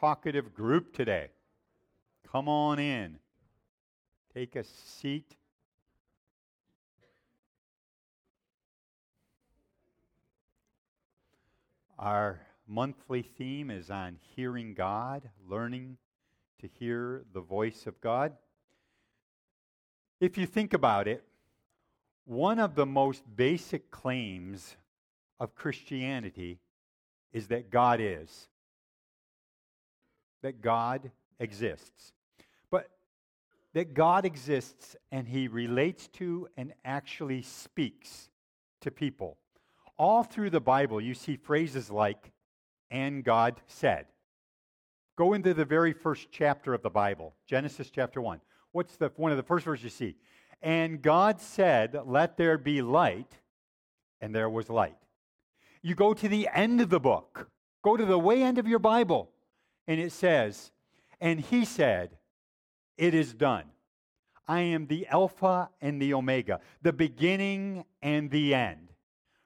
talkative 0.00 0.54
group 0.54 0.94
today. 0.94 1.28
Come 2.32 2.48
on 2.48 2.78
in. 2.78 3.18
Take 4.32 4.56
a 4.56 4.64
seat. 4.64 5.36
Our 11.98 12.40
monthly 12.66 13.20
theme 13.20 13.70
is 13.70 13.90
on 13.90 14.16
hearing 14.34 14.72
God, 14.72 15.28
learning 15.46 15.98
to 16.60 16.68
hear 16.78 17.24
the 17.34 17.42
voice 17.42 17.86
of 17.86 18.00
God. 18.00 18.32
If 20.18 20.38
you 20.38 20.46
think 20.46 20.72
about 20.72 21.08
it, 21.08 21.24
one 22.24 22.58
of 22.58 22.74
the 22.74 22.86
most 22.86 23.24
basic 23.36 23.90
claims 23.90 24.76
of 25.38 25.54
Christianity 25.54 26.58
is 27.32 27.48
that 27.48 27.70
God 27.70 28.00
is, 28.00 28.48
that 30.42 30.60
God 30.60 31.10
exists. 31.38 32.12
But 32.70 32.90
that 33.74 33.94
God 33.94 34.24
exists 34.24 34.96
and 35.12 35.28
he 35.28 35.48
relates 35.48 36.08
to 36.08 36.48
and 36.56 36.72
actually 36.84 37.42
speaks 37.42 38.28
to 38.80 38.90
people. 38.90 39.36
All 39.98 40.22
through 40.22 40.50
the 40.50 40.60
Bible, 40.60 41.00
you 41.00 41.14
see 41.14 41.36
phrases 41.36 41.90
like, 41.90 42.32
and 42.90 43.22
God 43.22 43.60
said. 43.66 44.06
Go 45.16 45.34
into 45.34 45.52
the 45.52 45.66
very 45.66 45.92
first 45.92 46.28
chapter 46.32 46.72
of 46.72 46.82
the 46.82 46.90
Bible, 46.90 47.34
Genesis 47.46 47.90
chapter 47.90 48.20
1. 48.20 48.40
What's 48.72 48.96
the, 48.96 49.12
one 49.16 49.30
of 49.30 49.36
the 49.36 49.42
first 49.42 49.66
verses 49.66 49.84
you 49.84 49.90
see? 49.90 50.16
And 50.62 51.02
God 51.02 51.40
said, 51.40 51.98
Let 52.06 52.36
there 52.36 52.56
be 52.56 52.80
light, 52.82 53.32
and 54.20 54.34
there 54.34 54.48
was 54.48 54.70
light. 54.70 54.96
You 55.82 55.94
go 55.94 56.14
to 56.14 56.28
the 56.28 56.48
end 56.52 56.80
of 56.80 56.90
the 56.90 57.00
book, 57.00 57.48
go 57.82 57.96
to 57.96 58.04
the 58.04 58.18
way 58.18 58.42
end 58.42 58.58
of 58.58 58.68
your 58.68 58.78
Bible, 58.78 59.30
and 59.90 59.98
it 60.00 60.12
says, 60.12 60.70
And 61.20 61.40
he 61.40 61.64
said, 61.64 62.16
It 62.96 63.12
is 63.12 63.34
done. 63.34 63.64
I 64.46 64.60
am 64.60 64.86
the 64.86 65.08
Alpha 65.08 65.68
and 65.80 66.00
the 66.00 66.14
Omega, 66.14 66.60
the 66.80 66.92
beginning 66.92 67.84
and 68.00 68.30
the 68.30 68.54
end. 68.54 68.92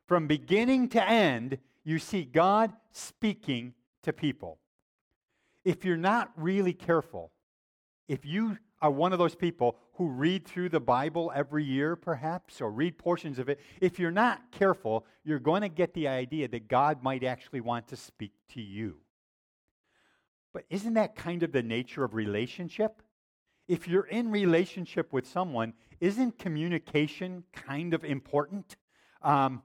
From 0.07 0.27
beginning 0.27 0.91
to 0.91 1.03
end, 1.03 1.57
you 1.83 1.99
see 1.99 2.25
God 2.25 2.75
speaking 2.93 3.73
to 4.03 4.13
people. 4.13 4.59
If 5.65 5.83
you're 5.83 5.97
not 5.97 6.31
really 6.37 6.75
careful, 6.75 7.33
if 8.07 8.27
you 8.27 8.59
are 8.83 8.91
one 8.91 9.15
of 9.15 9.19
those 9.19 9.35
people 9.35 9.79
who 9.95 10.09
read 10.09 10.45
through 10.45 10.69
the 10.69 10.81
Bible 10.81 11.33
every 11.35 11.65
year, 11.65 11.97
perhaps, 11.97 12.61
or 12.61 12.71
read 12.71 12.99
portions 12.99 13.39
of 13.39 13.49
it, 13.49 13.61
if 13.81 13.99
you're 13.99 14.11
not 14.11 14.53
careful, 14.53 15.07
you're 15.25 15.39
going 15.39 15.63
to 15.63 15.71
get 15.71 15.95
the 15.95 16.07
idea 16.07 16.49
that 16.49 16.69
God 16.69 17.03
might 17.03 17.25
actually 17.25 17.63
want 17.63 17.89
to 17.89 17.97
speak 17.97 18.33
to 18.51 18.61
you. 18.61 18.99
But 20.55 20.65
isn't 20.71 20.95
that 20.95 21.17
kind 21.17 21.43
of 21.43 21.53
the 21.53 21.63
nature 21.63 22.05
of 22.05 22.15
relationship? 22.15 23.03
If 23.67 23.89
you're 23.89 24.07
in 24.07 24.31
relationship 24.31 25.13
with 25.13 25.27
someone, 25.27 25.75
isn't 26.01 26.39
communication 26.39 27.43
kind 27.53 27.93
of 27.93 28.05
important? 28.05 28.77
Um, 29.21 29.63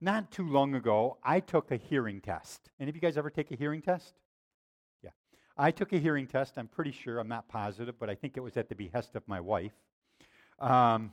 not 0.00 0.32
too 0.32 0.48
long 0.48 0.74
ago, 0.74 1.18
I 1.22 1.38
took 1.38 1.70
a 1.70 1.76
hearing 1.76 2.20
test. 2.20 2.70
Any 2.80 2.88
of 2.88 2.96
you 2.96 3.00
guys 3.00 3.16
ever 3.16 3.30
take 3.30 3.52
a 3.52 3.56
hearing 3.56 3.82
test? 3.82 4.14
Yeah. 5.00 5.10
I 5.56 5.70
took 5.70 5.92
a 5.92 5.98
hearing 5.98 6.26
test. 6.26 6.54
I'm 6.56 6.66
pretty 6.66 6.90
sure, 6.92 7.20
I'm 7.20 7.28
not 7.28 7.48
positive, 7.48 7.94
but 8.00 8.10
I 8.10 8.16
think 8.16 8.36
it 8.36 8.40
was 8.40 8.56
at 8.56 8.68
the 8.68 8.74
behest 8.74 9.14
of 9.14 9.22
my 9.28 9.38
wife. 9.38 9.74
Um, 10.58 11.12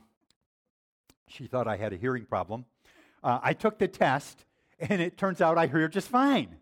she 1.28 1.46
thought 1.46 1.68
I 1.68 1.76
had 1.76 1.92
a 1.92 1.96
hearing 1.96 2.24
problem. 2.24 2.64
Uh, 3.22 3.38
I 3.42 3.52
took 3.52 3.78
the 3.78 3.86
test, 3.86 4.44
and 4.80 5.00
it 5.00 5.16
turns 5.16 5.40
out 5.40 5.56
I 5.56 5.68
hear 5.68 5.86
just 5.86 6.08
fine. 6.08 6.56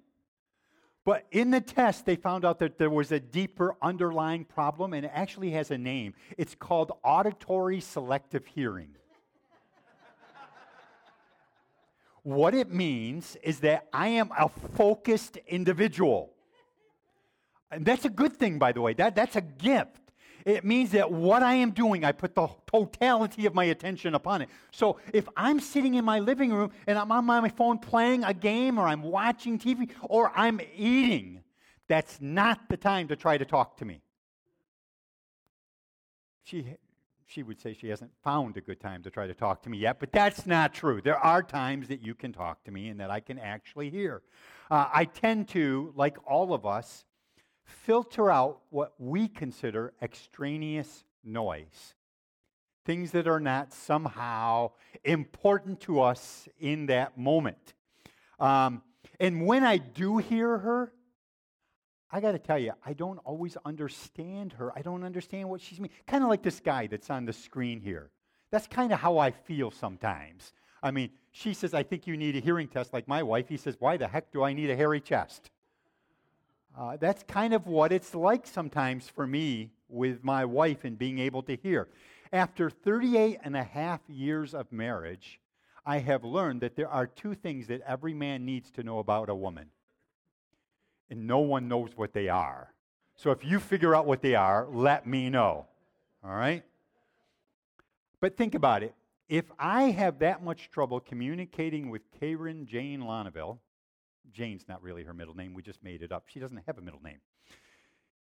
But 1.08 1.24
in 1.30 1.50
the 1.50 1.62
test, 1.62 2.04
they 2.04 2.16
found 2.16 2.44
out 2.44 2.58
that 2.58 2.76
there 2.76 2.90
was 2.90 3.12
a 3.12 3.18
deeper 3.18 3.76
underlying 3.80 4.44
problem, 4.44 4.92
and 4.92 5.06
it 5.06 5.12
actually 5.14 5.52
has 5.52 5.70
a 5.70 5.78
name. 5.78 6.12
It's 6.36 6.54
called 6.54 6.92
auditory 7.02 7.80
selective 7.80 8.44
hearing. 8.44 8.90
What 12.24 12.52
it 12.52 12.70
means 12.70 13.38
is 13.42 13.60
that 13.60 13.86
I 13.91 14.08
am 14.08 14.30
a 14.38 14.50
focused 14.50 15.38
individual. 15.47 16.34
And 17.70 17.86
that's 17.86 18.04
a 18.04 18.10
good 18.10 18.36
thing, 18.36 18.58
by 18.58 18.72
the 18.72 18.82
way. 18.82 18.92
That, 18.92 19.16
that's 19.16 19.36
a 19.36 19.41
gift. 19.41 20.07
It 20.48 20.64
means 20.64 20.92
that 20.92 21.12
what 21.12 21.42
I 21.42 21.56
am 21.56 21.72
doing, 21.72 22.06
I 22.06 22.12
put 22.12 22.34
the 22.34 22.48
totality 22.66 23.44
of 23.44 23.54
my 23.54 23.64
attention 23.64 24.14
upon 24.14 24.41
it. 24.41 24.48
So 24.70 24.98
if 25.12 25.28
I'm 25.36 25.60
sitting 25.60 25.97
in 25.97 26.06
my 26.06 26.20
living 26.20 26.54
room 26.54 26.70
and 26.86 26.98
I'm 26.98 27.12
on 27.12 27.26
my 27.26 27.50
phone 27.50 27.78
playing 27.78 28.25
a 28.25 28.32
game 28.32 28.78
or 28.78 28.88
I'm 28.88 29.03
watching 29.03 29.59
TV 29.59 29.91
or 30.00 30.32
I'm 30.34 30.59
eating, 30.75 31.42
that's 31.86 32.16
not 32.22 32.70
the 32.70 32.78
time 32.78 33.09
to 33.09 33.16
try 33.16 33.36
to 33.36 33.44
talk 33.44 33.76
to 33.76 33.84
me. 33.84 34.00
She 36.44 36.65
she 37.26 37.42
would 37.42 37.60
say 37.60 37.75
she 37.75 37.88
hasn't 37.88 38.10
found 38.25 38.56
a 38.56 38.62
good 38.62 38.80
time 38.80 39.03
to 39.03 39.10
try 39.10 39.26
to 39.26 39.34
talk 39.34 39.62
to 39.65 39.69
me 39.69 39.76
yet, 39.76 40.00
but 40.00 40.12
that's 40.12 40.47
not 40.47 40.72
true. 40.72 41.03
There 41.03 41.19
are 41.19 41.42
times 41.42 41.88
that 41.88 42.00
you 42.00 42.15
can 42.15 42.32
talk 42.32 42.65
to 42.65 42.70
me 42.70 42.88
and 42.88 42.98
that 43.00 43.10
I 43.10 43.20
can 43.20 43.38
actually 43.38 43.91
hear. 43.91 44.22
Uh, 44.70 44.88
I 44.91 45.04
tend 45.04 45.48
to, 45.48 45.92
like 45.94 46.16
all 46.26 46.54
of 46.54 46.65
us, 46.65 47.04
filter 47.68 48.30
out 48.30 48.60
what 48.70 48.94
we 48.98 49.28
consider 49.28 49.92
extraneous 50.02 51.04
noise. 51.22 51.94
Things 52.84 53.10
that 53.12 53.28
are 53.28 53.40
not 53.40 53.72
somehow 53.72 54.72
important 55.04 55.80
to 55.82 56.00
us 56.00 56.48
in 56.58 56.86
that 56.86 57.18
moment. 57.18 57.74
Um, 58.40 58.82
and 59.20 59.46
when 59.46 59.64
I 59.64 59.76
do 59.76 60.18
hear 60.18 60.58
her, 60.58 60.92
I 62.10 62.20
got 62.20 62.32
to 62.32 62.38
tell 62.38 62.58
you, 62.58 62.72
I 62.84 62.94
don't 62.94 63.18
always 63.18 63.58
understand 63.66 64.54
her. 64.54 64.72
I 64.76 64.80
don't 64.80 65.04
understand 65.04 65.50
what 65.50 65.60
she's 65.60 65.78
mean. 65.78 65.90
Kind 66.06 66.24
of 66.24 66.30
like 66.30 66.42
this 66.42 66.60
guy 66.60 66.86
that's 66.86 67.10
on 67.10 67.26
the 67.26 67.34
screen 67.34 67.80
here. 67.80 68.10
That's 68.50 68.66
kind 68.66 68.92
of 68.92 69.00
how 69.00 69.18
I 69.18 69.30
feel 69.30 69.70
sometimes. 69.70 70.54
I 70.82 70.90
mean, 70.90 71.10
she 71.32 71.52
says, 71.52 71.74
I 71.74 71.82
think 71.82 72.06
you 72.06 72.16
need 72.16 72.36
a 72.36 72.40
hearing 72.40 72.68
test 72.68 72.94
like 72.94 73.06
my 73.06 73.22
wife. 73.22 73.48
He 73.48 73.58
says, 73.58 73.76
Why 73.78 73.98
the 73.98 74.08
heck 74.08 74.32
do 74.32 74.42
I 74.42 74.54
need 74.54 74.70
a 74.70 74.76
hairy 74.76 75.00
chest? 75.00 75.50
Uh, 76.78 76.97
that's 76.97 77.25
kind 77.25 77.53
of 77.53 77.66
what 77.66 77.91
it's 77.91 78.15
like 78.15 78.47
sometimes 78.47 79.09
for 79.09 79.27
me 79.27 79.72
with 79.89 80.22
my 80.22 80.44
wife 80.44 80.84
and 80.84 80.97
being 80.97 81.19
able 81.19 81.43
to 81.43 81.56
hear. 81.56 81.89
After 82.33 82.71
38 82.71 83.41
and 83.43 83.56
a 83.56 83.65
half 83.65 84.00
years 84.06 84.55
of 84.55 84.71
marriage, 84.71 85.41
I 85.84 85.99
have 85.99 86.22
learned 86.22 86.61
that 86.61 86.77
there 86.77 86.89
are 86.89 87.06
two 87.06 87.34
things 87.34 87.66
that 87.66 87.81
every 87.84 88.15
man 88.15 88.44
needs 88.44 88.71
to 88.72 88.84
know 88.84 89.00
about 89.00 89.28
a 89.28 89.34
woman 89.34 89.71
and 91.11 91.27
no 91.27 91.41
one 91.41 91.66
knows 91.66 91.91
what 91.97 92.12
they 92.12 92.28
are. 92.28 92.72
So 93.16 93.33
if 93.33 93.45
you 93.45 93.59
figure 93.59 93.97
out 93.97 94.06
what 94.06 94.22
they 94.22 94.37
are, 94.37 94.69
let 94.71 95.05
me 95.05 95.31
know. 95.31 95.66
All 96.22 96.31
right? 96.31 96.62
But 98.21 98.37
think 98.37 98.55
about 98.55 98.84
it. 98.84 98.95
If 99.28 99.47
I 99.59 99.84
have 99.84 100.21
that 100.21 100.45
much 100.45 100.71
trouble 100.71 101.00
communicating 101.00 101.91
with 101.91 102.03
Karen 102.21 102.66
Jane 102.66 103.00
Lonneville, 103.00 103.59
Jane's 104.33 104.66
not 104.69 104.83
really 104.83 105.05
her 105.05 105.15
middle 105.15 105.34
name, 105.34 105.55
we 105.55 105.62
just 105.62 105.83
made 105.83 106.03
it 106.03 106.12
up. 106.12 106.25
She 106.28 106.41
doesn't 106.41 106.62
have 106.66 106.78
a 106.78 106.83
middle 106.83 107.03
name. 107.03 107.19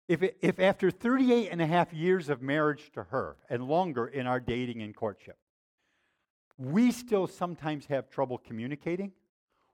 If, 0.08 0.22
it, 0.22 0.36
if 0.40 0.60
after 0.60 0.90
38 0.90 1.48
and 1.50 1.60
a 1.60 1.66
half 1.66 1.92
years 1.92 2.28
of 2.28 2.40
marriage 2.40 2.90
to 2.92 3.04
her 3.04 3.36
and 3.50 3.64
longer 3.64 4.06
in 4.06 4.26
our 4.26 4.38
dating 4.38 4.82
and 4.82 4.94
courtship, 4.94 5.36
we 6.58 6.92
still 6.92 7.26
sometimes 7.26 7.86
have 7.86 8.08
trouble 8.08 8.38
communicating, 8.38 9.12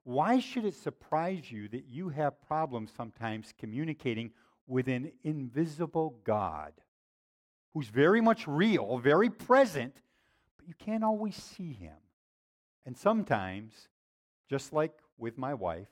why 0.04 0.40
should 0.40 0.64
it 0.64 0.74
surprise 0.74 1.50
you 1.50 1.68
that 1.68 1.84
you 1.86 2.08
have 2.08 2.40
problems 2.42 2.90
sometimes 2.96 3.52
communicating 3.58 4.30
with 4.66 4.88
an 4.88 5.12
invisible 5.22 6.16
God 6.24 6.72
who's 7.74 7.88
very 7.88 8.20
much 8.20 8.48
real, 8.48 8.98
very 8.98 9.30
present, 9.30 9.94
but 10.56 10.66
you 10.66 10.74
can't 10.78 11.04
always 11.04 11.36
see 11.36 11.72
him? 11.72 11.96
And 12.84 12.96
sometimes, 12.96 13.88
just 14.48 14.72
like 14.72 14.92
with 15.18 15.38
my 15.38 15.54
wife, 15.54 15.88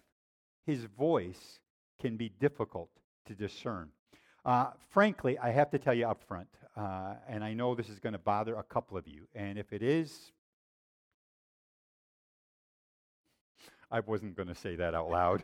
his 0.67 0.85
voice 0.85 1.61
can 2.01 2.17
be 2.17 2.29
difficult 2.29 2.91
to 3.27 3.35
discern. 3.35 3.91
Uh, 4.45 4.69
frankly, 4.91 5.39
I 5.39 5.51
have 5.51 5.71
to 5.71 5.79
tell 5.79 5.95
you 5.95 6.07
up 6.07 6.23
front, 6.27 6.49
uh, 6.77 7.15
and 7.29 7.45
I 7.45 7.53
know 7.53 7.75
this 7.75 7.89
is 7.89 7.99
going 7.99 8.15
to 8.15 8.19
bother 8.19 8.57
a 8.57 8.63
couple 8.63 8.97
of 8.97 9.07
you, 9.07 9.27
and 9.35 9.59
if 9.59 9.73
it 9.73 9.83
is, 9.83 10.33
I 13.91 14.01
wasn't 14.01 14.37
going 14.37 14.49
to 14.49 14.55
say 14.55 14.77
that 14.77 14.95
out 14.95 15.11
loud. 15.11 15.43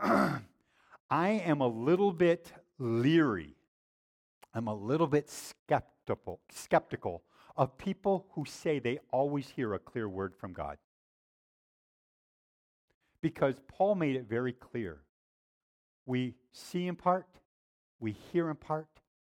I 0.02 0.42
am 1.10 1.60
a 1.60 1.66
little 1.66 2.12
bit 2.12 2.52
leery. 2.78 3.56
I'm 4.54 4.68
a 4.68 4.74
little 4.74 5.06
bit 5.06 5.30
skeptical, 5.30 6.40
skeptical 6.50 7.22
of 7.56 7.76
people 7.78 8.26
who 8.32 8.44
say 8.44 8.78
they 8.78 8.98
always 9.10 9.48
hear 9.48 9.74
a 9.74 9.78
clear 9.78 10.08
word 10.08 10.34
from 10.34 10.52
God. 10.52 10.78
Because 13.22 13.54
Paul 13.68 13.94
made 13.94 14.16
it 14.16 14.28
very 14.28 14.52
clear. 14.52 15.00
We 16.04 16.34
see 16.52 16.86
in 16.88 16.96
part, 16.96 17.26
we 18.00 18.12
hear 18.12 18.50
in 18.50 18.56
part, 18.56 18.88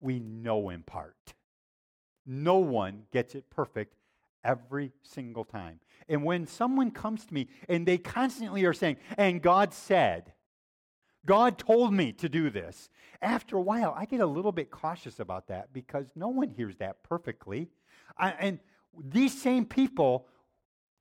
we 0.01 0.19
know 0.19 0.69
in 0.69 0.83
part. 0.83 1.33
No 2.25 2.57
one 2.57 3.03
gets 3.11 3.35
it 3.35 3.49
perfect 3.49 3.95
every 4.43 4.91
single 5.03 5.43
time. 5.43 5.79
And 6.07 6.23
when 6.23 6.47
someone 6.47 6.91
comes 6.91 7.25
to 7.25 7.33
me 7.33 7.47
and 7.69 7.85
they 7.85 7.97
constantly 7.97 8.65
are 8.65 8.73
saying, 8.73 8.97
and 9.17 9.41
God 9.41 9.73
said, 9.73 10.33
God 11.25 11.57
told 11.57 11.93
me 11.93 12.11
to 12.13 12.27
do 12.27 12.49
this. 12.49 12.89
After 13.21 13.57
a 13.57 13.61
while, 13.61 13.93
I 13.97 14.05
get 14.05 14.19
a 14.19 14.25
little 14.25 14.51
bit 14.51 14.69
cautious 14.71 15.19
about 15.19 15.47
that 15.47 15.71
because 15.71 16.07
no 16.15 16.27
one 16.27 16.49
hears 16.49 16.75
that 16.77 17.03
perfectly. 17.03 17.69
I, 18.17 18.31
and 18.31 18.59
these 19.01 19.41
same 19.41 19.65
people 19.65 20.27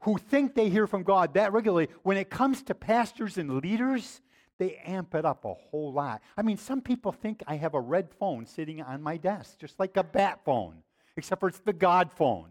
who 0.03 0.19
think 0.19 0.55
they 0.55 0.69
hear 0.69 0.87
from 0.87 1.03
God 1.03 1.35
that 1.35 1.53
regularly, 1.53 1.89
when 2.03 2.17
it 2.17 2.31
comes 2.31 2.63
to 2.65 2.75
pastors 2.75 3.39
and 3.39 3.63
leaders, 3.63 4.21
they 4.59 4.77
amp 4.85 5.15
it 5.15 5.25
up 5.25 5.45
a 5.45 5.55
whole 5.55 5.93
lot. 5.93 6.23
I 6.37 6.43
mean, 6.43 6.57
some 6.57 6.81
people 6.81 7.13
think 7.13 7.43
I 7.47 7.57
have 7.57 7.75
a 7.75 7.81
red 7.81 8.11
phone 8.19 8.47
sitting 8.47 8.83
on 8.83 9.03
my 9.03 9.17
desk, 9.17 9.59
just 9.59 9.79
like 9.81 9.97
a 9.97 10.05
bat 10.05 10.41
phone, 10.45 10.83
except 11.17 11.41
for 11.41 11.49
it's 11.49 11.59
the 11.61 11.73
God 11.73 12.13
phone. 12.13 12.51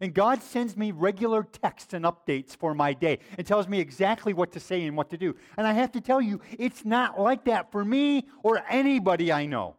And 0.00 0.14
God 0.14 0.42
sends 0.42 0.76
me 0.76 0.90
regular 0.90 1.44
texts 1.44 1.94
and 1.94 2.04
updates 2.04 2.56
for 2.56 2.74
my 2.74 2.92
day 2.92 3.20
and 3.38 3.46
tells 3.46 3.68
me 3.68 3.78
exactly 3.78 4.32
what 4.32 4.52
to 4.52 4.60
say 4.60 4.84
and 4.84 4.96
what 4.96 5.10
to 5.10 5.16
do. 5.16 5.36
And 5.56 5.66
I 5.66 5.72
have 5.74 5.92
to 5.92 6.00
tell 6.00 6.20
you, 6.20 6.40
it's 6.58 6.84
not 6.84 7.20
like 7.20 7.44
that 7.44 7.70
for 7.70 7.84
me 7.84 8.26
or 8.42 8.62
anybody 8.68 9.30
I 9.30 9.46
know. 9.46 9.76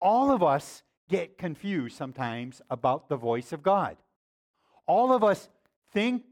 All 0.00 0.30
of 0.30 0.42
us 0.42 0.82
get 1.08 1.38
confused 1.38 1.96
sometimes 1.96 2.62
about 2.70 3.08
the 3.08 3.16
voice 3.16 3.52
of 3.52 3.62
God. 3.62 3.96
All 4.86 5.12
of 5.12 5.24
us 5.24 5.48
think 5.92 6.24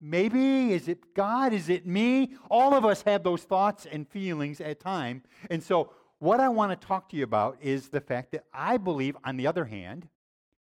Maybe, 0.00 0.72
is 0.72 0.88
it 0.88 1.14
God? 1.14 1.52
Is 1.52 1.68
it 1.68 1.86
me? 1.86 2.34
All 2.50 2.72
of 2.72 2.86
us 2.86 3.02
have 3.02 3.22
those 3.22 3.42
thoughts 3.42 3.86
and 3.90 4.08
feelings 4.08 4.60
at 4.60 4.80
time. 4.80 5.22
And 5.50 5.62
so, 5.62 5.92
what 6.18 6.40
I 6.40 6.48
want 6.48 6.78
to 6.78 6.86
talk 6.86 7.10
to 7.10 7.16
you 7.16 7.24
about 7.24 7.58
is 7.60 7.88
the 7.88 8.00
fact 8.00 8.32
that 8.32 8.44
I 8.52 8.78
believe, 8.78 9.16
on 9.24 9.36
the 9.36 9.46
other 9.46 9.66
hand, 9.66 10.08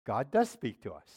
God 0.07 0.31
does 0.31 0.49
speak 0.49 0.83
to 0.83 0.93
us. 0.93 1.09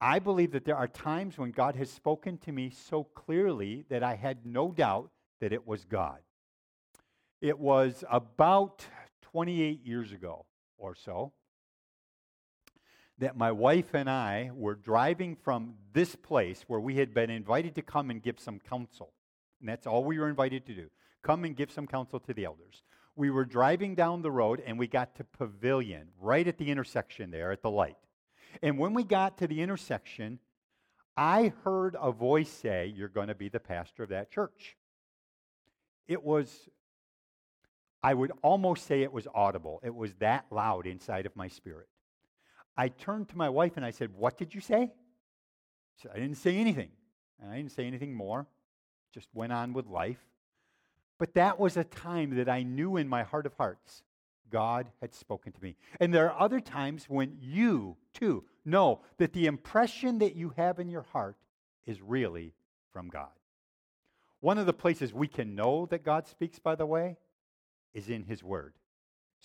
I 0.00 0.18
believe 0.20 0.52
that 0.52 0.64
there 0.64 0.76
are 0.76 0.88
times 0.88 1.36
when 1.38 1.50
God 1.50 1.76
has 1.76 1.90
spoken 1.90 2.38
to 2.38 2.52
me 2.52 2.70
so 2.70 3.04
clearly 3.04 3.84
that 3.88 4.02
I 4.02 4.14
had 4.14 4.46
no 4.46 4.72
doubt 4.72 5.10
that 5.40 5.52
it 5.52 5.66
was 5.66 5.84
God. 5.84 6.18
It 7.40 7.58
was 7.58 8.04
about 8.10 8.84
28 9.22 9.84
years 9.84 10.12
ago 10.12 10.44
or 10.76 10.94
so 10.94 11.32
that 13.22 13.36
my 13.36 13.52
wife 13.52 13.94
and 13.94 14.10
I 14.10 14.50
were 14.52 14.74
driving 14.74 15.36
from 15.36 15.74
this 15.92 16.16
place 16.16 16.64
where 16.66 16.80
we 16.80 16.96
had 16.96 17.14
been 17.14 17.30
invited 17.30 17.76
to 17.76 17.82
come 17.82 18.10
and 18.10 18.20
give 18.20 18.40
some 18.40 18.58
counsel. 18.58 19.12
And 19.60 19.68
that's 19.68 19.86
all 19.86 20.02
we 20.02 20.18
were 20.18 20.28
invited 20.28 20.66
to 20.66 20.74
do 20.74 20.90
come 21.22 21.44
and 21.44 21.54
give 21.54 21.70
some 21.70 21.86
counsel 21.86 22.18
to 22.18 22.34
the 22.34 22.44
elders. 22.44 22.82
We 23.14 23.30
were 23.30 23.44
driving 23.44 23.94
down 23.94 24.22
the 24.22 24.30
road 24.32 24.60
and 24.66 24.76
we 24.76 24.88
got 24.88 25.14
to 25.16 25.24
Pavilion, 25.24 26.08
right 26.20 26.44
at 26.48 26.58
the 26.58 26.68
intersection 26.68 27.30
there 27.30 27.52
at 27.52 27.62
the 27.62 27.70
light. 27.70 27.96
And 28.60 28.76
when 28.76 28.92
we 28.92 29.04
got 29.04 29.38
to 29.38 29.46
the 29.46 29.62
intersection, 29.62 30.40
I 31.16 31.52
heard 31.62 31.94
a 32.00 32.10
voice 32.10 32.50
say, 32.50 32.92
You're 32.92 33.06
going 33.06 33.28
to 33.28 33.36
be 33.36 33.48
the 33.48 33.60
pastor 33.60 34.02
of 34.02 34.08
that 34.08 34.32
church. 34.32 34.76
It 36.08 36.24
was, 36.24 36.68
I 38.02 38.14
would 38.14 38.32
almost 38.42 38.84
say 38.88 39.02
it 39.02 39.12
was 39.12 39.28
audible. 39.32 39.80
It 39.84 39.94
was 39.94 40.12
that 40.14 40.46
loud 40.50 40.88
inside 40.88 41.24
of 41.24 41.36
my 41.36 41.46
spirit. 41.46 41.86
I 42.76 42.88
turned 42.88 43.28
to 43.30 43.36
my 43.36 43.48
wife 43.48 43.76
and 43.76 43.84
I 43.84 43.90
said, 43.90 44.10
What 44.16 44.38
did 44.38 44.54
you 44.54 44.60
say? 44.60 44.90
She 45.96 46.02
said, 46.02 46.12
I 46.14 46.18
didn't 46.18 46.38
say 46.38 46.56
anything. 46.56 46.90
And 47.40 47.50
I 47.50 47.56
didn't 47.56 47.72
say 47.72 47.86
anything 47.86 48.14
more, 48.14 48.46
just 49.12 49.28
went 49.34 49.52
on 49.52 49.72
with 49.72 49.86
life. 49.86 50.24
But 51.18 51.34
that 51.34 51.58
was 51.58 51.76
a 51.76 51.84
time 51.84 52.36
that 52.36 52.48
I 52.48 52.62
knew 52.62 52.96
in 52.96 53.08
my 53.08 53.22
heart 53.24 53.46
of 53.46 53.54
hearts 53.54 54.02
God 54.50 54.86
had 55.00 55.14
spoken 55.14 55.52
to 55.52 55.62
me. 55.62 55.76
And 55.98 56.14
there 56.14 56.30
are 56.30 56.40
other 56.40 56.60
times 56.60 57.06
when 57.08 57.36
you, 57.40 57.96
too, 58.12 58.44
know 58.64 59.00
that 59.18 59.32
the 59.32 59.46
impression 59.46 60.18
that 60.18 60.36
you 60.36 60.52
have 60.56 60.78
in 60.78 60.88
your 60.88 61.02
heart 61.02 61.36
is 61.86 62.00
really 62.00 62.54
from 62.92 63.08
God. 63.08 63.30
One 64.40 64.58
of 64.58 64.66
the 64.66 64.72
places 64.72 65.12
we 65.12 65.28
can 65.28 65.54
know 65.54 65.86
that 65.86 66.04
God 66.04 66.26
speaks, 66.26 66.58
by 66.58 66.74
the 66.74 66.86
way, 66.86 67.16
is 67.94 68.08
in 68.08 68.24
His 68.24 68.42
Word. 68.42 68.74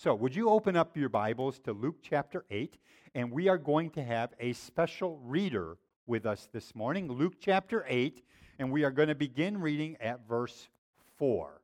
So, 0.00 0.14
would 0.14 0.36
you 0.36 0.48
open 0.48 0.76
up 0.76 0.96
your 0.96 1.08
Bibles 1.08 1.58
to 1.64 1.72
Luke 1.72 1.96
chapter 2.02 2.44
8? 2.52 2.78
And 3.16 3.32
we 3.32 3.48
are 3.48 3.58
going 3.58 3.90
to 3.90 4.04
have 4.04 4.32
a 4.38 4.52
special 4.52 5.18
reader 5.24 5.76
with 6.06 6.24
us 6.24 6.48
this 6.52 6.72
morning, 6.76 7.10
Luke 7.10 7.34
chapter 7.40 7.84
8, 7.88 8.22
and 8.60 8.70
we 8.70 8.84
are 8.84 8.92
going 8.92 9.08
to 9.08 9.16
begin 9.16 9.60
reading 9.60 9.96
at 10.00 10.20
verse 10.28 10.68
4. 11.16 11.60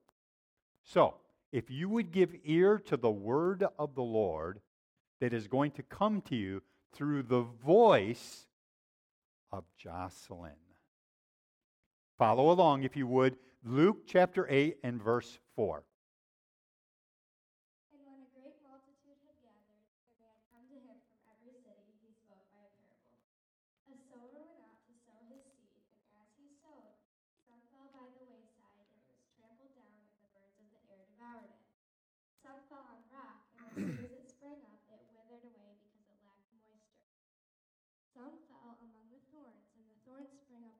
So, 0.82 1.14
if 1.52 1.70
you 1.70 1.88
would 1.88 2.10
give 2.10 2.34
ear 2.42 2.80
to 2.86 2.96
the 2.96 3.08
word 3.08 3.64
of 3.78 3.94
the 3.94 4.02
Lord 4.02 4.58
that 5.20 5.32
is 5.32 5.46
going 5.46 5.70
to 5.70 5.84
come 5.84 6.20
to 6.22 6.34
you 6.34 6.60
through 6.92 7.22
the 7.22 7.42
voice 7.64 8.48
of 9.52 9.62
Jocelyn. 9.78 10.58
Follow 12.18 12.50
along, 12.50 12.82
if 12.82 12.96
you 12.96 13.06
would, 13.06 13.36
Luke 13.64 14.08
chapter 14.08 14.44
8 14.50 14.78
and 14.82 15.00
verse 15.00 15.38
4. 15.54 15.84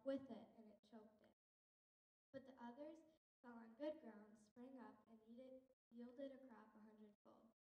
with 0.05 0.21
it, 0.31 0.47
and 0.61 0.67
it 0.71 0.79
choked 0.93 1.19
it. 1.27 1.35
But 2.31 2.47
the 2.47 2.55
others 2.63 3.03
fell 3.43 3.57
on 3.57 3.74
good 3.85 4.01
ground, 4.01 4.33
sprang 4.49 4.81
up, 4.81 4.97
and 5.13 5.21
yielded 5.93 6.33
a 6.33 6.41
crop 6.49 6.73
a 6.73 6.81
hundredfold. 6.89 7.53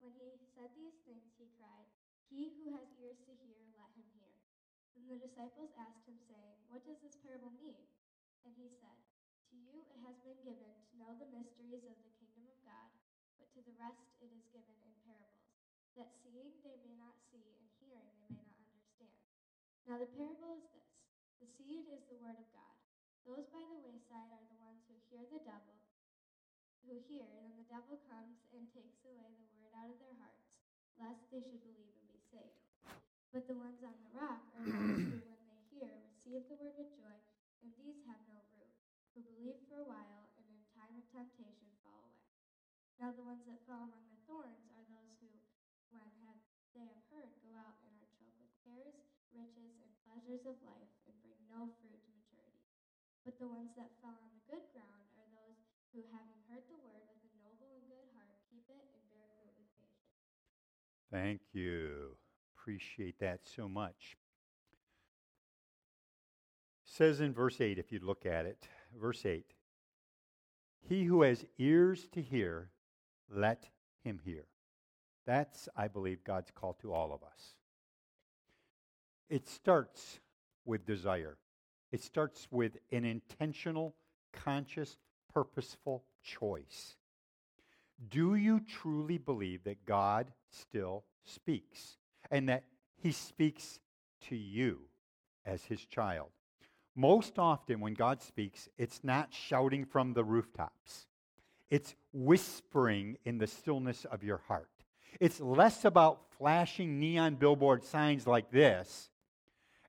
When 0.00 0.16
he 0.16 0.32
said 0.56 0.72
these 0.72 0.96
things, 1.04 1.36
he 1.36 1.52
cried, 1.60 1.84
He 2.32 2.56
who 2.56 2.72
has 2.72 2.88
ears 2.96 3.20
to 3.28 3.36
hear, 3.36 3.60
let 3.76 3.92
him 3.92 4.08
hear. 4.16 4.32
Then 4.96 5.04
the 5.12 5.20
disciples 5.20 5.76
asked 5.76 6.08
him, 6.08 6.16
saying, 6.32 6.64
What 6.72 6.80
does 6.88 6.96
this 7.04 7.20
parable 7.20 7.52
mean? 7.60 7.76
And 8.48 8.56
he 8.56 8.72
said, 8.72 9.04
To 9.52 9.60
you 9.60 9.84
it 9.84 10.00
has 10.00 10.16
been 10.24 10.40
given 10.40 10.64
to 10.64 10.92
know 10.96 11.12
the 11.20 11.28
mysteries 11.28 11.84
of 11.84 12.00
the 12.00 12.14
kingdom 12.16 12.48
of 12.48 12.56
God, 12.64 12.88
but 13.36 13.52
to 13.52 13.60
the 13.60 13.76
rest 13.76 14.00
it 14.24 14.32
is 14.32 14.48
given 14.56 14.80
in 14.80 14.96
parables, 15.04 15.44
that 15.92 16.08
seeing 16.24 16.56
they 16.64 16.80
may 16.88 16.96
not 16.96 17.20
see, 17.28 17.44
and 17.60 17.68
hearing 17.84 18.08
they 18.16 18.32
may 18.32 18.48
not 18.48 18.64
understand. 18.64 19.12
Now 19.84 20.00
the 20.00 20.08
parable 20.08 20.56
is 20.56 20.64
this. 20.72 20.88
The 21.44 21.52
seed 21.52 21.84
is 21.92 22.08
the 22.08 22.16
word 22.16 22.40
of 22.40 22.48
God. 22.48 22.80
Those 23.28 23.44
by 23.52 23.60
the 23.68 23.84
wayside 23.84 24.32
are 24.32 24.48
the 24.48 24.56
ones 24.56 24.80
hear 25.10 25.26
the 25.26 25.42
devil, 25.42 25.74
who 26.86 27.02
hear, 27.10 27.26
then 27.42 27.58
the 27.58 27.66
devil 27.66 27.98
comes 28.06 28.46
and 28.54 28.70
takes 28.70 29.02
away 29.02 29.34
the 29.34 29.50
word 29.50 29.74
out 29.74 29.90
of 29.90 29.98
their 29.98 30.14
hearts, 30.22 30.54
lest 30.94 31.26
they 31.34 31.42
should 31.42 31.60
believe 31.66 31.90
and 31.98 32.06
be 32.06 32.22
saved. 32.30 32.62
But 33.34 33.46
the 33.50 33.58
ones 33.58 33.82
on 33.82 33.98
the 33.98 34.14
rock 34.14 34.46
are 34.54 34.70
those 34.70 35.02
who, 35.10 35.26
when 35.26 35.42
they 35.50 35.58
hear, 35.66 35.98
receive 35.98 36.46
the 36.46 36.54
word 36.54 36.78
with 36.78 36.94
joy, 36.94 37.18
and 37.62 37.74
these 37.74 37.98
have 38.06 38.22
no 38.22 38.38
root, 38.54 38.70
who 39.14 39.22
believe 39.26 39.58
for 39.66 39.82
a 39.82 39.86
while, 39.86 40.30
and 40.38 40.46
in 40.46 40.62
time 40.70 40.94
of 40.94 41.02
temptation 41.10 41.74
fall 41.82 42.06
away. 42.06 42.30
Now 43.02 43.10
the 43.10 43.26
ones 43.26 43.42
that 43.50 43.62
fall 43.66 43.82
among 43.82 44.06
the 44.10 44.22
thorns 44.30 44.70
are 44.70 44.86
those 44.86 45.10
who, 45.18 45.30
when 45.90 46.14
have, 46.22 46.38
they 46.74 46.86
have 46.86 47.02
heard, 47.10 47.34
go 47.42 47.58
out 47.58 47.74
and 47.82 47.90
are 47.98 48.06
choked 48.14 48.38
with 48.38 48.54
cares, 48.62 48.94
riches, 49.34 49.74
and 49.82 49.90
pleasures 50.06 50.46
of 50.46 50.54
life 50.62 50.90
and 51.06 51.18
bring 51.22 51.38
no 51.50 51.70
fruit 51.82 51.98
to 52.06 52.10
maturity. 52.14 52.62
But 53.24 53.36
the 53.38 53.48
ones 53.48 53.72
that 53.76 53.92
fell 54.00 54.16
on 54.16 54.32
the 54.32 54.44
good 54.48 54.64
ground 54.72 55.12
are 55.16 55.28
those 55.28 55.60
who, 55.94 56.02
having 56.12 56.40
heard 56.48 56.62
the 56.68 56.78
word 56.78 57.02
with 57.10 57.22
a 57.26 57.30
noble 57.42 57.74
and 57.74 57.82
good 57.88 58.06
heart, 58.14 58.38
keep 58.50 58.64
it 58.70 58.86
and 58.94 59.02
bear 59.10 59.26
fruit 59.38 59.54
with 59.58 59.70
patience. 59.74 60.14
Thank 61.10 61.40
you. 61.52 62.16
Appreciate 62.54 63.18
that 63.18 63.40
so 63.44 63.68
much. 63.68 64.16
says 66.84 67.20
in 67.20 67.32
verse 67.32 67.60
8, 67.60 67.78
if 67.78 67.92
you 67.92 68.00
look 68.02 68.26
at 68.26 68.46
it, 68.46 68.68
verse 69.00 69.24
8 69.24 69.44
He 70.88 71.04
who 71.04 71.22
has 71.22 71.44
ears 71.58 72.06
to 72.12 72.20
hear, 72.20 72.70
let 73.28 73.68
him 74.04 74.20
hear. 74.24 74.44
That's, 75.26 75.68
I 75.76 75.88
believe, 75.88 76.24
God's 76.24 76.50
call 76.50 76.74
to 76.82 76.92
all 76.92 77.12
of 77.12 77.22
us. 77.22 77.54
It 79.28 79.48
starts 79.48 80.18
with 80.64 80.84
desire. 80.84 81.38
It 81.92 82.02
starts 82.02 82.48
with 82.50 82.76
an 82.90 83.04
intentional, 83.04 83.94
conscious, 84.32 84.96
purposeful 85.32 86.04
choice. 86.22 86.96
Do 88.08 88.34
you 88.34 88.60
truly 88.60 89.18
believe 89.18 89.64
that 89.64 89.84
God 89.84 90.32
still 90.50 91.04
speaks 91.24 91.98
and 92.30 92.48
that 92.48 92.64
He 92.96 93.12
speaks 93.12 93.78
to 94.28 94.36
you 94.36 94.80
as 95.44 95.64
His 95.64 95.84
child? 95.84 96.28
Most 96.96 97.38
often, 97.38 97.80
when 97.80 97.94
God 97.94 98.20
speaks, 98.20 98.68
it's 98.76 99.00
not 99.02 99.32
shouting 99.32 99.84
from 99.84 100.12
the 100.12 100.24
rooftops, 100.24 101.06
it's 101.70 101.94
whispering 102.12 103.16
in 103.24 103.38
the 103.38 103.46
stillness 103.46 104.04
of 104.06 104.24
your 104.24 104.38
heart. 104.48 104.68
It's 105.20 105.40
less 105.40 105.84
about 105.84 106.22
flashing 106.38 106.98
neon 106.98 107.34
billboard 107.34 107.84
signs 107.84 108.26
like 108.26 108.50
this 108.50 109.10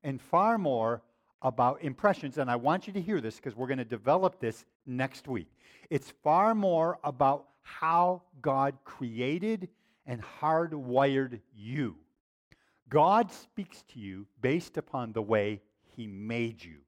and 0.04 0.22
far 0.22 0.58
more 0.58 1.02
about 1.42 1.82
impressions. 1.82 2.38
And 2.38 2.50
I 2.50 2.56
want 2.56 2.88
you 2.88 2.94
to 2.94 3.02
hear 3.02 3.22
this 3.22 3.38
because 3.38 3.56
we're 3.56 3.68
going 3.68 3.78
to 3.78 3.86
develop 3.86 4.40
this 4.40 4.66
next 4.86 5.28
week. 5.28 5.48
It's 5.90 6.14
far 6.24 6.56
more 6.56 7.00
about 7.04 7.48
how 7.62 8.24
God 8.42 8.78
created 8.84 9.70
and 10.06 10.22
hardwired 10.42 11.40
you. 11.56 11.96
God 12.90 13.32
speaks 13.32 13.84
to 13.94 14.00
you 14.00 14.26
based 14.42 14.78
upon 14.78 15.14
the 15.14 15.22
way 15.22 15.62
He 15.96 16.08
made 16.08 16.64
you 16.64 16.80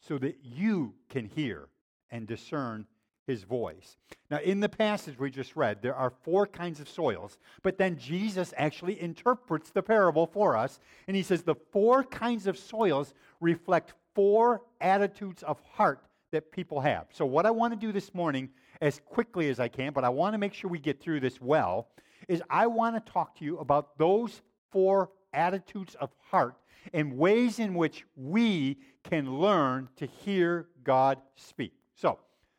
so 0.00 0.18
that 0.18 0.38
you 0.42 0.94
can 1.08 1.26
hear 1.26 1.68
and 2.10 2.26
discern 2.26 2.86
his 3.26 3.44
voice. 3.44 3.96
Now, 4.30 4.38
in 4.38 4.58
the 4.58 4.68
passage 4.68 5.18
we 5.18 5.30
just 5.30 5.54
read, 5.54 5.82
there 5.82 5.94
are 5.94 6.10
four 6.10 6.46
kinds 6.46 6.80
of 6.80 6.88
soils, 6.88 7.38
but 7.62 7.78
then 7.78 7.96
Jesus 7.96 8.52
actually 8.56 9.00
interprets 9.00 9.70
the 9.70 9.82
parable 9.82 10.26
for 10.26 10.56
us, 10.56 10.80
and 11.06 11.16
he 11.16 11.22
says 11.22 11.42
the 11.42 11.54
four 11.54 12.02
kinds 12.02 12.48
of 12.48 12.58
soils 12.58 13.14
reflect 13.40 13.94
four 14.14 14.62
attitudes 14.80 15.44
of 15.44 15.60
heart 15.60 16.02
that 16.32 16.52
people 16.52 16.80
have. 16.80 17.06
So, 17.12 17.26
what 17.26 17.46
I 17.46 17.50
want 17.50 17.72
to 17.72 17.78
do 17.78 17.92
this 17.92 18.14
morning, 18.14 18.50
as 18.80 19.00
quickly 19.04 19.48
as 19.48 19.60
I 19.60 19.68
can, 19.68 19.92
but 19.92 20.04
I 20.04 20.08
want 20.08 20.34
to 20.34 20.38
make 20.38 20.54
sure 20.54 20.70
we 20.70 20.78
get 20.78 21.00
through 21.00 21.20
this 21.20 21.40
well, 21.40 21.88
is 22.28 22.42
I 22.48 22.66
want 22.66 22.94
to 23.04 23.12
talk 23.12 23.36
to 23.38 23.44
you 23.44 23.58
about 23.58 23.98
those 23.98 24.42
four 24.70 25.10
attitudes 25.32 25.94
of 25.96 26.10
heart 26.30 26.56
and 26.92 27.16
ways 27.16 27.58
in 27.58 27.74
which 27.74 28.04
we 28.16 28.78
can 29.04 29.38
learn 29.38 29.88
to 29.96 30.06
hear 30.06 30.68
God 30.84 31.18
speak. 31.36 31.72
So, 31.94 32.18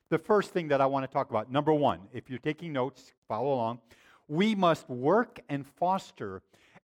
the 0.09 0.19
first 0.19 0.51
thing 0.51 0.67
that 0.67 0.81
I 0.81 0.85
want 0.85 1.09
to 1.09 1.13
talk 1.13 1.29
about, 1.29 1.51
number 1.51 1.73
one, 1.73 2.01
if 2.13 2.29
you're 2.29 2.39
taking 2.39 2.73
notes, 2.73 3.13
follow 3.27 3.53
along. 3.53 3.79
We 4.27 4.55
must 4.55 4.89
work 4.89 5.39
and 5.49 5.65
foster 5.65 6.41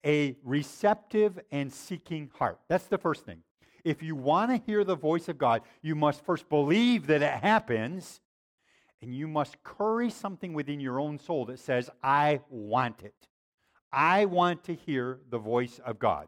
a 0.06 0.36
receptive 0.44 1.40
and 1.52 1.74
seeking 1.74 2.30
heart. 2.38 2.60
That's 2.68 2.86
the 2.86 2.98
first 2.98 3.26
thing. 3.26 3.42
If 3.86 4.02
you 4.02 4.16
want 4.16 4.50
to 4.50 4.58
hear 4.66 4.84
the 4.84 4.96
voice 4.96 5.30
of 5.30 5.38
God, 5.38 5.62
you 5.84 5.94
must 5.94 6.26
first 6.26 6.50
believe 6.50 7.06
that 7.08 7.22
it 7.22 7.32
happens, 7.32 8.20
and 9.00 9.16
you 9.16 9.28
must 9.28 9.64
curry 9.64 10.10
something 10.10 10.54
within 10.54 10.80
your 10.80 11.00
own 11.00 11.20
soul 11.20 11.46
that 11.46 11.60
says, 11.60 11.92
I 12.04 12.42
want 12.50 13.04
it. 13.04 13.14
I 13.94 14.26
want 14.26 14.64
to 14.64 14.74
hear 14.74 15.20
the 15.30 15.38
voice 15.38 15.80
of 15.86 16.00
God. 16.00 16.28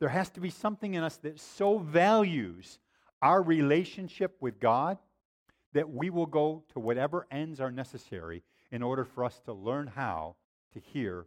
There 0.00 0.08
has 0.08 0.30
to 0.30 0.40
be 0.40 0.48
something 0.48 0.94
in 0.94 1.04
us 1.04 1.18
that 1.18 1.38
so 1.38 1.78
values 1.78 2.78
our 3.20 3.42
relationship 3.42 4.36
with 4.40 4.58
God 4.58 4.96
that 5.74 5.90
we 5.90 6.08
will 6.08 6.26
go 6.26 6.64
to 6.72 6.80
whatever 6.80 7.26
ends 7.30 7.60
are 7.60 7.70
necessary 7.70 8.42
in 8.72 8.82
order 8.82 9.04
for 9.04 9.24
us 9.24 9.40
to 9.44 9.52
learn 9.52 9.88
how 9.88 10.36
to 10.72 10.80
hear 10.80 11.26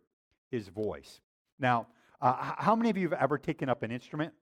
his 0.49 0.69
voice. 0.69 1.21
Now, 1.59 1.87
uh, 2.19 2.53
how 2.57 2.75
many 2.75 2.89
of 2.89 2.97
you 2.97 3.09
have 3.09 3.19
ever 3.19 3.37
taken 3.37 3.69
up 3.69 3.83
an 3.83 3.91
instrument? 3.91 4.33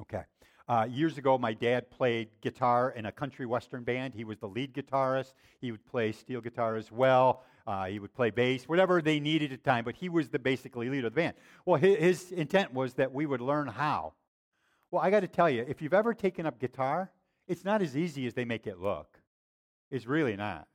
Okay. 0.00 0.22
Uh, 0.66 0.86
years 0.88 1.18
ago, 1.18 1.36
my 1.36 1.52
dad 1.52 1.90
played 1.90 2.28
guitar 2.40 2.94
in 2.96 3.06
a 3.06 3.12
country 3.12 3.44
western 3.44 3.82
band. 3.82 4.14
He 4.14 4.24
was 4.24 4.38
the 4.38 4.46
lead 4.46 4.72
guitarist. 4.72 5.34
He 5.60 5.72
would 5.72 5.84
play 5.84 6.12
steel 6.12 6.40
guitar 6.40 6.76
as 6.76 6.90
well. 6.92 7.42
Uh, 7.66 7.86
he 7.86 7.98
would 7.98 8.14
play 8.14 8.30
bass, 8.30 8.64
whatever 8.64 9.02
they 9.02 9.20
needed 9.20 9.52
at 9.52 9.62
the 9.62 9.70
time, 9.70 9.84
but 9.84 9.94
he 9.94 10.08
was 10.08 10.28
the 10.28 10.38
basically 10.38 10.88
leader 10.88 11.08
of 11.08 11.14
the 11.14 11.20
band. 11.20 11.34
Well, 11.66 11.78
his, 11.78 11.98
his 11.98 12.32
intent 12.32 12.72
was 12.72 12.94
that 12.94 13.12
we 13.12 13.26
would 13.26 13.40
learn 13.40 13.66
how. 13.68 14.14
Well, 14.90 15.02
I 15.02 15.10
got 15.10 15.20
to 15.20 15.28
tell 15.28 15.50
you, 15.50 15.64
if 15.68 15.82
you've 15.82 15.94
ever 15.94 16.14
taken 16.14 16.46
up 16.46 16.58
guitar, 16.58 17.10
it's 17.46 17.64
not 17.64 17.82
as 17.82 17.96
easy 17.96 18.26
as 18.26 18.34
they 18.34 18.44
make 18.44 18.66
it 18.66 18.78
look. 18.78 19.18
It's 19.90 20.06
really 20.06 20.36
not. 20.36 20.66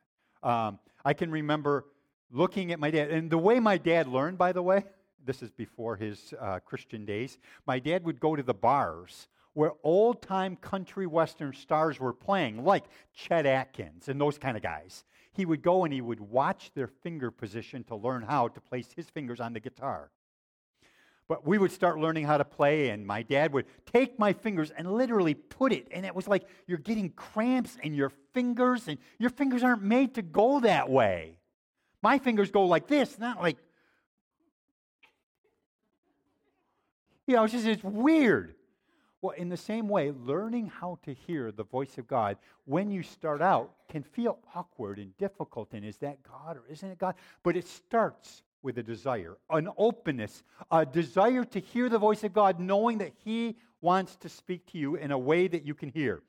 Um, 0.44 0.80
I 1.04 1.14
can 1.14 1.32
remember 1.32 1.86
looking 2.32 2.72
at 2.72 2.80
my 2.80 2.92
dad, 2.92 3.10
and 3.12 3.30
the 3.30 3.38
way 3.38 3.60
my 3.60 3.78
dad 3.78 4.08
learned, 4.08 4.38
by 4.38 4.52
the 4.52 4.62
way, 4.62 4.84
this 5.26 5.42
is 5.42 5.52
before 5.52 5.96
his 5.96 6.34
uh, 6.40 6.60
Christian 6.60 7.06
days, 7.06 7.38
my 7.66 7.80
dad 7.80 8.04
would 8.06 8.20
go 8.20 8.36
to 8.36 8.44
the 8.44 8.54
bars 8.54 9.28
where 9.54 9.72
old 9.84 10.22
time 10.22 10.56
country 10.58 11.08
western 11.08 11.54
stars 11.54 12.00
were 12.00 12.14
playing, 12.14 12.64
like 12.64 12.84
Chet 13.14 13.46
Atkins 13.46 14.10
and 14.10 14.20
those 14.20 14.38
kind 14.38 14.56
of 14.58 14.64
guys. 14.64 15.04
He 15.32 15.46
would 15.46 15.62
go 15.62 15.84
and 15.84 15.94
he 15.94 16.02
would 16.02 16.20
watch 16.20 16.72
their 16.76 16.88
finger 16.88 17.32
position 17.32 17.84
to 17.86 17.96
learn 17.96 18.22
how 18.22 18.50
to 18.50 18.62
place 18.62 18.90
his 18.96 19.10
fingers 19.10 19.40
on 19.40 19.54
the 19.54 19.60
guitar. 19.60 20.12
But 21.28 21.48
we 21.48 21.58
would 21.58 21.72
start 21.72 21.98
learning 21.98 22.26
how 22.26 22.38
to 22.38 22.46
play, 22.46 22.90
and 22.90 23.08
my 23.08 23.24
dad 23.24 23.52
would 23.54 23.66
take 23.92 24.20
my 24.20 24.34
fingers 24.34 24.72
and 24.72 24.92
literally 24.92 25.34
put 25.34 25.74
it, 25.74 25.88
and 25.90 26.06
it 26.06 26.14
was 26.14 26.28
like 26.28 26.44
you're 26.68 26.78
getting 26.78 27.10
cramps 27.10 27.78
in 27.82 27.96
your 27.96 28.12
fingers, 28.34 28.88
and 28.88 29.00
your 29.18 29.32
fingers 29.32 29.64
aren't 29.64 29.82
made 29.82 30.16
to 30.16 30.22
go 30.22 30.60
that 30.60 30.90
way. 30.90 31.40
My 32.04 32.20
fingers 32.20 32.52
go 32.52 32.66
like 32.66 32.88
this, 32.88 33.18
not 33.18 33.42
like. 33.42 33.58
You 37.28 37.36
know, 37.36 37.44
it's 37.44 37.54
just 37.54 37.66
it's 37.66 37.84
weird. 37.84 38.56
Well, 39.22 39.34
in 39.36 39.50
the 39.50 39.58
same 39.58 39.90
way, 39.90 40.12
learning 40.12 40.68
how 40.68 41.00
to 41.04 41.14
hear 41.14 41.52
the 41.52 41.64
voice 41.64 41.98
of 41.98 42.08
God 42.08 42.38
when 42.66 42.92
you 42.92 43.02
start 43.02 43.42
out 43.42 43.72
can 43.90 44.04
feel 44.04 44.38
awkward 44.54 45.00
and 45.00 45.18
difficult. 45.18 45.74
And 45.74 45.84
is 45.84 45.98
that 45.98 46.22
God 46.22 46.58
or 46.58 46.64
isn't 46.70 46.88
it 46.88 47.00
God? 47.00 47.16
But 47.42 47.58
it 47.58 47.68
starts 47.68 48.44
with 48.62 48.78
a 48.78 48.84
desire, 48.84 49.38
an 49.50 49.70
openness, 49.78 50.44
a 50.70 50.86
desire 50.86 51.44
to 51.46 51.60
hear 51.60 51.90
the 51.90 51.98
voice 51.98 52.24
of 52.24 52.34
God, 52.34 52.60
knowing 52.60 53.00
that 53.00 53.14
He 53.24 53.56
wants 53.82 54.16
to 54.18 54.30
speak 54.30 54.66
to 54.72 54.78
you 54.78 54.96
in 54.96 55.12
a 55.12 55.18
way 55.18 55.48
that 55.48 55.66
you 55.66 55.74
can 55.74 55.90
hear. 55.90 56.22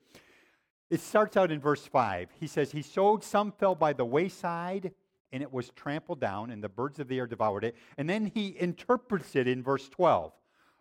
It 0.89 1.01
starts 1.01 1.35
out 1.35 1.51
in 1.51 1.59
verse 1.59 1.85
5. 1.85 2.29
He 2.39 2.47
says, 2.47 2.71
He 2.71 2.81
sowed, 2.81 3.23
some 3.23 3.51
fell 3.51 3.75
by 3.75 3.93
the 3.93 4.05
wayside, 4.05 4.91
and 5.31 5.43
it 5.43 5.51
was 5.51 5.69
trampled 5.71 6.19
down, 6.19 6.51
and 6.51 6.63
the 6.63 6.69
birds 6.69 6.99
of 6.99 7.07
the 7.07 7.17
air 7.19 7.27
devoured 7.27 7.63
it. 7.63 7.75
And 7.97 8.09
then 8.09 8.31
he 8.33 8.55
interprets 8.57 9.35
it 9.35 9.47
in 9.47 9.61
verse 9.61 9.89
12. 9.89 10.31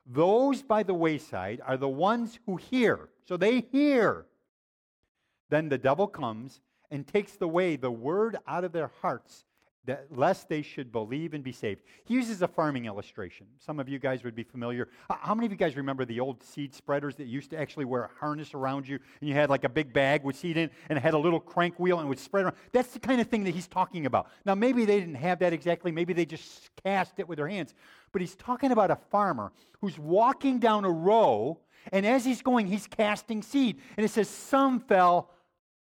Those 0.06 0.62
by 0.62 0.82
the 0.82 0.94
wayside 0.94 1.60
are 1.66 1.76
the 1.76 1.88
ones 1.88 2.38
who 2.46 2.56
hear. 2.56 3.08
So 3.24 3.36
they 3.36 3.60
hear. 3.60 4.26
Then 5.50 5.68
the 5.68 5.78
devil 5.78 6.06
comes 6.06 6.60
and 6.90 7.06
takes 7.06 7.40
away 7.40 7.76
the 7.76 7.90
word 7.90 8.36
out 8.46 8.64
of 8.64 8.72
their 8.72 8.90
hearts 9.02 9.44
that 9.86 10.06
lest 10.10 10.48
they 10.48 10.62
should 10.62 10.92
believe 10.92 11.34
and 11.34 11.42
be 11.42 11.52
saved. 11.52 11.82
He 12.04 12.14
uses 12.14 12.42
a 12.42 12.48
farming 12.48 12.86
illustration. 12.86 13.46
Some 13.58 13.80
of 13.80 13.88
you 13.88 13.98
guys 13.98 14.24
would 14.24 14.34
be 14.34 14.42
familiar. 14.42 14.88
How 15.08 15.34
many 15.34 15.46
of 15.46 15.52
you 15.52 15.58
guys 15.58 15.76
remember 15.76 16.04
the 16.04 16.20
old 16.20 16.42
seed 16.42 16.74
spreaders 16.74 17.16
that 17.16 17.26
used 17.26 17.50
to 17.50 17.58
actually 17.58 17.84
wear 17.84 18.04
a 18.04 18.10
harness 18.18 18.54
around 18.54 18.88
you 18.88 18.98
and 19.20 19.28
you 19.28 19.34
had 19.34 19.50
like 19.50 19.64
a 19.64 19.68
big 19.68 19.92
bag 19.92 20.24
with 20.24 20.36
seed 20.36 20.56
in 20.56 20.70
and 20.88 20.98
it 20.98 21.02
had 21.02 21.14
a 21.14 21.18
little 21.18 21.40
crank 21.40 21.78
wheel 21.78 22.00
and 22.00 22.08
would 22.08 22.18
spread 22.18 22.44
around? 22.44 22.56
That's 22.72 22.92
the 22.92 23.00
kind 23.00 23.20
of 23.20 23.28
thing 23.28 23.44
that 23.44 23.54
he's 23.54 23.68
talking 23.68 24.06
about. 24.06 24.28
Now, 24.44 24.54
maybe 24.54 24.84
they 24.84 25.00
didn't 25.00 25.14
have 25.14 25.38
that 25.40 25.52
exactly. 25.52 25.92
Maybe 25.92 26.12
they 26.12 26.24
just 26.24 26.70
cast 26.84 27.18
it 27.18 27.28
with 27.28 27.38
their 27.38 27.48
hands. 27.48 27.74
But 28.12 28.20
he's 28.20 28.36
talking 28.36 28.72
about 28.72 28.90
a 28.90 28.96
farmer 29.10 29.52
who's 29.80 29.98
walking 29.98 30.58
down 30.58 30.84
a 30.84 30.90
row 30.90 31.58
and 31.92 32.06
as 32.06 32.24
he's 32.24 32.42
going, 32.42 32.66
he's 32.66 32.86
casting 32.86 33.42
seed. 33.42 33.80
And 33.96 34.04
it 34.04 34.10
says, 34.10 34.28
Some 34.28 34.80
fell 34.80 35.30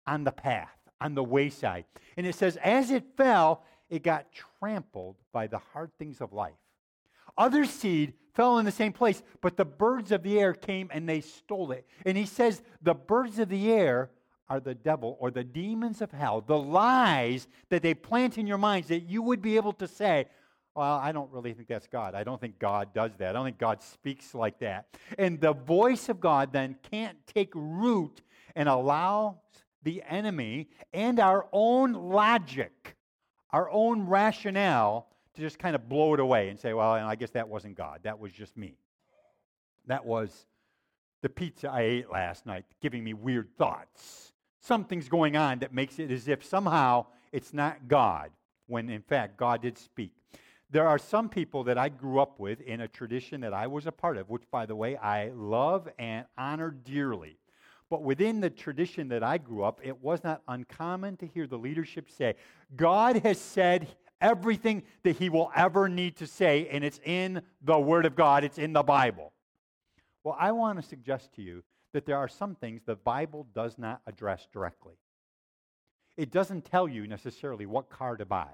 on 0.05 0.23
the 0.23 0.31
path, 0.31 0.69
on 1.01 1.15
the 1.15 1.23
wayside. 1.23 1.85
And 2.17 2.25
it 2.25 2.35
says, 2.35 2.57
As 2.57 2.91
it 2.91 3.03
fell, 3.17 3.63
it 3.89 4.03
got 4.03 4.27
trampled 4.59 5.15
by 5.31 5.47
the 5.47 5.59
hard 5.73 5.91
things 5.97 6.21
of 6.21 6.33
life. 6.33 6.53
Other 7.37 7.65
seed 7.65 8.13
fell 8.33 8.59
in 8.59 8.65
the 8.65 8.71
same 8.71 8.93
place, 8.93 9.21
but 9.41 9.57
the 9.57 9.65
birds 9.65 10.11
of 10.11 10.23
the 10.23 10.39
air 10.39 10.53
came 10.53 10.89
and 10.91 11.07
they 11.07 11.21
stole 11.21 11.71
it. 11.71 11.85
And 12.05 12.17
he 12.17 12.25
says, 12.25 12.61
The 12.81 12.93
birds 12.93 13.39
of 13.39 13.49
the 13.49 13.71
air 13.71 14.09
are 14.47 14.59
the 14.59 14.75
devil 14.75 15.17
or 15.19 15.31
the 15.31 15.43
demons 15.43 16.01
of 16.01 16.11
hell, 16.11 16.41
the 16.41 16.57
lies 16.57 17.47
that 17.69 17.81
they 17.81 17.93
plant 17.93 18.37
in 18.37 18.47
your 18.47 18.57
minds 18.57 18.87
that 18.89 19.01
you 19.01 19.21
would 19.21 19.41
be 19.41 19.55
able 19.55 19.73
to 19.73 19.87
say, 19.87 20.27
well, 20.75 20.99
I 21.01 21.13
don't 21.13 21.31
really 21.31 21.53
think 21.53 21.69
that's 21.69 21.87
God. 21.87 22.15
I 22.15 22.25
don't 22.25 22.39
think 22.39 22.59
God 22.59 22.93
does 22.93 23.11
that. 23.17 23.29
I 23.29 23.33
don't 23.33 23.45
think 23.45 23.57
God 23.57 23.81
speaks 23.81 24.35
like 24.35 24.59
that. 24.59 24.87
And 25.17 25.39
the 25.39 25.53
voice 25.53 26.09
of 26.09 26.19
God 26.19 26.51
then 26.51 26.75
can't 26.91 27.17
take 27.33 27.51
root 27.55 28.21
and 28.55 28.67
allow 28.67 29.37
the 29.83 30.03
enemy 30.07 30.67
and 30.93 31.19
our 31.19 31.47
own 31.53 31.93
logic 31.93 32.94
our 33.51 33.69
own 33.69 34.07
rationale 34.07 35.07
to 35.35 35.41
just 35.41 35.59
kind 35.59 35.75
of 35.75 35.89
blow 35.89 36.13
it 36.13 36.19
away 36.19 36.49
and 36.49 36.59
say, 36.59 36.73
well, 36.73 36.91
I 36.91 37.15
guess 37.15 37.31
that 37.31 37.47
wasn't 37.47 37.75
God. 37.75 38.01
That 38.03 38.19
was 38.19 38.31
just 38.31 38.55
me. 38.57 38.77
That 39.87 40.05
was 40.05 40.45
the 41.21 41.29
pizza 41.29 41.69
I 41.69 41.81
ate 41.81 42.11
last 42.11 42.45
night 42.45 42.65
giving 42.81 43.03
me 43.03 43.13
weird 43.13 43.49
thoughts. 43.57 44.31
Something's 44.61 45.09
going 45.09 45.35
on 45.35 45.59
that 45.59 45.73
makes 45.73 45.99
it 45.99 46.11
as 46.11 46.27
if 46.27 46.43
somehow 46.43 47.05
it's 47.31 47.53
not 47.53 47.87
God, 47.87 48.31
when 48.67 48.89
in 48.89 49.01
fact 49.01 49.37
God 49.37 49.61
did 49.61 49.77
speak. 49.77 50.11
There 50.71 50.87
are 50.87 50.97
some 50.97 51.29
people 51.29 51.63
that 51.65 51.77
I 51.77 51.89
grew 51.89 52.19
up 52.19 52.39
with 52.39 52.61
in 52.61 52.81
a 52.81 52.87
tradition 52.87 53.41
that 53.41 53.53
I 53.53 53.67
was 53.67 53.85
a 53.85 53.91
part 53.91 54.17
of, 54.17 54.29
which, 54.29 54.49
by 54.49 54.65
the 54.65 54.75
way, 54.75 54.97
I 54.97 55.29
love 55.35 55.87
and 55.99 56.25
honor 56.37 56.71
dearly. 56.71 57.37
But 57.89 58.03
within 58.03 58.41
the 58.41 58.49
tradition 58.49 59.09
that 59.09 59.23
I 59.23 59.37
grew 59.37 59.63
up, 59.63 59.79
it 59.83 60.01
was 60.01 60.23
not 60.23 60.41
uncommon 60.47 61.17
to 61.17 61.27
hear 61.27 61.45
the 61.45 61.57
leadership 61.57 62.09
say, 62.09 62.35
God 62.75 63.17
has 63.17 63.39
said 63.39 63.87
everything 64.19 64.83
that 65.03 65.17
he 65.17 65.29
will 65.29 65.51
ever 65.55 65.87
need 65.87 66.17
to 66.17 66.27
say, 66.27 66.67
and 66.71 66.83
it's 66.83 66.99
in 67.05 67.41
the 67.61 67.77
Word 67.77 68.05
of 68.05 68.15
God, 68.15 68.43
it's 68.43 68.57
in 68.57 68.73
the 68.73 68.83
Bible. 68.83 69.33
Well, 70.23 70.35
I 70.39 70.51
want 70.51 70.81
to 70.81 70.87
suggest 70.87 71.33
to 71.35 71.43
you 71.43 71.63
that 71.93 72.05
there 72.05 72.17
are 72.17 72.27
some 72.27 72.55
things 72.55 72.81
the 72.85 72.95
Bible 72.95 73.45
does 73.53 73.77
not 73.77 74.01
address 74.07 74.47
directly. 74.51 74.95
It 76.17 76.31
doesn't 76.31 76.65
tell 76.65 76.87
you 76.87 77.05
necessarily 77.05 77.65
what 77.65 77.89
car 77.89 78.17
to 78.17 78.25
buy, 78.25 78.49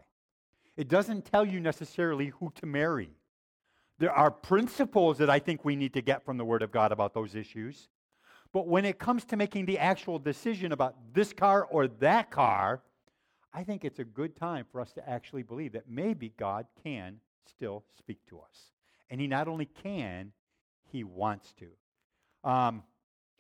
it 0.76 0.90
doesn't 0.90 1.26
tell 1.26 1.46
you 1.46 1.60
necessarily 1.60 2.28
who 2.40 2.52
to 2.56 2.66
marry. 2.66 3.12
There 3.98 4.12
are 4.12 4.32
principles 4.32 5.20
that 5.20 5.30
I 5.30 5.38
think 5.40 5.64
we 5.64 5.76
need 5.76 5.94
to 5.94 6.02
get 6.02 6.26
from 6.26 6.38
the 6.38 6.46
Word 6.46 6.64
of 6.64 6.72
God 6.72 6.92
about 6.92 7.14
those 7.14 7.36
issues. 7.36 7.88
But 8.54 8.68
when 8.68 8.86
it 8.86 9.00
comes 9.00 9.24
to 9.26 9.38
making 9.38 9.66
the 9.66 9.80
actual 9.80 10.20
decision 10.20 10.72
about 10.72 10.96
this 11.14 11.32
car 11.32 11.66
or 11.66 11.88
that 11.88 12.32
car, 12.32 12.82
I 13.54 13.64
think 13.64 13.86
it's 13.86 14.00
a 14.00 14.04
good 14.04 14.36
time 14.36 14.66
for 14.72 14.82
us 14.82 14.92
to 14.94 15.10
actually 15.10 15.44
believe 15.44 15.74
that 15.74 15.90
maybe 15.90 16.34
God 16.38 16.66
can 16.84 17.20
still 17.46 17.84
speak 17.98 18.20
to 18.28 18.40
us. 18.40 18.72
And 19.10 19.20
He 19.22 19.28
not 19.28 19.48
only 19.48 19.66
can, 19.66 20.32
He 20.92 21.04
wants 21.04 21.54
to. 21.54 22.50
Um, 22.50 22.84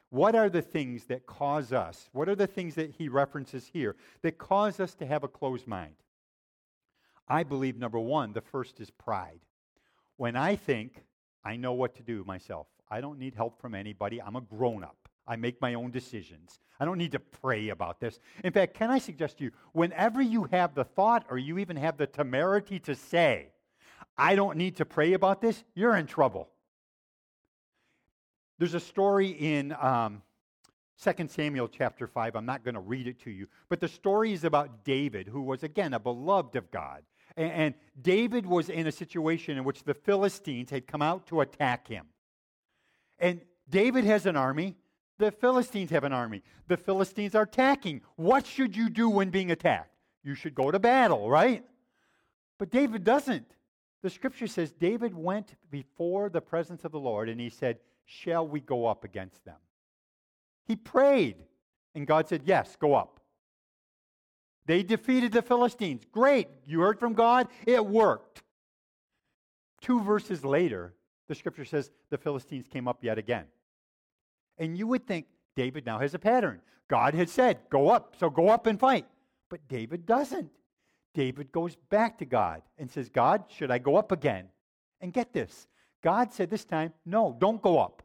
what 0.09 0.35
are 0.35 0.49
the 0.49 0.61
things 0.61 1.05
that 1.05 1.25
cause 1.25 1.71
us, 1.71 2.09
what 2.11 2.27
are 2.27 2.35
the 2.35 2.47
things 2.47 2.75
that 2.75 2.91
He 2.91 3.07
references 3.07 3.69
here 3.71 3.95
that 4.21 4.37
cause 4.37 4.79
us 4.79 4.93
to 4.95 5.05
have 5.05 5.23
a 5.23 5.29
closed 5.29 5.67
mind? 5.67 5.95
I 7.27 7.43
believe, 7.43 7.77
number 7.77 7.99
one, 7.99 8.33
the 8.33 8.41
first 8.41 8.81
is 8.81 8.89
pride. 8.89 9.39
When 10.17 10.35
I 10.35 10.57
think 10.57 11.05
I 11.45 11.55
know 11.55 11.71
what 11.71 11.95
to 11.95 12.03
do 12.03 12.25
myself, 12.25 12.67
I 12.89 12.99
don't 12.99 13.19
need 13.19 13.35
help 13.35 13.61
from 13.61 13.73
anybody, 13.73 14.21
I'm 14.21 14.35
a 14.35 14.41
grown 14.41 14.83
up. 14.83 15.00
I 15.27 15.35
make 15.35 15.61
my 15.61 15.75
own 15.75 15.91
decisions. 15.91 16.59
I 16.79 16.85
don't 16.85 16.97
need 16.97 17.11
to 17.11 17.19
pray 17.19 17.69
about 17.69 17.99
this. 17.99 18.19
In 18.43 18.51
fact, 18.51 18.73
can 18.73 18.89
I 18.89 18.97
suggest 18.97 19.37
to 19.37 19.45
you, 19.45 19.51
whenever 19.73 20.21
you 20.21 20.45
have 20.45 20.73
the 20.73 20.83
thought 20.83 21.25
or 21.29 21.37
you 21.37 21.59
even 21.59 21.77
have 21.77 21.97
the 21.97 22.07
temerity 22.07 22.79
to 22.79 22.95
say, 22.95 23.49
I 24.17 24.35
don't 24.35 24.57
need 24.57 24.77
to 24.77 24.85
pray 24.85 25.13
about 25.13 25.41
this, 25.41 25.63
you're 25.75 25.95
in 25.95 26.07
trouble. 26.07 26.49
There's 28.57 28.73
a 28.73 28.79
story 28.79 29.29
in 29.29 29.75
um, 29.79 30.21
2 31.03 31.27
Samuel 31.27 31.67
chapter 31.67 32.05
5. 32.07 32.35
I'm 32.35 32.45
not 32.45 32.63
going 32.63 32.75
to 32.75 32.81
read 32.81 33.07
it 33.07 33.19
to 33.21 33.31
you, 33.31 33.47
but 33.69 33.79
the 33.79 33.87
story 33.87 34.33
is 34.33 34.43
about 34.43 34.83
David, 34.83 35.27
who 35.27 35.41
was, 35.41 35.63
again, 35.63 35.93
a 35.93 35.99
beloved 35.99 36.55
of 36.55 36.69
God. 36.69 37.03
And, 37.35 37.51
and 37.51 37.73
David 37.99 38.45
was 38.45 38.69
in 38.69 38.85
a 38.87 38.91
situation 38.91 39.57
in 39.57 39.63
which 39.63 39.83
the 39.83 39.93
Philistines 39.93 40.69
had 40.69 40.85
come 40.85 41.01
out 41.01 41.25
to 41.27 41.41
attack 41.41 41.87
him. 41.87 42.05
And 43.17 43.41
David 43.69 44.03
has 44.03 44.25
an 44.25 44.35
army, 44.35 44.75
the 45.21 45.31
Philistines 45.31 45.91
have 45.91 46.03
an 46.03 46.13
army. 46.13 46.41
The 46.67 46.77
Philistines 46.77 47.35
are 47.35 47.43
attacking. 47.43 48.01
What 48.15 48.45
should 48.45 48.75
you 48.75 48.89
do 48.89 49.07
when 49.07 49.29
being 49.29 49.51
attacked? 49.51 49.95
You 50.23 50.33
should 50.33 50.55
go 50.55 50.71
to 50.71 50.79
battle, 50.79 51.29
right? 51.29 51.63
But 52.57 52.71
David 52.71 53.03
doesn't. 53.03 53.45
The 54.01 54.09
scripture 54.09 54.47
says 54.47 54.71
David 54.71 55.15
went 55.15 55.55
before 55.69 56.29
the 56.29 56.41
presence 56.41 56.85
of 56.85 56.91
the 56.91 56.99
Lord 56.99 57.29
and 57.29 57.39
he 57.39 57.49
said, 57.49 57.77
Shall 58.05 58.47
we 58.47 58.59
go 58.59 58.87
up 58.87 59.03
against 59.03 59.45
them? 59.45 59.57
He 60.65 60.75
prayed, 60.75 61.37
and 61.93 62.07
God 62.07 62.27
said, 62.27 62.41
Yes, 62.45 62.75
go 62.75 62.95
up. 62.95 63.19
They 64.65 64.81
defeated 64.81 65.31
the 65.31 65.41
Philistines. 65.41 66.03
Great. 66.11 66.47
You 66.65 66.79
heard 66.79 66.99
from 66.99 67.13
God? 67.13 67.47
It 67.67 67.85
worked. 67.85 68.41
Two 69.81 70.01
verses 70.01 70.43
later, 70.43 70.93
the 71.27 71.35
scripture 71.35 71.65
says 71.65 71.91
the 72.09 72.17
Philistines 72.17 72.67
came 72.67 72.87
up 72.87 73.03
yet 73.03 73.17
again. 73.17 73.45
And 74.61 74.77
you 74.77 74.85
would 74.85 75.07
think 75.07 75.25
David 75.55 75.87
now 75.87 75.97
has 75.97 76.13
a 76.13 76.19
pattern. 76.19 76.61
God 76.87 77.15
had 77.15 77.29
said, 77.29 77.57
Go 77.71 77.89
up, 77.89 78.15
so 78.19 78.29
go 78.29 78.49
up 78.49 78.67
and 78.67 78.79
fight. 78.79 79.07
But 79.49 79.67
David 79.67 80.05
doesn't. 80.05 80.51
David 81.15 81.51
goes 81.51 81.75
back 81.89 82.19
to 82.19 82.25
God 82.25 82.61
and 82.77 82.89
says, 82.89 83.09
God, 83.09 83.45
should 83.49 83.71
I 83.71 83.79
go 83.79 83.97
up 83.97 84.11
again? 84.11 84.45
And 85.01 85.11
get 85.11 85.33
this 85.33 85.67
God 86.03 86.31
said 86.31 86.51
this 86.51 86.63
time, 86.63 86.93
No, 87.05 87.35
don't 87.37 87.61
go 87.61 87.79
up. 87.79 88.03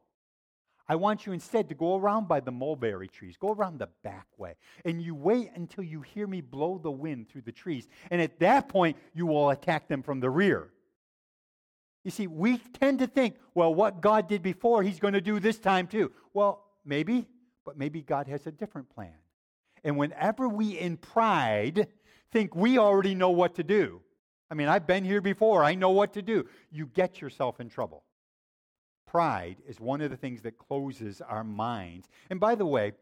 I 0.89 0.97
want 0.97 1.27
you 1.27 1.33
instead 1.33 1.69
to 1.69 1.75
go 1.75 1.97
around 1.97 2.27
by 2.27 2.41
the 2.41 2.53
mulberry 2.53 3.09
trees. 3.09 3.37
Go 3.37 3.53
around 3.53 3.79
the 3.79 3.89
back 4.03 4.27
way. 4.39 4.55
And 4.85 5.03
you 5.03 5.15
wait 5.15 5.51
until 5.57 5.85
you 5.85 6.01
hear 6.01 6.27
me 6.27 6.41
blow 6.41 6.79
the 6.79 6.91
wind 6.91 7.29
through 7.29 7.43
the 7.43 7.53
trees. 7.53 7.87
And 8.11 8.23
at 8.23 8.39
that 8.39 8.69
point, 8.69 8.97
you 9.13 9.27
will 9.27 9.51
attack 9.51 9.89
them 9.89 10.03
from 10.03 10.21
the 10.21 10.31
rear. 10.31 10.71
You 12.07 12.13
see, 12.13 12.29
we 12.29 12.59
tend 12.59 13.01
to 13.01 13.09
think, 13.09 13.35
well, 13.53 13.75
what 13.75 14.01
God 14.01 14.29
did 14.29 14.41
before, 14.41 14.85
he's 14.85 15.01
going 15.01 15.15
to 15.15 15.21
do 15.21 15.41
this 15.41 15.59
time 15.59 15.89
too. 15.89 16.13
Well, 16.35 16.65
maybe, 16.85 17.27
but 17.65 17.77
maybe 17.77 18.01
God 18.01 18.29
has 18.29 18.47
a 18.47 18.53
different 18.53 18.89
plan. 18.89 19.17
And 19.83 19.97
whenever 19.97 20.49
we 20.49 20.79
in 20.79 20.99
pride 20.99 21.89
think 22.31 22.55
we 22.55 22.79
already 22.79 23.17
know 23.17 23.31
what 23.31 23.57
to 23.57 23.65
do, 23.65 24.03
I 24.49 24.55
mean, 24.55 24.69
I've 24.69 24.87
been 24.87 25.03
here 25.03 25.21
before, 25.21 25.65
I 25.65 25.75
know 25.75 25.91
what 25.91 26.13
to 26.13 26.23
do, 26.23 26.47
you 26.71 26.87
get 26.87 27.21
yourself 27.21 27.59
in 27.59 27.69
trouble. 27.69 28.05
Pride 29.09 29.57
is 29.67 29.81
one 29.81 30.01
of 30.01 30.13
the 30.13 30.17
things 30.17 30.43
that 30.43 30.59
closes 30.59 31.21
our 31.21 31.43
minds. 31.43 32.09
And 32.31 32.39
by 32.39 32.55
the 32.55 32.67
way, 32.67 32.93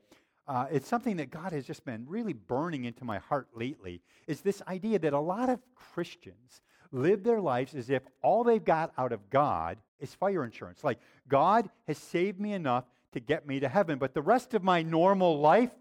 uh, 0.49 0.69
it's 0.73 0.89
something 0.89 1.19
that 1.19 1.31
God 1.31 1.53
has 1.53 1.67
just 1.67 1.85
been 1.85 2.07
really 2.09 2.33
burning 2.33 2.85
into 2.85 3.05
my 3.05 3.19
heart 3.19 3.49
lately 3.55 4.01
is 4.27 4.41
this 4.41 4.63
idea 4.67 4.99
that 5.01 5.13
a 5.13 5.21
lot 5.21 5.51
of 5.51 5.61
Christians 5.75 6.63
live 6.95 7.23
their 7.23 7.41
lives 7.41 7.75
as 7.75 7.91
if 7.91 8.03
all 8.23 8.45
they've 8.45 8.65
got 8.65 8.93
out 8.97 9.13
of 9.13 9.29
God 9.31 9.79
is 10.01 10.15
fire 10.15 10.45
insurance. 10.45 10.85
Like, 10.85 11.01
God 11.29 11.69
has 11.87 11.99
saved 11.99 12.41
me 12.41 12.53
enough 12.53 12.85
to 13.13 13.21
get 13.21 13.47
me 13.47 13.61
to 13.61 13.69
heaven, 13.69 13.99
but 13.99 14.15
the 14.15 14.23
rest 14.23 14.55
of 14.55 14.63
my 14.63 14.83
normal 14.83 15.41
life, 15.41 15.73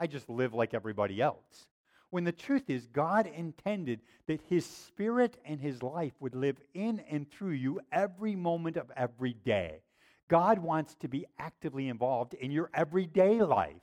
I 0.00 0.06
just 0.06 0.28
live 0.28 0.54
like 0.54 0.74
everybody 0.74 1.20
else. 1.20 1.68
When 2.10 2.24
the 2.24 2.32
truth 2.32 2.70
is, 2.70 2.86
God 2.86 3.26
intended 3.26 4.00
that 4.26 4.40
His 4.48 4.64
Spirit 4.64 5.36
and 5.44 5.60
His 5.60 5.82
life 5.82 6.12
would 6.20 6.34
live 6.34 6.56
in 6.72 7.00
and 7.10 7.28
through 7.30 7.52
you 7.52 7.80
every 7.90 8.36
moment 8.36 8.76
of 8.76 8.90
every 8.96 9.32
day. 9.32 9.80
God 10.28 10.58
wants 10.58 10.94
to 11.00 11.08
be 11.08 11.26
actively 11.38 11.88
involved 11.88 12.34
in 12.34 12.50
your 12.50 12.70
everyday 12.72 13.42
life, 13.42 13.82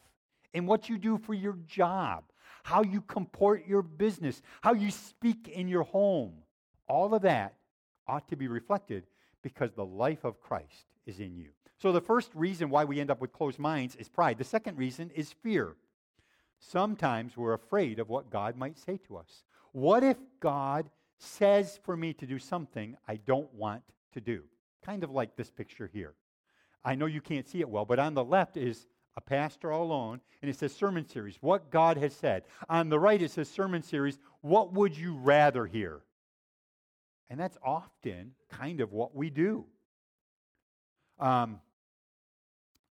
in 0.54 0.66
what 0.66 0.90
you 0.90 0.98
do 0.98 1.18
for 1.18 1.34
your 1.34 1.58
job, 1.68 2.24
how 2.64 2.84
you 2.84 3.02
comport 3.02 3.68
your 3.68 3.82
business, 3.82 4.42
how 4.62 4.74
you 4.74 4.92
speak 4.92 5.48
in 5.48 5.68
your 5.68 5.84
home, 5.84 6.34
all 6.92 7.14
of 7.16 7.22
that 7.22 7.54
ought 8.06 8.28
to 8.28 8.36
be 8.36 8.50
reflected 8.50 9.06
because 9.42 9.72
the 9.72 9.86
life 9.86 10.26
of 10.26 10.42
Christ 10.42 10.88
is 11.06 11.20
in 11.20 11.38
you. 11.38 11.48
So, 11.82 11.92
the 11.92 12.02
first 12.02 12.30
reason 12.36 12.70
why 12.70 12.84
we 12.84 13.00
end 13.00 13.10
up 13.10 13.22
with 13.22 13.32
closed 13.32 13.58
minds 13.58 13.96
is 13.96 14.10
pride. 14.10 14.38
The 14.38 14.44
second 14.44 14.78
reason 14.78 15.10
is 15.16 15.32
fear. 15.32 15.78
Sometimes 16.60 17.38
we're 17.38 17.54
afraid 17.54 17.98
of 17.98 18.10
what 18.10 18.30
God 18.30 18.58
might 18.58 18.78
say 18.78 19.00
to 19.08 19.18
us. 19.18 19.46
What 19.72 20.04
if 20.04 20.18
God 20.42 20.90
says 21.18 21.80
for 21.84 21.96
me 21.96 22.14
to 22.14 22.28
do 22.28 22.38
something 22.38 22.98
I 23.08 23.16
don't 23.16 23.52
want 23.54 23.84
to 24.14 24.22
do? 24.22 24.44
Kind 24.86 25.04
of 25.04 25.12
like 25.12 25.36
this 25.36 25.50
picture 25.50 25.90
here. 25.92 26.14
I 26.84 26.96
know 26.96 27.06
you 27.06 27.22
can't 27.22 27.48
see 27.48 27.62
it 27.62 27.70
well, 27.70 27.86
but 27.86 28.00
on 28.00 28.14
the 28.14 28.24
left 28.24 28.58
is 28.58 28.86
a 29.16 29.22
pastor 29.22 29.72
all 29.72 29.84
alone, 29.84 30.20
and 30.42 30.52
it 30.52 30.58
says 30.58 30.76
sermon 30.76 31.08
series, 31.08 31.38
what 31.42 31.72
God 31.72 31.98
has 31.98 32.14
said. 32.14 32.44
On 32.70 32.90
the 32.90 33.00
right, 33.00 33.22
it 33.22 33.32
says 33.32 33.50
sermon 33.50 33.82
series, 33.82 34.20
what 34.42 34.74
would 34.74 34.96
you 34.96 35.16
rather 35.16 35.66
hear? 35.66 36.02
And 37.32 37.40
that's 37.40 37.58
often 37.64 38.34
kind 38.50 38.82
of 38.82 38.92
what 38.92 39.16
we 39.16 39.30
do. 39.30 39.64
Um, 41.18 41.62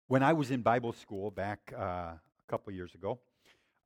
when 0.09 0.23
I 0.23 0.35
was 0.35 0.51
in 0.51 0.61
Bible 0.61 0.93
school 0.93 1.31
back 1.31 1.73
uh, 1.75 1.81
a 1.81 2.21
couple 2.47 2.71
years 2.75 2.95
ago, 2.95 3.19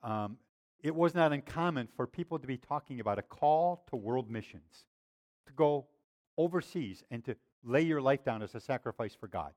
um, 0.02 0.38
it 0.82 0.92
was 0.92 1.14
not 1.14 1.32
uncommon 1.32 1.86
for 1.94 2.04
people 2.04 2.36
to 2.40 2.48
be 2.48 2.56
talking 2.56 2.98
about 2.98 3.16
a 3.16 3.22
call 3.22 3.84
to 3.90 3.96
world 3.96 4.28
missions, 4.28 4.86
to 5.46 5.52
go 5.52 5.86
overseas 6.36 7.04
and 7.12 7.24
to 7.26 7.36
lay 7.62 7.82
your 7.82 8.00
life 8.00 8.24
down 8.24 8.42
as 8.42 8.52
a 8.56 8.60
sacrifice 8.60 9.14
for 9.14 9.28
God. 9.28 9.52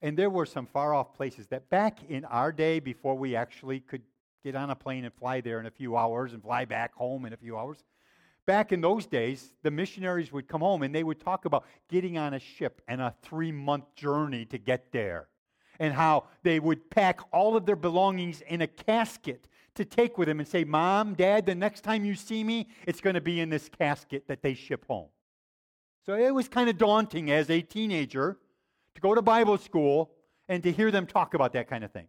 And 0.00 0.16
there 0.16 0.30
were 0.30 0.46
some 0.46 0.64
far 0.64 0.94
off 0.94 1.12
places 1.12 1.48
that 1.48 1.68
back 1.68 1.98
in 2.08 2.24
our 2.24 2.52
day, 2.52 2.80
before 2.80 3.18
we 3.18 3.36
actually 3.36 3.80
could 3.80 4.02
get 4.42 4.56
on 4.56 4.70
a 4.70 4.74
plane 4.74 5.04
and 5.04 5.12
fly 5.12 5.42
there 5.42 5.60
in 5.60 5.66
a 5.66 5.70
few 5.70 5.94
hours 5.94 6.32
and 6.32 6.42
fly 6.42 6.64
back 6.64 6.94
home 6.94 7.26
in 7.26 7.34
a 7.34 7.36
few 7.36 7.58
hours, 7.58 7.84
back 8.50 8.72
in 8.72 8.80
those 8.80 9.06
days, 9.06 9.54
the 9.62 9.70
missionaries 9.70 10.32
would 10.32 10.48
come 10.48 10.60
home 10.60 10.82
and 10.82 10.92
they 10.92 11.04
would 11.04 11.20
talk 11.20 11.44
about 11.44 11.64
getting 11.88 12.18
on 12.18 12.34
a 12.34 12.40
ship 12.40 12.82
and 12.88 13.00
a 13.00 13.14
three 13.22 13.52
month 13.52 13.94
journey 13.94 14.44
to 14.44 14.58
get 14.58 14.90
there. 14.90 15.28
And 15.78 15.94
how 15.94 16.24
they 16.42 16.58
would 16.58 16.90
pack 16.90 17.20
all 17.32 17.56
of 17.56 17.64
their 17.64 17.76
belongings 17.76 18.40
in 18.40 18.60
a 18.60 18.66
casket 18.66 19.46
to 19.76 19.84
take 19.84 20.18
with 20.18 20.26
them 20.26 20.40
and 20.40 20.48
say, 20.48 20.64
Mom, 20.64 21.14
Dad, 21.14 21.46
the 21.46 21.54
next 21.54 21.82
time 21.82 22.04
you 22.04 22.16
see 22.16 22.42
me, 22.42 22.66
it's 22.88 23.00
going 23.00 23.14
to 23.14 23.20
be 23.20 23.38
in 23.38 23.50
this 23.50 23.68
casket 23.68 24.26
that 24.26 24.42
they 24.42 24.54
ship 24.54 24.84
home. 24.88 25.10
So 26.04 26.14
it 26.14 26.34
was 26.34 26.48
kind 26.48 26.68
of 26.68 26.76
daunting 26.76 27.30
as 27.30 27.50
a 27.50 27.60
teenager 27.60 28.36
to 28.96 29.00
go 29.00 29.14
to 29.14 29.22
Bible 29.22 29.58
school 29.58 30.10
and 30.48 30.60
to 30.64 30.72
hear 30.72 30.90
them 30.90 31.06
talk 31.06 31.34
about 31.34 31.52
that 31.52 31.70
kind 31.70 31.84
of 31.84 31.92
thing. 31.92 32.08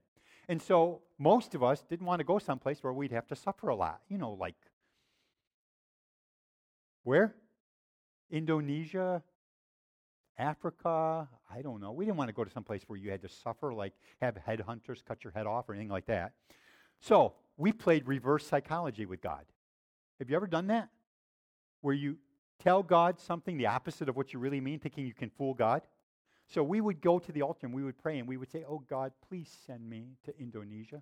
And 0.49 0.59
so 0.59 1.03
most 1.19 1.53
of 1.53 1.61
us 1.61 1.83
didn't 1.87 2.07
want 2.07 2.19
to 2.19 2.25
go 2.25 2.39
someplace 2.39 2.81
where 2.81 2.93
we'd 2.93 3.11
have 3.11 3.27
to 3.27 3.35
suffer 3.35 3.69
a 3.69 3.75
lot, 3.75 4.01
you 4.09 4.17
know, 4.17 4.31
like 4.31 4.55
where? 7.03 7.35
Indonesia, 8.29 9.21
Africa, 10.37 11.27
I 11.53 11.61
don't 11.61 11.81
know. 11.81 11.91
We 11.91 12.05
didn't 12.05 12.17
want 12.17 12.29
to 12.29 12.33
go 12.33 12.43
to 12.43 12.49
some 12.49 12.63
place 12.63 12.83
where 12.87 12.97
you 12.97 13.11
had 13.11 13.21
to 13.21 13.29
suffer, 13.29 13.73
like 13.73 13.93
have 14.21 14.35
headhunters 14.35 15.03
cut 15.05 15.23
your 15.23 15.33
head 15.33 15.45
off 15.45 15.69
or 15.69 15.73
anything 15.73 15.89
like 15.89 16.05
that. 16.07 16.33
So 16.99 17.33
we 17.57 17.71
played 17.71 18.07
reverse 18.07 18.45
psychology 18.47 19.05
with 19.05 19.21
God. 19.21 19.45
Have 20.19 20.29
you 20.29 20.35
ever 20.35 20.47
done 20.47 20.67
that? 20.67 20.89
Where 21.81 21.93
you 21.93 22.17
tell 22.59 22.83
God 22.83 23.19
something 23.19 23.57
the 23.57 23.67
opposite 23.67 24.07
of 24.07 24.15
what 24.15 24.33
you 24.33 24.39
really 24.39 24.61
mean, 24.61 24.79
thinking 24.79 25.05
you 25.05 25.13
can 25.13 25.29
fool 25.29 25.53
God? 25.53 25.81
So 26.47 26.63
we 26.63 26.81
would 26.81 27.01
go 27.01 27.17
to 27.17 27.31
the 27.31 27.41
altar 27.41 27.65
and 27.65 27.75
we 27.75 27.83
would 27.83 27.97
pray 27.97 28.19
and 28.19 28.27
we 28.27 28.37
would 28.37 28.51
say, 28.51 28.63
Oh 28.67 28.83
God, 28.89 29.11
please 29.27 29.49
send 29.65 29.89
me 29.89 30.17
to 30.25 30.37
Indonesia 30.39 31.01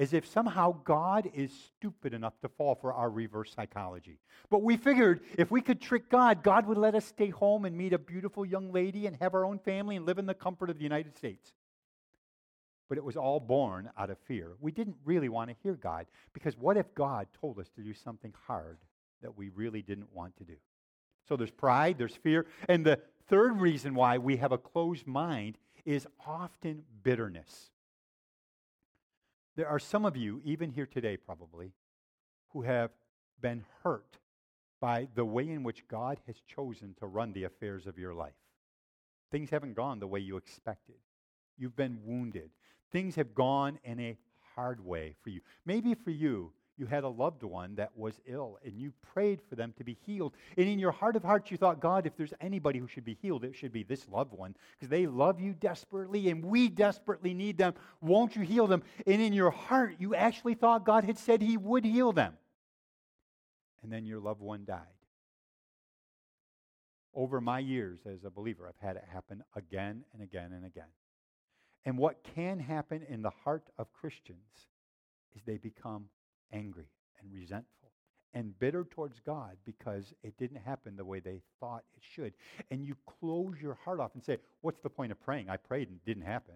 as 0.00 0.14
if 0.14 0.26
somehow 0.26 0.74
God 0.82 1.30
is 1.34 1.52
stupid 1.76 2.14
enough 2.14 2.32
to 2.40 2.48
fall 2.48 2.74
for 2.74 2.92
our 2.92 3.10
reverse 3.10 3.52
psychology. 3.54 4.18
But 4.48 4.62
we 4.62 4.76
figured 4.78 5.20
if 5.36 5.50
we 5.50 5.60
could 5.60 5.80
trick 5.80 6.08
God, 6.08 6.42
God 6.42 6.66
would 6.66 6.78
let 6.78 6.94
us 6.94 7.04
stay 7.04 7.28
home 7.28 7.66
and 7.66 7.76
meet 7.76 7.92
a 7.92 7.98
beautiful 7.98 8.44
young 8.46 8.72
lady 8.72 9.06
and 9.06 9.16
have 9.20 9.34
our 9.34 9.44
own 9.44 9.58
family 9.58 9.96
and 9.96 10.06
live 10.06 10.18
in 10.18 10.24
the 10.26 10.34
comfort 10.34 10.70
of 10.70 10.78
the 10.78 10.84
United 10.84 11.16
States. 11.16 11.52
but 12.90 12.98
it 12.98 13.04
was 13.04 13.16
all 13.16 13.38
born 13.38 13.88
out 13.96 14.10
of 14.10 14.18
fear. 14.26 14.56
We 14.58 14.72
didn't 14.72 14.96
really 15.04 15.28
want 15.28 15.48
to 15.48 15.56
hear 15.62 15.74
God 15.74 16.06
because 16.32 16.58
what 16.58 16.76
if 16.76 16.92
God 16.94 17.28
told 17.40 17.60
us 17.60 17.68
to 17.76 17.82
do 17.82 17.94
something 17.94 18.34
hard 18.48 18.78
that 19.22 19.38
we 19.38 19.48
really 19.50 19.80
didn't 19.80 20.12
want 20.12 20.36
to 20.38 20.44
do? 20.44 20.56
So 21.28 21.36
there's 21.36 21.52
pride, 21.52 21.98
there's 21.98 22.16
fear. 22.16 22.46
And 22.68 22.84
the 22.84 22.98
third 23.28 23.60
reason 23.60 23.94
why 23.94 24.18
we 24.18 24.38
have 24.38 24.50
a 24.50 24.58
closed 24.58 25.06
mind 25.06 25.56
is 25.84 26.08
often 26.26 26.82
bitterness. 27.04 27.70
There 29.60 29.68
are 29.68 29.78
some 29.78 30.06
of 30.06 30.16
you, 30.16 30.40
even 30.42 30.70
here 30.70 30.86
today 30.86 31.18
probably, 31.18 31.74
who 32.54 32.62
have 32.62 32.92
been 33.42 33.62
hurt 33.82 34.16
by 34.80 35.06
the 35.14 35.26
way 35.26 35.50
in 35.50 35.64
which 35.64 35.86
God 35.86 36.18
has 36.26 36.36
chosen 36.46 36.94
to 36.98 37.06
run 37.06 37.34
the 37.34 37.44
affairs 37.44 37.86
of 37.86 37.98
your 37.98 38.14
life. 38.14 38.32
Things 39.30 39.50
haven't 39.50 39.74
gone 39.74 40.00
the 40.00 40.06
way 40.06 40.18
you 40.18 40.38
expected. 40.38 40.94
You've 41.58 41.76
been 41.76 41.98
wounded. 42.06 42.48
Things 42.90 43.16
have 43.16 43.34
gone 43.34 43.78
in 43.84 44.00
a 44.00 44.16
hard 44.54 44.82
way 44.82 45.14
for 45.20 45.28
you. 45.28 45.42
Maybe 45.66 45.92
for 45.92 46.10
you, 46.10 46.52
you 46.80 46.86
had 46.86 47.04
a 47.04 47.08
loved 47.08 47.42
one 47.42 47.74
that 47.74 47.90
was 47.94 48.18
ill 48.26 48.58
and 48.64 48.80
you 48.80 48.90
prayed 49.12 49.42
for 49.48 49.54
them 49.54 49.74
to 49.76 49.84
be 49.84 49.98
healed. 50.06 50.32
And 50.56 50.66
in 50.66 50.78
your 50.78 50.92
heart 50.92 51.14
of 51.14 51.22
hearts, 51.22 51.50
you 51.50 51.58
thought, 51.58 51.78
God, 51.78 52.06
if 52.06 52.16
there's 52.16 52.32
anybody 52.40 52.78
who 52.78 52.88
should 52.88 53.04
be 53.04 53.18
healed, 53.20 53.44
it 53.44 53.54
should 53.54 53.70
be 53.70 53.82
this 53.82 54.08
loved 54.08 54.32
one 54.32 54.56
because 54.72 54.88
they 54.88 55.06
love 55.06 55.38
you 55.40 55.52
desperately 55.52 56.30
and 56.30 56.42
we 56.42 56.68
desperately 56.68 57.34
need 57.34 57.58
them. 57.58 57.74
Won't 58.00 58.34
you 58.34 58.42
heal 58.42 58.66
them? 58.66 58.82
And 59.06 59.20
in 59.20 59.34
your 59.34 59.50
heart, 59.50 59.96
you 59.98 60.14
actually 60.14 60.54
thought 60.54 60.86
God 60.86 61.04
had 61.04 61.18
said 61.18 61.42
he 61.42 61.58
would 61.58 61.84
heal 61.84 62.12
them. 62.12 62.32
And 63.82 63.92
then 63.92 64.06
your 64.06 64.18
loved 64.18 64.40
one 64.40 64.64
died. 64.64 64.80
Over 67.14 67.42
my 67.42 67.58
years 67.58 67.98
as 68.06 68.24
a 68.24 68.30
believer, 68.30 68.66
I've 68.66 68.86
had 68.86 68.96
it 68.96 69.04
happen 69.12 69.44
again 69.54 70.04
and 70.14 70.22
again 70.22 70.52
and 70.52 70.64
again. 70.64 70.84
And 71.84 71.98
what 71.98 72.24
can 72.34 72.58
happen 72.58 73.02
in 73.06 73.20
the 73.20 73.30
heart 73.44 73.68
of 73.76 73.92
Christians 73.92 74.68
is 75.34 75.42
they 75.44 75.58
become 75.58 76.06
angry 76.52 76.88
and 77.20 77.32
resentful 77.32 77.90
and 78.34 78.58
bitter 78.58 78.84
towards 78.84 79.20
God 79.20 79.56
because 79.64 80.14
it 80.22 80.36
didn't 80.38 80.60
happen 80.64 80.96
the 80.96 81.04
way 81.04 81.20
they 81.20 81.40
thought 81.58 81.84
it 81.96 82.02
should. 82.02 82.32
And 82.70 82.84
you 82.84 82.96
close 83.20 83.56
your 83.60 83.74
heart 83.84 84.00
off 84.00 84.14
and 84.14 84.22
say, 84.22 84.38
What's 84.60 84.80
the 84.80 84.90
point 84.90 85.12
of 85.12 85.20
praying? 85.20 85.48
I 85.48 85.56
prayed 85.56 85.88
and 85.88 85.96
it 85.96 86.06
didn't 86.06 86.26
happen. 86.26 86.54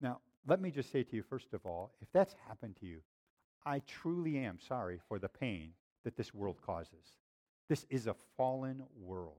Now, 0.00 0.20
let 0.46 0.60
me 0.60 0.70
just 0.70 0.90
say 0.90 1.02
to 1.04 1.16
you, 1.16 1.22
first 1.22 1.52
of 1.52 1.64
all, 1.64 1.92
if 2.00 2.08
that's 2.12 2.34
happened 2.48 2.76
to 2.80 2.86
you, 2.86 3.00
I 3.64 3.80
truly 3.86 4.38
am 4.38 4.58
sorry 4.58 4.98
for 5.08 5.18
the 5.18 5.28
pain 5.28 5.70
that 6.04 6.16
this 6.16 6.34
world 6.34 6.56
causes. 6.66 7.16
This 7.68 7.86
is 7.90 8.08
a 8.08 8.16
fallen 8.36 8.82
world 9.00 9.36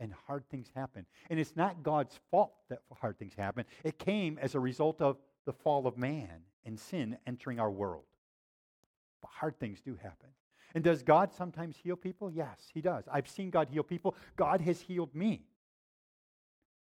and 0.00 0.12
hard 0.26 0.44
things 0.50 0.70
happen. 0.74 1.06
And 1.30 1.40
it's 1.40 1.56
not 1.56 1.82
God's 1.82 2.18
fault 2.30 2.52
that 2.68 2.80
hard 3.00 3.18
things 3.18 3.32
happen, 3.36 3.64
it 3.84 3.98
came 3.98 4.38
as 4.42 4.54
a 4.54 4.60
result 4.60 5.00
of 5.00 5.16
the 5.46 5.52
fall 5.52 5.86
of 5.86 5.96
man 5.96 6.42
and 6.64 6.78
sin 6.78 7.18
entering 7.26 7.60
our 7.60 7.70
world. 7.70 8.04
But 9.20 9.30
hard 9.32 9.58
things 9.58 9.80
do 9.80 9.96
happen. 9.96 10.30
And 10.74 10.82
does 10.82 11.02
God 11.02 11.32
sometimes 11.32 11.76
heal 11.76 11.96
people? 11.96 12.30
Yes, 12.30 12.58
He 12.72 12.80
does. 12.80 13.04
I've 13.10 13.28
seen 13.28 13.50
God 13.50 13.68
heal 13.70 13.82
people. 13.82 14.16
God 14.36 14.60
has 14.60 14.80
healed 14.80 15.14
me. 15.14 15.42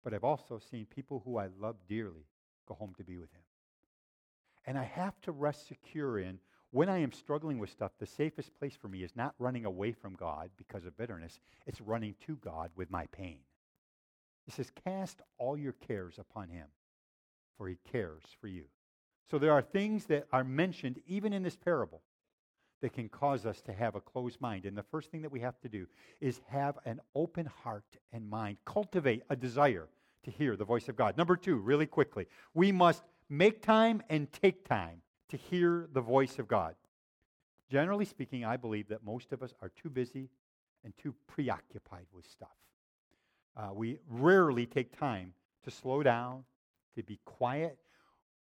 But 0.05 0.14
I've 0.14 0.24
also 0.24 0.59
seen 0.59 0.87
people 0.87 1.22
who 1.24 1.38
I 1.38 1.48
love 1.61 1.77
dearly 1.88 2.27
go 2.66 2.74
home 2.74 2.94
to 2.98 3.05
be 3.05 3.16
with 3.16 3.33
Him. 3.33 3.42
And 4.66 4.79
I 4.79 4.85
have 4.85 5.20
to 5.22 5.33
rest 5.33 5.66
secure 5.66 6.18
in 6.18 6.38
when 6.74 6.88
I 6.88 6.98
am 6.98 7.12
struggling 7.12 7.61
with 7.61 7.70
stuff, 7.70 7.92
the 8.00 8.07
safest 8.07 8.53
place 8.59 8.74
for 8.74 8.88
me 8.88 9.05
is 9.05 9.14
not 9.14 9.37
running 9.38 9.64
away 9.64 9.92
from 9.92 10.16
God 10.16 10.50
because 10.57 10.85
of 10.85 10.96
bitterness, 10.96 11.38
it's 11.66 11.81
running 11.81 12.16
to 12.27 12.35
God 12.35 12.72
with 12.74 12.90
my 12.90 13.07
pain. 13.12 13.38
It 14.48 14.55
says, 14.55 14.72
Cast 14.85 15.22
all 15.38 15.57
your 15.57 15.74
cares 15.74 16.18
upon 16.18 16.48
him, 16.48 16.66
for 17.57 17.68
he 17.68 17.79
cares 17.92 18.24
for 18.40 18.48
you. 18.48 18.64
So 19.31 19.39
there 19.39 19.53
are 19.53 19.63
things 19.63 20.07
that 20.07 20.27
are 20.33 20.45
mentioned 20.45 21.01
even 21.07 21.33
in 21.33 21.43
this 21.43 21.57
parable 21.57 22.03
that 22.81 22.93
can 22.93 23.09
cause 23.09 23.47
us 23.47 23.63
to 23.63 23.73
have 23.73 23.95
a 23.95 24.01
closed 24.01 24.41
mind. 24.41 24.67
And 24.67 24.77
the 24.77 24.83
first 24.83 25.11
thing 25.11 25.23
that 25.23 25.33
we 25.33 25.41
have 25.41 25.59
to 25.61 25.69
do 25.69 25.87
is 26.21 26.41
have 26.49 26.79
an 26.85 27.01
open 27.15 27.47
heart 27.47 27.97
and 28.13 28.29
mind, 28.29 28.59
cultivate 28.67 29.23
a 29.31 29.37
desire 29.37 29.89
to 30.25 30.31
hear 30.31 30.57
the 30.57 30.65
voice 30.65 30.89
of 30.89 30.97
God. 30.97 31.17
Number 31.17 31.37
two, 31.37 31.57
really 31.57 31.87
quickly, 31.87 32.27
we 32.53 32.73
must 32.73 33.03
make 33.31 33.63
time 33.63 34.03
and 34.11 34.31
take 34.33 34.69
time 34.69 35.01
to 35.31 35.37
hear 35.37 35.89
the 35.93 36.01
voice 36.01 36.39
of 36.39 36.47
God. 36.47 36.75
Generally 37.71 38.05
speaking, 38.05 38.45
I 38.45 38.57
believe 38.57 38.89
that 38.89 39.05
most 39.05 39.33
of 39.33 39.43
us 39.43 39.55
are 39.63 39.71
too 39.71 39.89
busy 39.89 40.29
and 40.85 40.93
too 40.99 41.15
preoccupied 41.27 42.07
with 42.13 42.29
stuff. 42.29 42.49
Uh, 43.57 43.71
we 43.73 43.99
rarely 44.11 44.67
take 44.67 44.97
time 44.99 45.33
to 45.63 45.71
slow 45.71 46.03
down, 46.03 46.45
to 46.97 47.03
be 47.03 47.19
quiet. 47.25 47.79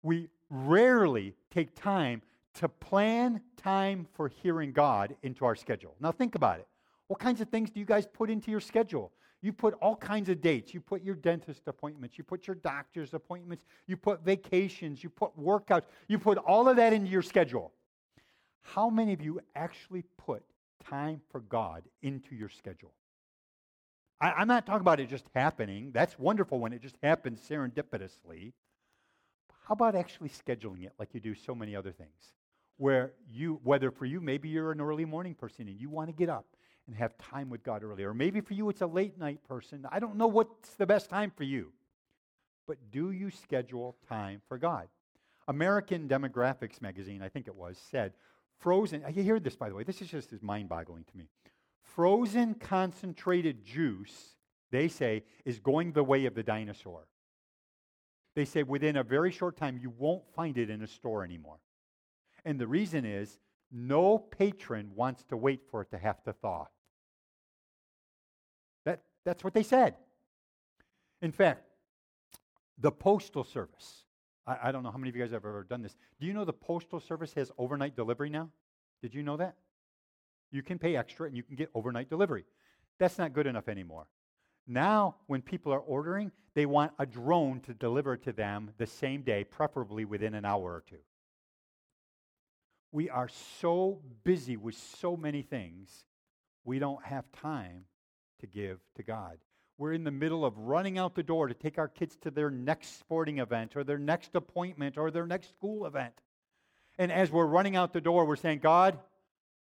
We 0.01 0.27
rarely 0.53 1.33
take 1.51 1.75
time 1.75 2.21
to 2.55 2.69
plan 2.69 3.41
time 3.57 4.07
for 4.13 4.27
hearing 4.27 4.71
God 4.71 5.15
into 5.23 5.45
our 5.45 5.55
schedule. 5.55 5.95
Now, 5.99 6.11
think 6.11 6.35
about 6.35 6.59
it. 6.59 6.67
What 7.07 7.19
kinds 7.19 7.41
of 7.41 7.49
things 7.49 7.71
do 7.71 7.79
you 7.79 7.85
guys 7.85 8.05
put 8.05 8.29
into 8.29 8.51
your 8.51 8.59
schedule? 8.59 9.11
You 9.41 9.51
put 9.51 9.73
all 9.81 9.95
kinds 9.95 10.29
of 10.29 10.39
dates. 10.39 10.73
You 10.73 10.79
put 10.79 11.03
your 11.03 11.15
dentist 11.15 11.63
appointments. 11.67 12.17
You 12.17 12.23
put 12.23 12.47
your 12.47 12.55
doctor's 12.55 13.13
appointments. 13.13 13.65
You 13.87 13.97
put 13.97 14.23
vacations. 14.23 15.03
You 15.03 15.09
put 15.09 15.37
workouts. 15.37 15.83
You 16.07 16.17
put 16.17 16.37
all 16.37 16.69
of 16.69 16.77
that 16.77 16.93
into 16.93 17.09
your 17.09 17.23
schedule. 17.23 17.73
How 18.61 18.89
many 18.89 19.11
of 19.11 19.21
you 19.21 19.41
actually 19.55 20.03
put 20.17 20.43
time 20.87 21.19
for 21.29 21.41
God 21.41 21.83
into 22.01 22.35
your 22.35 22.47
schedule? 22.47 22.93
I, 24.21 24.41
am 24.41 24.47
not 24.47 24.65
talking 24.65 24.81
about 24.81 25.01
it 25.01 25.09
just 25.09 25.25
happening. 25.35 25.91
That's 25.91 26.17
wonderful 26.17 26.59
when 26.59 26.71
it 26.71 26.81
just 26.81 26.95
happens 27.03 27.41
serendipitously. 27.41 28.53
How 29.63 29.73
about 29.73 29.95
actually 29.95 30.29
scheduling 30.29 30.83
it 30.83 30.93
like 30.99 31.13
you 31.13 31.19
do 31.19 31.35
so 31.35 31.55
many 31.55 31.75
other 31.75 31.91
things? 31.91 32.33
Where 32.77 33.13
you, 33.31 33.59
whether 33.63 33.91
for 33.91 34.05
you, 34.05 34.19
maybe 34.19 34.49
you're 34.49 34.71
an 34.71 34.81
early 34.81 35.05
morning 35.05 35.35
person 35.35 35.67
and 35.67 35.79
you 35.79 35.89
want 35.89 36.09
to 36.09 36.13
get 36.13 36.29
up 36.29 36.45
and 36.87 36.95
have 36.95 37.17
time 37.17 37.49
with 37.49 37.63
God 37.63 37.83
earlier. 37.83 38.09
Or 38.09 38.13
maybe 38.13 38.41
for 38.41 38.53
you 38.53 38.69
it's 38.69 38.81
a 38.81 38.87
late 38.87 39.17
night 39.17 39.39
person. 39.47 39.85
I 39.89 39.99
don't 39.99 40.17
know 40.17 40.27
what's 40.27 40.75
the 40.75 40.85
best 40.85 41.09
time 41.09 41.31
for 41.35 41.43
you. 41.43 41.71
But 42.67 42.77
do 42.91 43.11
you 43.11 43.29
schedule 43.29 43.95
time 44.07 44.41
for 44.47 44.57
God? 44.57 44.87
American 45.47 46.07
Demographics 46.07 46.81
magazine, 46.81 47.21
I 47.21 47.29
think 47.29 47.47
it 47.47 47.55
was, 47.55 47.77
said 47.91 48.13
frozen, 48.59 49.03
you 49.13 49.23
hear 49.23 49.39
this 49.39 49.55
by 49.55 49.69
the 49.69 49.75
way, 49.75 49.83
this 49.83 50.01
is 50.01 50.09
just 50.09 50.41
mind 50.41 50.69
boggling 50.69 51.03
to 51.03 51.17
me. 51.17 51.27
Frozen 51.81 52.55
concentrated 52.55 53.65
juice, 53.65 54.35
they 54.71 54.87
say, 54.87 55.23
is 55.45 55.59
going 55.59 55.91
the 55.91 56.03
way 56.03 56.25
of 56.25 56.33
the 56.33 56.43
dinosaur. 56.43 57.07
They 58.35 58.45
say 58.45 58.63
within 58.63 58.97
a 58.97 59.03
very 59.03 59.31
short 59.31 59.57
time, 59.57 59.77
you 59.81 59.93
won't 59.97 60.23
find 60.35 60.57
it 60.57 60.69
in 60.69 60.81
a 60.81 60.87
store 60.87 61.23
anymore. 61.23 61.59
And 62.45 62.59
the 62.59 62.67
reason 62.67 63.05
is 63.05 63.39
no 63.71 64.17
patron 64.17 64.91
wants 64.95 65.23
to 65.25 65.37
wait 65.37 65.61
for 65.69 65.81
it 65.81 65.91
to 65.91 65.97
have 65.97 66.23
to 66.23 66.33
thaw. 66.33 66.67
That, 68.85 69.01
that's 69.23 69.43
what 69.43 69.53
they 69.53 69.63
said. 69.63 69.95
In 71.21 71.31
fact, 71.31 71.63
the 72.77 72.91
Postal 72.91 73.43
Service, 73.43 74.03
I, 74.45 74.57
I 74.63 74.71
don't 74.71 74.83
know 74.83 74.91
how 74.91 74.97
many 74.97 75.09
of 75.09 75.15
you 75.15 75.21
guys 75.21 75.31
have 75.31 75.45
ever 75.45 75.65
done 75.69 75.81
this. 75.81 75.95
Do 76.19 76.25
you 76.25 76.33
know 76.33 76.43
the 76.43 76.53
Postal 76.53 76.99
Service 76.99 77.33
has 77.35 77.51
overnight 77.57 77.95
delivery 77.95 78.29
now? 78.29 78.49
Did 79.01 79.13
you 79.13 79.23
know 79.23 79.37
that? 79.37 79.55
You 80.51 80.63
can 80.63 80.79
pay 80.79 80.95
extra 80.95 81.27
and 81.27 81.37
you 81.37 81.43
can 81.43 81.55
get 81.55 81.69
overnight 81.73 82.09
delivery. 82.09 82.45
That's 82.99 83.17
not 83.17 83.33
good 83.33 83.47
enough 83.47 83.67
anymore. 83.67 84.07
Now, 84.67 85.15
when 85.27 85.41
people 85.41 85.73
are 85.73 85.79
ordering, 85.79 86.31
they 86.53 86.65
want 86.65 86.93
a 86.99 87.05
drone 87.05 87.59
to 87.61 87.73
deliver 87.73 88.15
to 88.17 88.31
them 88.31 88.71
the 88.77 88.87
same 88.87 89.23
day, 89.23 89.43
preferably 89.43 90.05
within 90.05 90.35
an 90.35 90.45
hour 90.45 90.73
or 90.73 90.83
two 90.89 90.99
we 92.93 93.09
are 93.09 93.27
so 93.59 93.99
busy 94.23 94.55
with 94.55 94.75
so 94.75 95.17
many 95.17 95.41
things, 95.41 96.05
we 96.63 96.79
don't 96.79 97.03
have 97.03 97.25
time 97.33 97.85
to 98.39 98.47
give 98.47 98.79
to 98.95 99.03
God. 99.03 99.39
We're 99.79 99.93
in 99.93 100.03
the 100.03 100.11
middle 100.11 100.45
of 100.45 100.57
running 100.57 100.99
out 100.99 101.15
the 101.15 101.23
door 101.23 101.47
to 101.47 101.55
take 101.55 101.79
our 101.79 101.87
kids 101.87 102.15
to 102.21 102.29
their 102.29 102.51
next 102.51 102.99
sporting 102.99 103.39
event 103.39 103.75
or 103.75 103.83
their 103.83 103.97
next 103.97 104.35
appointment 104.35 104.97
or 104.97 105.09
their 105.09 105.25
next 105.25 105.49
school 105.49 105.87
event. 105.87 106.13
And 106.99 107.11
as 107.11 107.31
we're 107.31 107.47
running 107.47 107.75
out 107.75 107.91
the 107.91 107.99
door, 107.99 108.25
we're 108.25 108.35
saying, 108.35 108.59
God, 108.59 108.99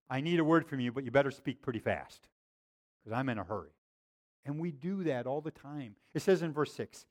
I 0.07 0.21
need 0.21 0.39
a 0.39 0.43
word 0.43 0.67
from 0.67 0.79
you, 0.79 0.91
but 0.91 1.03
you 1.03 1.09
better 1.09 1.31
speak 1.31 1.63
pretty 1.63 1.79
fast 1.79 2.27
because 3.03 3.17
I'm 3.17 3.27
in 3.29 3.39
a 3.39 3.43
hurry. 3.43 3.74
And 4.45 4.59
we 4.59 4.71
do 4.71 5.03
that 5.03 5.25
all 5.25 5.41
the 5.41 5.51
time. 5.51 5.95
It 6.13 6.21
says 6.21 6.41
in 6.41 6.53
verse 6.53 6.73
6 6.73 7.05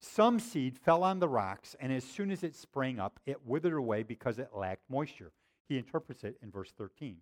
Some 0.00 0.40
seed 0.40 0.76
fell 0.76 1.02
on 1.02 1.20
the 1.20 1.28
rocks, 1.28 1.76
and 1.80 1.92
as 1.92 2.04
soon 2.04 2.30
as 2.30 2.42
it 2.42 2.54
sprang 2.54 2.98
up, 2.98 3.20
it 3.26 3.46
withered 3.46 3.74
away 3.74 4.02
because 4.02 4.38
it 4.38 4.50
lacked 4.54 4.88
moisture. 4.90 5.32
He 5.68 5.78
interprets 5.78 6.24
it 6.24 6.36
in 6.42 6.50
verse 6.50 6.72
13. 6.76 7.16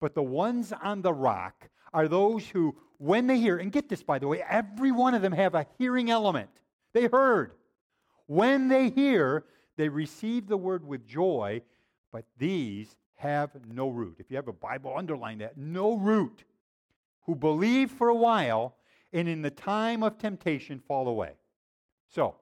But 0.00 0.14
the 0.14 0.22
ones 0.22 0.72
on 0.82 1.00
the 1.00 1.14
rock 1.14 1.68
are 1.94 2.08
those 2.08 2.46
who, 2.46 2.76
when 2.98 3.26
they 3.26 3.38
hear, 3.38 3.56
and 3.56 3.72
get 3.72 3.88
this 3.88 4.02
by 4.02 4.18
the 4.18 4.28
way, 4.28 4.42
every 4.46 4.92
one 4.92 5.14
of 5.14 5.22
them 5.22 5.32
have 5.32 5.54
a 5.54 5.66
hearing 5.78 6.10
element. 6.10 6.50
They 6.92 7.06
heard. 7.06 7.52
When 8.26 8.68
they 8.68 8.90
hear, 8.90 9.44
they 9.76 9.88
receive 9.88 10.46
the 10.46 10.56
word 10.56 10.86
with 10.86 11.06
joy, 11.06 11.62
but 12.12 12.24
these 12.36 12.96
have 13.14 13.50
no 13.72 13.88
root. 13.88 14.16
If 14.18 14.30
you 14.30 14.36
have 14.36 14.48
a 14.48 14.52
Bible, 14.52 14.92
underline 14.94 15.38
that 15.38 15.56
no 15.56 15.96
root. 15.96 16.44
Who 17.22 17.34
believe 17.34 17.90
for 17.90 18.08
a 18.08 18.14
while 18.14 18.74
and 19.12 19.28
in 19.28 19.42
the 19.42 19.50
time 19.50 20.02
of 20.02 20.18
temptation 20.18 20.80
fall 20.80 21.08
away. 21.08 21.32
So, 22.08 22.36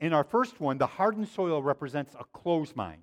In 0.00 0.12
our 0.12 0.24
first 0.24 0.60
one, 0.60 0.78
the 0.78 0.86
hardened 0.86 1.28
soil 1.28 1.62
represents 1.62 2.14
a 2.14 2.24
closed 2.32 2.76
mind. 2.76 3.02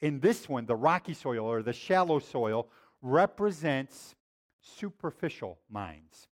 In 0.00 0.20
this 0.20 0.48
one, 0.48 0.66
the 0.66 0.74
rocky 0.74 1.14
soil 1.14 1.46
or 1.46 1.62
the 1.62 1.72
shallow 1.72 2.18
soil 2.18 2.68
represents 3.00 4.14
superficial 4.60 5.58
minds. 5.70 6.26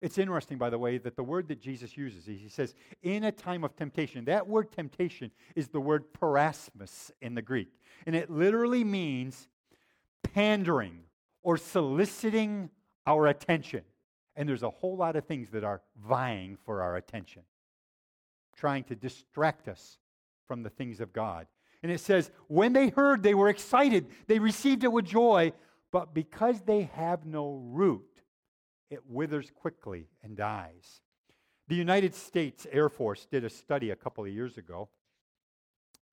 It's 0.00 0.18
interesting, 0.18 0.58
by 0.58 0.68
the 0.68 0.78
way, 0.78 0.98
that 0.98 1.14
the 1.14 1.22
word 1.22 1.46
that 1.48 1.60
Jesus 1.60 1.96
uses, 1.96 2.26
he 2.26 2.48
says, 2.48 2.74
in 3.02 3.22
a 3.22 3.30
time 3.30 3.62
of 3.62 3.76
temptation. 3.76 4.24
That 4.24 4.48
word 4.48 4.72
temptation 4.72 5.30
is 5.54 5.68
the 5.68 5.80
word 5.80 6.12
peirasmos 6.12 7.12
in 7.20 7.36
the 7.36 7.42
Greek. 7.42 7.68
And 8.04 8.16
it 8.16 8.28
literally 8.28 8.82
means 8.82 9.46
pandering 10.34 11.04
or 11.44 11.56
soliciting 11.56 12.70
our 13.06 13.28
attention. 13.28 13.82
And 14.36 14.48
there's 14.48 14.62
a 14.62 14.70
whole 14.70 14.96
lot 14.96 15.16
of 15.16 15.26
things 15.26 15.50
that 15.50 15.64
are 15.64 15.82
vying 16.06 16.56
for 16.64 16.82
our 16.82 16.96
attention, 16.96 17.42
trying 18.56 18.84
to 18.84 18.94
distract 18.94 19.68
us 19.68 19.98
from 20.48 20.62
the 20.62 20.70
things 20.70 21.00
of 21.00 21.12
God. 21.12 21.46
And 21.82 21.90
it 21.90 22.00
says, 22.00 22.30
when 22.48 22.72
they 22.72 22.88
heard, 22.88 23.22
they 23.22 23.34
were 23.34 23.48
excited. 23.48 24.06
They 24.26 24.38
received 24.38 24.84
it 24.84 24.92
with 24.92 25.04
joy. 25.04 25.52
But 25.90 26.14
because 26.14 26.60
they 26.62 26.82
have 26.94 27.26
no 27.26 27.52
root, 27.52 28.06
it 28.90 29.00
withers 29.08 29.50
quickly 29.50 30.08
and 30.22 30.36
dies. 30.36 31.02
The 31.68 31.74
United 31.74 32.14
States 32.14 32.66
Air 32.70 32.88
Force 32.88 33.26
did 33.30 33.44
a 33.44 33.50
study 33.50 33.90
a 33.90 33.96
couple 33.96 34.24
of 34.24 34.30
years 34.30 34.58
ago 34.58 34.88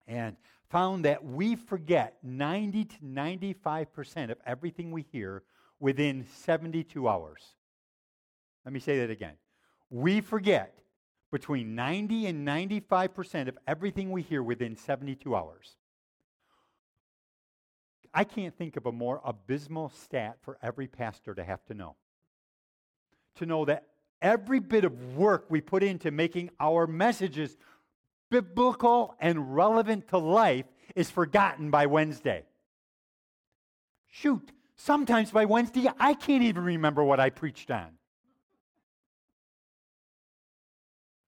and 0.08 0.36
found 0.70 1.06
that 1.06 1.24
we 1.24 1.56
forget 1.56 2.18
90 2.24 2.86
to 2.86 2.98
95% 2.98 4.32
of 4.32 4.38
everything 4.46 4.92
we 4.92 5.06
hear 5.12 5.44
within 5.80 6.26
72 6.44 7.08
hours. 7.08 7.56
Let 8.66 8.74
me 8.74 8.80
say 8.80 9.00
that 9.00 9.10
again. 9.10 9.34
We 9.90 10.22
forget 10.22 10.76
between 11.32 11.76
90 11.76 12.28
and 12.28 12.48
95% 12.48 13.48
of 13.48 13.58
everything 13.68 14.12
we 14.12 14.22
hear 14.22 14.42
within 14.42 14.76
72 14.76 15.36
hours. 15.36 15.76
I 18.14 18.24
can't 18.24 18.58
think 18.58 18.76
of 18.76 18.86
a 18.86 18.92
more 18.92 19.22
abysmal 19.24 19.90
stat 19.90 20.38
for 20.42 20.58
every 20.62 20.88
pastor 20.88 21.36
to 21.36 21.44
have 21.44 21.64
to 21.66 21.74
know 21.74 21.96
to 23.40 23.46
know 23.46 23.66
that 23.66 23.86
every 24.22 24.60
bit 24.60 24.84
of 24.84 25.16
work 25.16 25.46
we 25.50 25.62
put 25.62 25.82
into 25.82 26.12
making 26.12 26.50
our 26.60 26.86
messages 26.86 27.58
biblical 28.30 29.16
and 29.20 29.56
relevant 29.56 30.08
to 30.10 30.18
life 30.18 30.66
is 30.96 31.10
forgotten 31.10 31.72
by 31.72 31.86
Wednesday. 31.86 32.44
Shoot, 34.08 34.52
sometimes 34.76 35.32
by 35.32 35.46
Wednesday, 35.46 35.90
I 36.00 36.14
can't 36.14 36.44
even 36.44 36.64
remember 36.64 37.04
what 37.04 37.20
I 37.20 37.30
preached 37.30 37.72
on. 37.72 37.99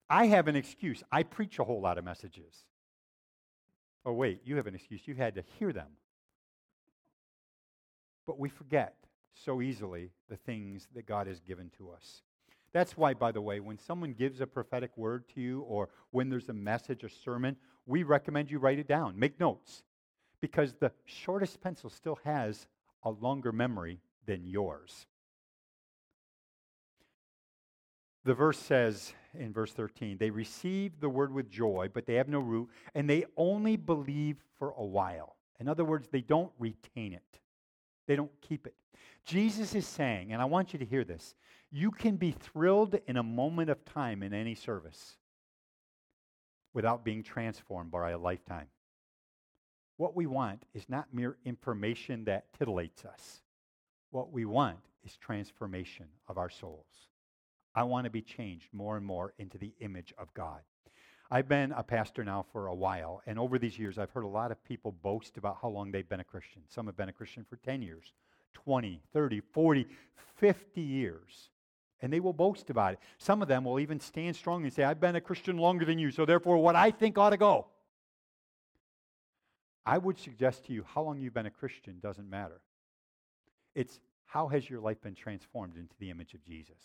I 0.08 0.26
have 0.26 0.48
an 0.48 0.56
excuse. 0.56 1.02
I 1.10 1.22
preach 1.22 1.58
a 1.58 1.64
whole 1.64 1.80
lot 1.80 1.98
of 1.98 2.04
messages. 2.04 2.64
Oh, 4.04 4.12
wait, 4.12 4.40
you 4.44 4.56
have 4.56 4.66
an 4.66 4.74
excuse. 4.74 5.00
You 5.06 5.14
had 5.14 5.34
to 5.34 5.42
hear 5.58 5.72
them. 5.72 5.88
But 8.26 8.38
we 8.38 8.48
forget 8.48 8.94
so 9.34 9.60
easily 9.60 10.10
the 10.28 10.36
things 10.36 10.88
that 10.94 11.06
God 11.06 11.26
has 11.26 11.40
given 11.40 11.70
to 11.78 11.90
us. 11.90 12.22
That's 12.72 12.96
why, 12.96 13.14
by 13.14 13.32
the 13.32 13.40
way, 13.40 13.60
when 13.60 13.78
someone 13.78 14.12
gives 14.12 14.40
a 14.40 14.46
prophetic 14.46 14.96
word 14.96 15.24
to 15.34 15.40
you 15.40 15.60
or 15.62 15.88
when 16.10 16.28
there's 16.28 16.48
a 16.48 16.52
message, 16.52 17.04
a 17.04 17.08
sermon, 17.08 17.56
we 17.86 18.02
recommend 18.02 18.50
you 18.50 18.58
write 18.58 18.78
it 18.78 18.88
down, 18.88 19.18
make 19.18 19.40
notes, 19.40 19.82
because 20.40 20.74
the 20.74 20.92
shortest 21.04 21.60
pencil 21.60 21.90
still 21.90 22.18
has 22.24 22.66
a 23.02 23.10
longer 23.10 23.52
memory 23.52 24.00
than 24.26 24.46
yours. 24.46 25.06
The 28.26 28.34
verse 28.34 28.58
says 28.58 29.14
in 29.38 29.52
verse 29.52 29.72
13, 29.72 30.18
they 30.18 30.30
receive 30.30 30.98
the 30.98 31.08
word 31.08 31.32
with 31.32 31.48
joy, 31.48 31.88
but 31.94 32.06
they 32.06 32.14
have 32.14 32.28
no 32.28 32.40
root, 32.40 32.68
and 32.92 33.08
they 33.08 33.24
only 33.36 33.76
believe 33.76 34.38
for 34.58 34.74
a 34.76 34.84
while. 34.84 35.36
In 35.60 35.68
other 35.68 35.84
words, 35.84 36.08
they 36.08 36.22
don't 36.22 36.50
retain 36.58 37.12
it, 37.12 37.40
they 38.08 38.16
don't 38.16 38.32
keep 38.40 38.66
it. 38.66 38.74
Jesus 39.24 39.76
is 39.76 39.86
saying, 39.86 40.32
and 40.32 40.42
I 40.42 40.44
want 40.44 40.72
you 40.72 40.80
to 40.80 40.84
hear 40.84 41.04
this 41.04 41.36
you 41.70 41.92
can 41.92 42.16
be 42.16 42.32
thrilled 42.32 42.98
in 43.06 43.16
a 43.16 43.22
moment 43.22 43.70
of 43.70 43.84
time 43.84 44.24
in 44.24 44.34
any 44.34 44.56
service 44.56 45.18
without 46.74 47.04
being 47.04 47.22
transformed 47.22 47.92
by 47.92 48.10
a 48.10 48.18
lifetime. 48.18 48.66
What 49.98 50.16
we 50.16 50.26
want 50.26 50.64
is 50.74 50.88
not 50.88 51.14
mere 51.14 51.36
information 51.44 52.24
that 52.24 52.46
titillates 52.58 53.04
us. 53.04 53.42
What 54.10 54.32
we 54.32 54.44
want 54.44 54.80
is 55.04 55.16
transformation 55.16 56.06
of 56.26 56.38
our 56.38 56.50
souls. 56.50 57.06
I 57.76 57.82
want 57.82 58.06
to 58.06 58.10
be 58.10 58.22
changed 58.22 58.68
more 58.72 58.96
and 58.96 59.04
more 59.04 59.34
into 59.38 59.58
the 59.58 59.74
image 59.80 60.14
of 60.16 60.32
God. 60.32 60.60
I've 61.30 61.48
been 61.48 61.72
a 61.72 61.82
pastor 61.82 62.24
now 62.24 62.46
for 62.52 62.68
a 62.68 62.74
while, 62.74 63.20
and 63.26 63.38
over 63.38 63.58
these 63.58 63.78
years, 63.78 63.98
I've 63.98 64.10
heard 64.12 64.24
a 64.24 64.28
lot 64.28 64.50
of 64.50 64.64
people 64.64 64.92
boast 64.92 65.36
about 65.36 65.58
how 65.60 65.68
long 65.68 65.90
they've 65.90 66.08
been 66.08 66.20
a 66.20 66.24
Christian. 66.24 66.62
Some 66.68 66.86
have 66.86 66.96
been 66.96 67.10
a 67.10 67.12
Christian 67.12 67.44
for 67.44 67.56
10 67.56 67.82
years, 67.82 68.14
20, 68.54 69.02
30, 69.12 69.40
40, 69.52 69.86
50 70.36 70.80
years. 70.80 71.50
And 72.00 72.10
they 72.12 72.20
will 72.20 72.32
boast 72.32 72.70
about 72.70 72.94
it. 72.94 73.00
Some 73.18 73.42
of 73.42 73.48
them 73.48 73.64
will 73.64 73.80
even 73.80 74.00
stand 74.00 74.36
strong 74.36 74.62
and 74.62 74.72
say, 74.72 74.84
I've 74.84 75.00
been 75.00 75.16
a 75.16 75.20
Christian 75.20 75.58
longer 75.58 75.84
than 75.84 75.98
you, 75.98 76.10
so 76.10 76.24
therefore 76.24 76.58
what 76.58 76.76
I 76.76 76.90
think 76.90 77.18
ought 77.18 77.30
to 77.30 77.36
go. 77.36 77.66
I 79.84 79.98
would 79.98 80.18
suggest 80.18 80.64
to 80.66 80.72
you 80.72 80.84
how 80.94 81.02
long 81.02 81.20
you've 81.20 81.34
been 81.34 81.46
a 81.46 81.50
Christian 81.50 81.98
doesn't 82.00 82.28
matter. 82.28 82.60
It's 83.74 84.00
how 84.24 84.48
has 84.48 84.68
your 84.68 84.80
life 84.80 85.00
been 85.02 85.14
transformed 85.14 85.76
into 85.76 85.94
the 85.98 86.10
image 86.10 86.34
of 86.34 86.44
Jesus? 86.44 86.76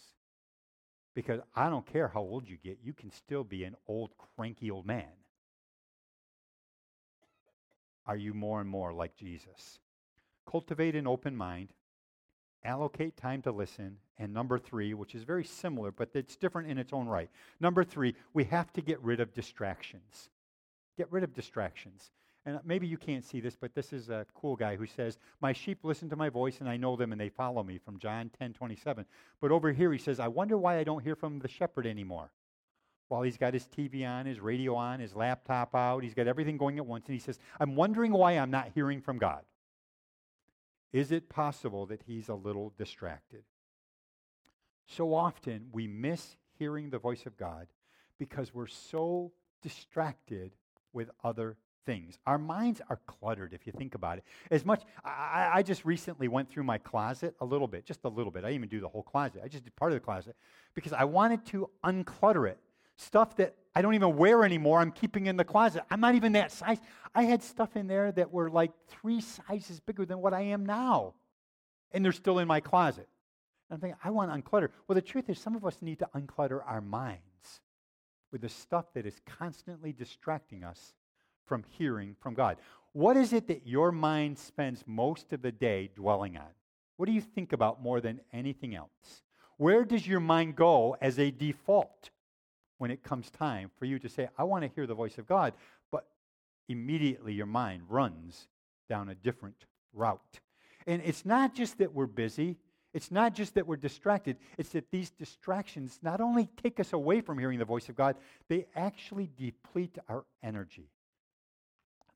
Because 1.13 1.41
I 1.55 1.69
don't 1.69 1.85
care 1.85 2.07
how 2.07 2.21
old 2.21 2.47
you 2.47 2.57
get, 2.63 2.79
you 2.83 2.93
can 2.93 3.11
still 3.11 3.43
be 3.43 3.63
an 3.63 3.75
old, 3.87 4.11
cranky 4.35 4.71
old 4.71 4.85
man. 4.85 5.11
Are 8.05 8.15
you 8.15 8.33
more 8.33 8.61
and 8.61 8.69
more 8.69 8.93
like 8.93 9.15
Jesus? 9.15 9.79
Cultivate 10.49 10.95
an 10.95 11.07
open 11.07 11.35
mind, 11.35 11.69
allocate 12.63 13.17
time 13.17 13.41
to 13.43 13.51
listen, 13.51 13.97
and 14.17 14.33
number 14.33 14.57
three, 14.57 14.93
which 14.93 15.15
is 15.15 15.23
very 15.23 15.43
similar, 15.43 15.91
but 15.91 16.09
it's 16.13 16.35
different 16.35 16.69
in 16.69 16.77
its 16.77 16.93
own 16.93 17.07
right. 17.07 17.29
Number 17.59 17.83
three, 17.83 18.15
we 18.33 18.45
have 18.45 18.71
to 18.73 18.81
get 18.81 19.01
rid 19.01 19.19
of 19.19 19.33
distractions. 19.33 20.29
Get 20.97 21.11
rid 21.11 21.23
of 21.23 21.33
distractions. 21.33 22.11
And 22.45 22.59
maybe 22.65 22.87
you 22.87 22.97
can't 22.97 23.23
see 23.23 23.39
this, 23.39 23.55
but 23.55 23.75
this 23.75 23.93
is 23.93 24.09
a 24.09 24.25
cool 24.33 24.55
guy 24.55 24.75
who 24.75 24.87
says, 24.87 25.19
My 25.41 25.53
sheep 25.53 25.79
listen 25.83 26.09
to 26.09 26.15
my 26.15 26.29
voice, 26.29 26.59
and 26.59 26.67
I 26.67 26.75
know 26.75 26.95
them, 26.95 27.11
and 27.11 27.21
they 27.21 27.29
follow 27.29 27.61
me, 27.61 27.77
from 27.77 27.99
John 27.99 28.31
10 28.39 28.53
27. 28.53 29.05
But 29.39 29.51
over 29.51 29.71
here, 29.71 29.91
he 29.91 29.99
says, 29.99 30.19
I 30.19 30.27
wonder 30.27 30.57
why 30.57 30.79
I 30.79 30.83
don't 30.83 31.03
hear 31.03 31.15
from 31.15 31.39
the 31.39 31.47
shepherd 31.47 31.85
anymore. 31.85 32.31
While 33.09 33.21
he's 33.21 33.37
got 33.37 33.53
his 33.53 33.65
TV 33.65 34.07
on, 34.07 34.25
his 34.25 34.39
radio 34.39 34.73
on, 34.73 35.01
his 35.01 35.15
laptop 35.15 35.75
out, 35.75 36.01
he's 36.01 36.13
got 36.13 36.27
everything 36.27 36.57
going 36.57 36.77
at 36.77 36.85
once, 36.85 37.05
and 37.05 37.13
he 37.13 37.19
says, 37.19 37.37
I'm 37.59 37.75
wondering 37.75 38.11
why 38.11 38.33
I'm 38.33 38.51
not 38.51 38.71
hearing 38.73 39.01
from 39.01 39.19
God. 39.19 39.43
Is 40.93 41.11
it 41.11 41.29
possible 41.29 41.85
that 41.87 42.01
he's 42.07 42.29
a 42.29 42.33
little 42.33 42.73
distracted? 42.77 43.43
So 44.87 45.13
often 45.13 45.67
we 45.71 45.87
miss 45.87 46.37
hearing 46.57 46.89
the 46.89 46.99
voice 46.99 47.25
of 47.25 47.37
God 47.37 47.67
because 48.17 48.53
we're 48.53 48.67
so 48.67 49.31
distracted 49.61 50.51
with 50.93 51.09
other 51.23 51.57
things. 51.85 52.17
Our 52.25 52.37
minds 52.37 52.81
are 52.89 52.99
cluttered, 53.07 53.53
if 53.53 53.65
you 53.65 53.73
think 53.73 53.95
about 53.95 54.17
it. 54.17 54.23
As 54.49 54.65
much, 54.65 54.83
I, 55.03 55.51
I, 55.55 55.63
just 55.63 55.85
recently 55.85 56.27
went 56.27 56.49
through 56.49 56.63
my 56.63 56.77
closet 56.77 57.35
a 57.41 57.45
little 57.45 57.67
bit, 57.67 57.85
just 57.85 58.03
a 58.03 58.09
little 58.09 58.31
bit. 58.31 58.43
I 58.43 58.49
didn't 58.49 58.55
even 58.55 58.69
do 58.69 58.79
the 58.79 58.87
whole 58.87 59.03
closet. 59.03 59.41
I 59.43 59.47
just 59.47 59.63
did 59.63 59.75
part 59.75 59.91
of 59.91 59.95
the 59.95 60.03
closet 60.03 60.35
because 60.73 60.93
I 60.93 61.03
wanted 61.03 61.45
to 61.47 61.69
unclutter 61.83 62.49
it. 62.49 62.59
Stuff 62.97 63.35
that 63.37 63.55
I 63.73 63.81
don't 63.81 63.95
even 63.95 64.15
wear 64.15 64.43
anymore, 64.43 64.79
I'm 64.79 64.91
keeping 64.91 65.25
in 65.25 65.37
the 65.37 65.43
closet. 65.43 65.83
I'm 65.89 66.01
not 66.01 66.15
even 66.15 66.33
that 66.33 66.51
size. 66.51 66.77
I 67.15 67.23
had 67.23 67.41
stuff 67.41 67.75
in 67.75 67.87
there 67.87 68.11
that 68.11 68.31
were 68.31 68.49
like 68.49 68.71
three 68.87 69.21
sizes 69.21 69.79
bigger 69.79 70.05
than 70.05 70.19
what 70.19 70.33
I 70.33 70.41
am 70.41 70.65
now. 70.65 71.13
And 71.91 72.05
they're 72.05 72.11
still 72.11 72.39
in 72.39 72.47
my 72.47 72.59
closet. 72.59 73.07
And 73.69 73.77
I'm 73.77 73.81
thinking, 73.81 73.97
I 74.03 74.11
want 74.11 74.31
to 74.31 74.39
unclutter. 74.39 74.69
Well, 74.87 74.95
the 74.95 75.01
truth 75.01 75.29
is, 75.29 75.39
some 75.39 75.55
of 75.55 75.65
us 75.65 75.81
need 75.81 75.99
to 75.99 76.09
unclutter 76.15 76.61
our 76.65 76.81
minds 76.81 77.21
with 78.31 78.41
the 78.41 78.49
stuff 78.49 78.85
that 78.93 79.05
is 79.05 79.19
constantly 79.25 79.93
distracting 79.93 80.63
us 80.63 80.93
from 81.51 81.65
hearing 81.71 82.15
from 82.21 82.33
God. 82.33 82.55
What 82.93 83.17
is 83.17 83.33
it 83.33 83.49
that 83.49 83.67
your 83.67 83.91
mind 83.91 84.39
spends 84.39 84.85
most 84.87 85.33
of 85.33 85.41
the 85.41 85.51
day 85.51 85.89
dwelling 85.93 86.37
on? 86.37 86.47
What 86.95 87.07
do 87.07 87.11
you 87.11 87.19
think 87.19 87.51
about 87.51 87.83
more 87.83 87.99
than 87.99 88.21
anything 88.31 88.73
else? 88.73 89.23
Where 89.57 89.83
does 89.83 90.07
your 90.07 90.21
mind 90.21 90.55
go 90.55 90.95
as 91.01 91.19
a 91.19 91.29
default 91.29 92.09
when 92.77 92.89
it 92.89 93.03
comes 93.03 93.29
time 93.29 93.69
for 93.77 93.83
you 93.83 93.99
to 93.99 94.07
say, 94.07 94.29
I 94.37 94.45
want 94.45 94.63
to 94.63 94.71
hear 94.73 94.87
the 94.87 94.93
voice 94.93 95.17
of 95.17 95.27
God? 95.27 95.51
But 95.91 96.05
immediately 96.69 97.33
your 97.33 97.47
mind 97.47 97.81
runs 97.89 98.47
down 98.87 99.09
a 99.09 99.15
different 99.15 99.65
route. 99.91 100.39
And 100.87 101.01
it's 101.03 101.25
not 101.25 101.53
just 101.53 101.79
that 101.79 101.93
we're 101.93 102.05
busy, 102.05 102.59
it's 102.93 103.11
not 103.11 103.35
just 103.35 103.55
that 103.55 103.67
we're 103.67 103.75
distracted, 103.75 104.37
it's 104.57 104.69
that 104.69 104.89
these 104.89 105.09
distractions 105.09 105.99
not 106.01 106.21
only 106.21 106.47
take 106.63 106.79
us 106.79 106.93
away 106.93 107.19
from 107.19 107.37
hearing 107.37 107.59
the 107.59 107.65
voice 107.65 107.89
of 107.89 107.97
God, 107.97 108.15
they 108.47 108.67
actually 108.73 109.29
deplete 109.37 109.97
our 110.07 110.23
energy. 110.41 110.87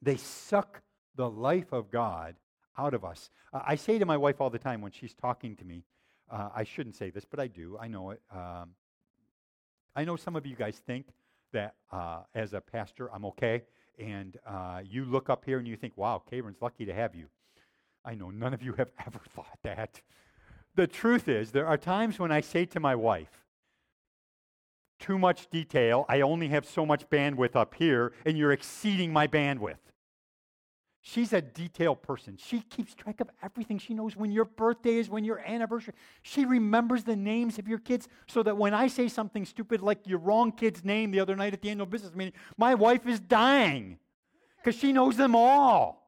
They 0.01 0.17
suck 0.17 0.81
the 1.15 1.29
life 1.29 1.71
of 1.71 1.91
God 1.91 2.35
out 2.77 2.93
of 2.93 3.05
us. 3.05 3.29
Uh, 3.53 3.61
I 3.65 3.75
say 3.75 3.97
to 3.99 4.05
my 4.05 4.17
wife 4.17 4.41
all 4.41 4.49
the 4.49 4.59
time 4.59 4.81
when 4.81 4.91
she's 4.91 5.13
talking 5.13 5.55
to 5.57 5.65
me, 5.65 5.83
uh, 6.29 6.49
I 6.55 6.63
shouldn't 6.63 6.95
say 6.95 7.09
this, 7.09 7.25
but 7.25 7.39
I 7.39 7.47
do. 7.47 7.77
I 7.79 7.87
know 7.87 8.11
it. 8.11 8.21
Um, 8.33 8.71
I 9.95 10.03
know 10.03 10.15
some 10.15 10.35
of 10.35 10.45
you 10.45 10.55
guys 10.55 10.81
think 10.85 11.07
that 11.53 11.75
uh, 11.91 12.21
as 12.33 12.53
a 12.53 12.61
pastor, 12.61 13.09
I'm 13.13 13.25
okay. 13.25 13.63
And 13.97 14.37
uh, 14.45 14.81
you 14.83 15.05
look 15.05 15.29
up 15.29 15.45
here 15.45 15.57
and 15.57 15.67
you 15.67 15.77
think, 15.77 15.93
wow, 15.95 16.21
Karen's 16.29 16.61
lucky 16.61 16.85
to 16.85 16.93
have 16.93 17.15
you. 17.15 17.27
I 18.03 18.13
know 18.13 18.29
none 18.29 18.53
of 18.53 18.61
you 18.61 18.73
have 18.73 18.89
ever 19.07 19.19
thought 19.33 19.59
that. 19.63 20.01
The 20.75 20.87
truth 20.87 21.29
is, 21.29 21.51
there 21.51 21.67
are 21.67 21.77
times 21.77 22.19
when 22.19 22.31
I 22.31 22.41
say 22.41 22.65
to 22.65 22.79
my 22.79 22.95
wife, 22.95 23.44
too 24.99 25.19
much 25.19 25.49
detail, 25.49 26.05
I 26.09 26.21
only 26.21 26.47
have 26.49 26.65
so 26.65 26.85
much 26.85 27.09
bandwidth 27.09 27.55
up 27.55 27.75
here, 27.75 28.13
and 28.25 28.37
you're 28.37 28.51
exceeding 28.51 29.11
my 29.11 29.27
bandwidth. 29.27 29.77
She's 31.07 31.33
a 31.33 31.41
detailed 31.41 32.01
person. 32.01 32.35
She 32.35 32.61
keeps 32.61 32.95
track 32.95 33.21
of 33.21 33.29
everything. 33.43 33.77
She 33.77 33.93
knows 33.93 34.15
when 34.15 34.31
your 34.31 34.45
birthday 34.45 34.95
is, 34.95 35.07
when 35.07 35.23
your 35.23 35.37
anniversary. 35.37 35.93
She 36.23 36.45
remembers 36.45 37.03
the 37.03 37.15
names 37.15 37.59
of 37.59 37.67
your 37.67 37.77
kids 37.77 38.07
so 38.27 38.41
that 38.41 38.57
when 38.57 38.73
I 38.73 38.87
say 38.87 39.07
something 39.07 39.45
stupid 39.45 39.81
like 39.81 40.07
your 40.07 40.17
wrong 40.17 40.51
kid's 40.51 40.83
name 40.83 41.11
the 41.11 41.19
other 41.19 41.35
night 41.35 41.53
at 41.53 41.61
the 41.61 41.69
annual 41.69 41.85
business 41.85 42.15
meeting, 42.15 42.33
my 42.57 42.73
wife 42.73 43.05
is 43.05 43.19
dying 43.19 43.99
because 44.57 44.79
she 44.79 44.91
knows 44.91 45.15
them 45.15 45.35
all. 45.35 46.04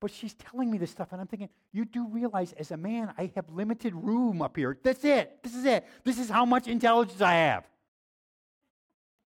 But 0.00 0.10
she's 0.10 0.34
telling 0.34 0.70
me 0.70 0.78
this 0.78 0.90
stuff, 0.90 1.08
and 1.12 1.20
I'm 1.20 1.26
thinking, 1.26 1.48
you 1.72 1.84
do 1.84 2.06
realize 2.08 2.52
as 2.54 2.70
a 2.70 2.76
man, 2.76 3.14
I 3.16 3.32
have 3.34 3.48
limited 3.48 3.94
room 3.94 4.42
up 4.42 4.56
here. 4.56 4.76
That's 4.82 5.04
it. 5.04 5.42
This 5.42 5.54
is 5.54 5.64
it. 5.64 5.86
This 6.04 6.18
is 6.18 6.28
how 6.28 6.44
much 6.44 6.68
intelligence 6.68 7.20
I 7.20 7.32
have. 7.32 7.66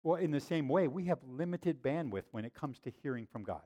Well, 0.02 0.16
in 0.16 0.30
the 0.30 0.40
same 0.40 0.68
way, 0.68 0.88
we 0.88 1.04
have 1.06 1.18
limited 1.26 1.82
bandwidth 1.82 2.24
when 2.30 2.44
it 2.44 2.54
comes 2.54 2.78
to 2.80 2.92
hearing 3.02 3.26
from 3.30 3.42
God. 3.42 3.62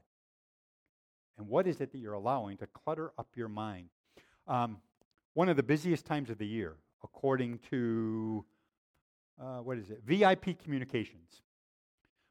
And 1.38 1.48
what 1.48 1.66
is 1.66 1.80
it 1.80 1.92
that 1.92 1.98
you're 1.98 2.14
allowing 2.14 2.56
to 2.58 2.66
clutter 2.66 3.12
up 3.18 3.28
your 3.36 3.48
mind? 3.48 3.88
Um, 4.48 4.78
one 5.34 5.48
of 5.48 5.56
the 5.56 5.62
busiest 5.62 6.06
times 6.06 6.28
of 6.28 6.38
the 6.38 6.46
year, 6.46 6.76
according 7.04 7.60
to, 7.70 8.44
uh, 9.40 9.58
what 9.58 9.78
is 9.78 9.90
it? 9.90 10.02
VIP 10.04 10.58
Communications. 10.62 11.42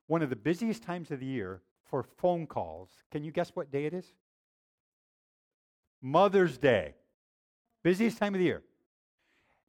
One 0.07 0.21
of 0.21 0.29
the 0.29 0.35
busiest 0.35 0.83
times 0.83 1.11
of 1.11 1.19
the 1.19 1.25
year 1.25 1.61
for 1.89 2.03
phone 2.03 2.45
calls. 2.45 2.89
Can 3.11 3.23
you 3.23 3.31
guess 3.31 3.51
what 3.55 3.71
day 3.71 3.85
it 3.85 3.93
is? 3.93 4.13
Mother's 6.01 6.57
Day. 6.57 6.95
Busiest 7.83 8.17
time 8.17 8.33
of 8.33 8.39
the 8.39 8.45
year. 8.45 8.63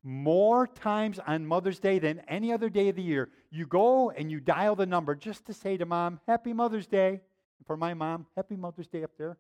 More 0.03 0.67
times 0.67 1.19
on 1.27 1.47
Mother's 1.47 1.79
Day 1.79 1.99
than 1.99 2.21
any 2.27 2.53
other 2.53 2.71
day 2.71 2.89
of 2.89 2.97
the 2.97 3.03
year, 3.03 3.29
you 3.51 3.67
go 3.67 4.11
and 4.11 4.31
you 4.31 4.41
dial 4.41 4.75
the 4.75 4.87
number 4.87 5.15
just 5.15 5.45
to 5.47 5.53
say 5.53 5.77
to 5.77 5.85
mom, 5.85 6.21
Happy 6.27 6.53
Mother's 6.53 6.87
Day 6.87 7.21
for 7.67 7.77
my 7.77 7.93
mom, 7.93 8.27
Happy 8.37 8.57
Mother's 8.57 8.89
Day 8.89 9.05
up 9.05 9.11
there. 9.19 9.37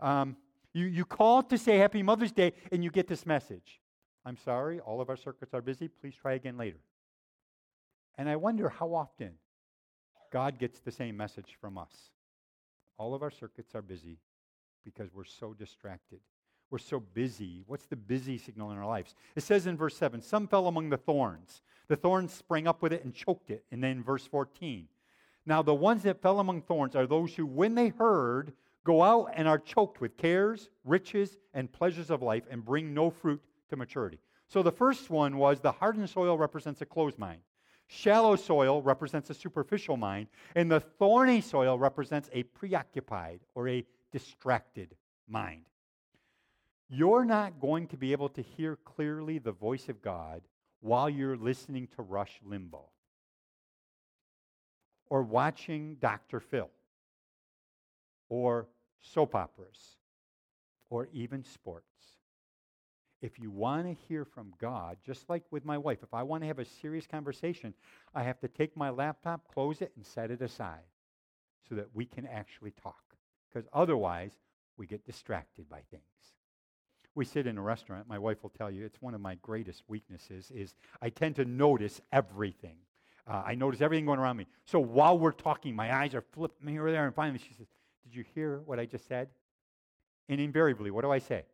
Um, 0.00 0.36
you, 0.74 0.86
you 0.86 1.04
call 1.04 1.42
to 1.44 1.56
say 1.56 1.78
Happy 1.78 2.02
Mother's 2.02 2.32
Day, 2.32 2.52
and 2.70 2.84
you 2.84 2.90
get 2.90 3.08
this 3.08 3.24
message 3.24 3.80
I'm 4.24 4.36
sorry, 4.36 4.78
all 4.80 5.00
of 5.00 5.08
our 5.08 5.16
circuits 5.16 5.54
are 5.54 5.62
busy. 5.62 5.88
Please 5.88 6.14
try 6.14 6.34
again 6.34 6.58
later. 6.58 6.80
And 8.18 8.28
I 8.28 8.36
wonder 8.36 8.68
how 8.68 8.92
often 8.92 9.32
God 10.30 10.58
gets 10.58 10.80
the 10.80 10.90
same 10.90 11.16
message 11.16 11.56
from 11.60 11.78
us. 11.78 12.10
All 12.98 13.14
of 13.14 13.22
our 13.22 13.30
circuits 13.30 13.74
are 13.74 13.80
busy 13.80 14.18
because 14.84 15.12
we're 15.14 15.24
so 15.24 15.52
distracted. 15.52 16.20
We're 16.70 16.78
so 16.78 17.00
busy. 17.00 17.64
What's 17.66 17.86
the 17.86 17.96
busy 17.96 18.36
signal 18.36 18.70
in 18.70 18.78
our 18.78 18.86
lives? 18.86 19.14
It 19.36 19.42
says 19.42 19.66
in 19.66 19.76
verse 19.76 19.96
7 19.96 20.20
some 20.20 20.46
fell 20.46 20.66
among 20.66 20.90
the 20.90 20.96
thorns. 20.96 21.62
The 21.88 21.96
thorns 21.96 22.32
sprang 22.32 22.66
up 22.66 22.82
with 22.82 22.92
it 22.92 23.04
and 23.04 23.14
choked 23.14 23.50
it. 23.50 23.64
And 23.70 23.82
then 23.82 24.02
verse 24.02 24.26
14 24.26 24.86
now, 25.48 25.62
the 25.62 25.74
ones 25.74 26.02
that 26.02 26.20
fell 26.20 26.40
among 26.40 26.60
thorns 26.60 26.94
are 26.94 27.06
those 27.06 27.34
who, 27.34 27.46
when 27.46 27.74
they 27.74 27.88
heard, 27.88 28.52
go 28.84 29.02
out 29.02 29.30
and 29.34 29.48
are 29.48 29.58
choked 29.58 29.98
with 29.98 30.18
cares, 30.18 30.68
riches, 30.84 31.38
and 31.54 31.72
pleasures 31.72 32.10
of 32.10 32.20
life 32.20 32.42
and 32.50 32.62
bring 32.62 32.92
no 32.92 33.08
fruit 33.08 33.40
to 33.70 33.76
maturity. 33.76 34.18
So 34.46 34.62
the 34.62 34.70
first 34.70 35.08
one 35.08 35.38
was 35.38 35.60
the 35.60 35.72
hardened 35.72 36.10
soil 36.10 36.36
represents 36.36 36.82
a 36.82 36.86
closed 36.86 37.18
mind. 37.18 37.40
Shallow 37.86 38.36
soil 38.36 38.82
represents 38.82 39.30
a 39.30 39.34
superficial 39.34 39.96
mind, 39.96 40.26
and 40.54 40.70
the 40.70 40.80
thorny 40.80 41.40
soil 41.40 41.78
represents 41.78 42.28
a 42.34 42.42
preoccupied 42.42 43.40
or 43.54 43.70
a 43.70 43.86
distracted 44.12 44.94
mind. 45.28 45.66
You're 46.88 47.24
not 47.24 47.60
going 47.60 47.86
to 47.88 47.96
be 47.96 48.12
able 48.12 48.30
to 48.30 48.42
hear 48.42 48.76
clearly 48.76 49.38
the 49.38 49.52
voice 49.52 49.88
of 49.88 50.00
God 50.00 50.42
while 50.80 51.10
you're 51.10 51.36
listening 51.36 51.88
to 51.96 52.02
Rush 52.02 52.40
Limbaugh 52.48 52.88
or 55.10 55.22
watching 55.22 55.96
Dr. 56.00 56.40
Phil 56.40 56.70
or 58.28 58.68
soap 59.00 59.34
operas 59.34 59.96
or 60.90 61.08
even 61.12 61.44
sports. 61.44 61.84
If 63.20 63.38
you 63.38 63.50
want 63.50 63.86
to 63.86 63.96
hear 64.08 64.24
from 64.24 64.52
God, 64.60 64.96
just 65.04 65.28
like 65.28 65.42
with 65.50 65.64
my 65.64 65.76
wife, 65.76 65.98
if 66.02 66.14
I 66.14 66.22
want 66.22 66.42
to 66.42 66.46
have 66.46 66.60
a 66.60 66.64
serious 66.64 67.06
conversation, 67.06 67.74
I 68.14 68.22
have 68.22 68.38
to 68.40 68.48
take 68.48 68.76
my 68.76 68.90
laptop, 68.90 69.52
close 69.52 69.82
it, 69.82 69.92
and 69.96 70.06
set 70.06 70.30
it 70.30 70.40
aside 70.40 70.84
so 71.68 71.74
that 71.74 71.88
we 71.94 72.06
can 72.06 72.26
actually 72.26 72.72
talk. 72.82 73.07
Because 73.52 73.68
otherwise, 73.72 74.32
we 74.76 74.86
get 74.86 75.04
distracted 75.04 75.68
by 75.68 75.80
things. 75.90 76.02
We 77.14 77.24
sit 77.24 77.46
in 77.46 77.58
a 77.58 77.62
restaurant, 77.62 78.08
my 78.08 78.18
wife 78.18 78.42
will 78.42 78.50
tell 78.50 78.70
you, 78.70 78.84
it's 78.84 79.02
one 79.02 79.14
of 79.14 79.20
my 79.20 79.34
greatest 79.42 79.82
weaknesses 79.88 80.52
is 80.54 80.74
I 81.02 81.10
tend 81.10 81.36
to 81.36 81.44
notice 81.44 82.00
everything. 82.12 82.76
Uh, 83.26 83.42
I 83.44 83.54
notice 83.56 83.80
everything 83.80 84.06
going 84.06 84.20
around 84.20 84.36
me. 84.36 84.46
So 84.66 84.78
while 84.78 85.18
we're 85.18 85.32
talking, 85.32 85.74
my 85.74 85.94
eyes 85.94 86.14
are 86.14 86.22
flipping 86.32 86.68
here 86.68 86.86
or 86.86 86.92
there, 86.92 87.06
and 87.06 87.14
finally 87.14 87.38
she 87.38 87.54
says, 87.54 87.66
Did 88.04 88.14
you 88.14 88.24
hear 88.34 88.60
what 88.64 88.78
I 88.78 88.86
just 88.86 89.08
said? 89.08 89.28
And 90.28 90.40
invariably, 90.40 90.90
what 90.90 91.02
do 91.02 91.10
I 91.10 91.18
say? 91.18 91.44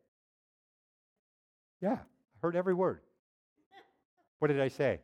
Yeah, 1.81 1.95
I 1.95 2.39
heard 2.43 2.57
every 2.57 2.75
word. 2.75 3.01
What 4.39 4.49
did 4.49 4.61
I 4.61 4.69
say? 4.69 5.01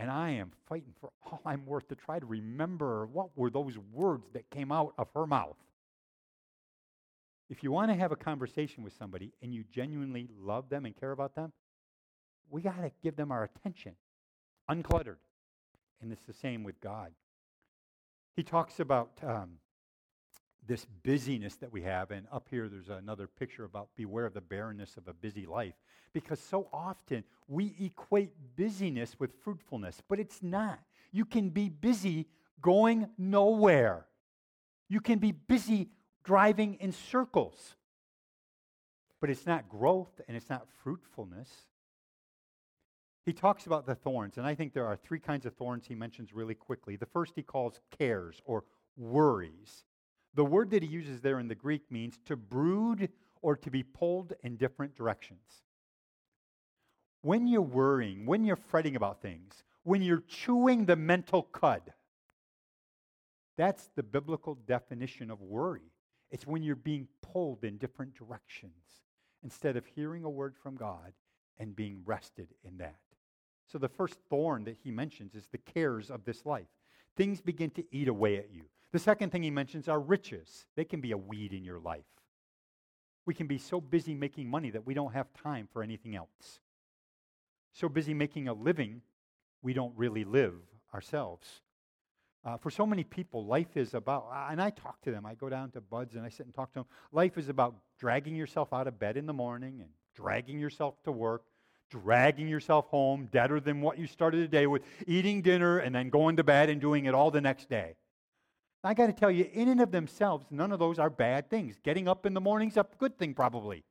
And 0.00 0.10
I 0.10 0.30
am 0.30 0.50
fighting 0.66 0.94
for 0.98 1.10
all 1.26 1.42
I'm 1.44 1.66
worth 1.66 1.86
to 1.88 1.94
try 1.94 2.18
to 2.18 2.24
remember 2.24 3.06
what 3.06 3.36
were 3.36 3.50
those 3.50 3.76
words 3.92 4.24
that 4.32 4.48
came 4.48 4.72
out 4.72 4.94
of 4.96 5.08
her 5.14 5.26
mouth. 5.26 5.58
If 7.50 7.62
you 7.62 7.70
want 7.70 7.90
to 7.90 7.98
have 7.98 8.10
a 8.10 8.16
conversation 8.16 8.82
with 8.82 8.94
somebody 8.98 9.34
and 9.42 9.52
you 9.52 9.62
genuinely 9.70 10.26
love 10.40 10.70
them 10.70 10.86
and 10.86 10.98
care 10.98 11.12
about 11.12 11.34
them, 11.34 11.52
we 12.48 12.62
got 12.62 12.80
to 12.80 12.90
give 13.02 13.14
them 13.14 13.30
our 13.30 13.44
attention 13.44 13.92
uncluttered. 14.70 15.18
And 16.00 16.10
it's 16.10 16.24
the 16.26 16.32
same 16.32 16.64
with 16.64 16.80
God. 16.80 17.12
He 18.36 18.42
talks 18.42 18.80
about 18.80 19.10
um, 19.22 19.58
this 20.66 20.86
busyness 21.02 21.56
that 21.56 21.72
we 21.72 21.82
have, 21.82 22.10
and 22.10 22.26
up 22.30 22.48
here 22.50 22.68
there's 22.68 22.88
another 22.88 23.26
picture 23.26 23.64
about 23.64 23.88
beware 23.96 24.26
of 24.26 24.34
the 24.34 24.40
barrenness 24.40 24.96
of 24.96 25.08
a 25.08 25.12
busy 25.12 25.46
life. 25.46 25.74
Because 26.12 26.40
so 26.40 26.68
often 26.72 27.24
we 27.48 27.74
equate 27.80 28.30
busyness 28.56 29.16
with 29.18 29.32
fruitfulness, 29.42 30.02
but 30.08 30.18
it's 30.18 30.42
not. 30.42 30.80
You 31.12 31.24
can 31.24 31.50
be 31.50 31.68
busy 31.68 32.28
going 32.60 33.08
nowhere, 33.16 34.06
you 34.88 35.00
can 35.00 35.18
be 35.18 35.32
busy 35.32 35.90
driving 36.24 36.74
in 36.80 36.92
circles. 36.92 37.76
But 39.20 39.30
it's 39.30 39.46
not 39.46 39.68
growth 39.68 40.20
and 40.26 40.36
it's 40.36 40.48
not 40.48 40.66
fruitfulness. 40.82 41.48
He 43.26 43.34
talks 43.34 43.66
about 43.66 43.86
the 43.86 43.94
thorns, 43.94 44.38
and 44.38 44.46
I 44.46 44.54
think 44.54 44.72
there 44.72 44.86
are 44.86 44.96
three 44.96 45.20
kinds 45.20 45.44
of 45.44 45.54
thorns 45.54 45.86
he 45.86 45.94
mentions 45.94 46.32
really 46.32 46.54
quickly. 46.54 46.96
The 46.96 47.06
first 47.06 47.34
he 47.36 47.42
calls 47.42 47.80
cares 47.98 48.40
or 48.44 48.64
worries. 48.96 49.84
The 50.34 50.44
word 50.44 50.70
that 50.70 50.82
he 50.82 50.88
uses 50.88 51.20
there 51.20 51.40
in 51.40 51.48
the 51.48 51.54
Greek 51.54 51.90
means 51.90 52.18
to 52.26 52.36
brood 52.36 53.08
or 53.42 53.56
to 53.56 53.70
be 53.70 53.82
pulled 53.82 54.32
in 54.42 54.56
different 54.56 54.94
directions. 54.94 55.62
When 57.22 57.46
you're 57.46 57.60
worrying, 57.60 58.26
when 58.26 58.44
you're 58.44 58.56
fretting 58.56 58.96
about 58.96 59.20
things, 59.20 59.64
when 59.82 60.02
you're 60.02 60.22
chewing 60.26 60.86
the 60.86 60.96
mental 60.96 61.42
cud, 61.42 61.92
that's 63.56 63.90
the 63.94 64.02
biblical 64.02 64.54
definition 64.54 65.30
of 65.30 65.40
worry. 65.40 65.92
It's 66.30 66.46
when 66.46 66.62
you're 66.62 66.76
being 66.76 67.08
pulled 67.20 67.64
in 67.64 67.76
different 67.76 68.14
directions 68.14 69.02
instead 69.42 69.76
of 69.76 69.84
hearing 69.86 70.24
a 70.24 70.30
word 70.30 70.54
from 70.62 70.76
God 70.76 71.12
and 71.58 71.76
being 71.76 72.02
rested 72.04 72.48
in 72.64 72.78
that. 72.78 73.00
So 73.66 73.78
the 73.78 73.88
first 73.88 74.18
thorn 74.28 74.64
that 74.64 74.78
he 74.82 74.90
mentions 74.90 75.34
is 75.34 75.46
the 75.46 75.58
cares 75.58 76.10
of 76.10 76.24
this 76.24 76.46
life. 76.46 76.68
Things 77.16 77.40
begin 77.40 77.70
to 77.70 77.84
eat 77.90 78.08
away 78.08 78.38
at 78.38 78.50
you. 78.52 78.64
The 78.92 78.98
second 78.98 79.30
thing 79.30 79.42
he 79.42 79.50
mentions 79.50 79.88
are 79.88 80.00
riches. 80.00 80.66
They 80.76 80.84
can 80.84 81.00
be 81.00 81.12
a 81.12 81.18
weed 81.18 81.52
in 81.52 81.64
your 81.64 81.78
life. 81.78 82.04
We 83.26 83.34
can 83.34 83.46
be 83.46 83.58
so 83.58 83.80
busy 83.80 84.14
making 84.14 84.48
money 84.48 84.70
that 84.70 84.86
we 84.86 84.94
don't 84.94 85.12
have 85.12 85.32
time 85.32 85.68
for 85.72 85.82
anything 85.82 86.16
else. 86.16 86.60
So 87.72 87.88
busy 87.88 88.14
making 88.14 88.48
a 88.48 88.52
living, 88.52 89.02
we 89.62 89.72
don't 89.72 89.96
really 89.96 90.24
live 90.24 90.54
ourselves. 90.92 91.60
Uh, 92.44 92.56
for 92.56 92.70
so 92.70 92.86
many 92.86 93.04
people, 93.04 93.44
life 93.44 93.76
is 93.76 93.92
about, 93.94 94.28
and 94.50 94.60
I 94.60 94.70
talk 94.70 95.00
to 95.02 95.10
them. 95.10 95.26
I 95.26 95.34
go 95.34 95.48
down 95.48 95.70
to 95.72 95.80
Buds 95.80 96.14
and 96.14 96.24
I 96.24 96.30
sit 96.30 96.46
and 96.46 96.54
talk 96.54 96.72
to 96.72 96.80
them. 96.80 96.86
Life 97.12 97.36
is 97.36 97.48
about 97.48 97.76
dragging 97.98 98.34
yourself 98.34 98.72
out 98.72 98.88
of 98.88 98.98
bed 98.98 99.16
in 99.16 99.26
the 99.26 99.32
morning 99.32 99.80
and 99.82 99.90
dragging 100.14 100.58
yourself 100.58 101.02
to 101.04 101.12
work 101.12 101.42
dragging 101.90 102.48
yourself 102.48 102.86
home, 102.88 103.28
deader 103.30 103.60
than 103.60 103.80
what 103.80 103.98
you 103.98 104.06
started 104.06 104.42
the 104.42 104.48
day 104.48 104.66
with, 104.66 104.82
eating 105.06 105.42
dinner 105.42 105.78
and 105.78 105.94
then 105.94 106.08
going 106.08 106.36
to 106.36 106.44
bed 106.44 106.70
and 106.70 106.80
doing 106.80 107.06
it 107.06 107.14
all 107.14 107.30
the 107.30 107.40
next 107.40 107.68
day. 107.68 107.94
I 108.82 108.94
got 108.94 109.08
to 109.08 109.12
tell 109.12 109.30
you, 109.30 109.46
in 109.52 109.68
and 109.68 109.80
of 109.80 109.90
themselves, 109.90 110.46
none 110.50 110.72
of 110.72 110.78
those 110.78 110.98
are 110.98 111.10
bad 111.10 111.50
things. 111.50 111.76
Getting 111.82 112.08
up 112.08 112.24
in 112.24 112.32
the 112.32 112.40
morning's 112.40 112.76
a 112.76 112.86
good 112.98 113.18
thing, 113.18 113.34
probably. 113.34 113.84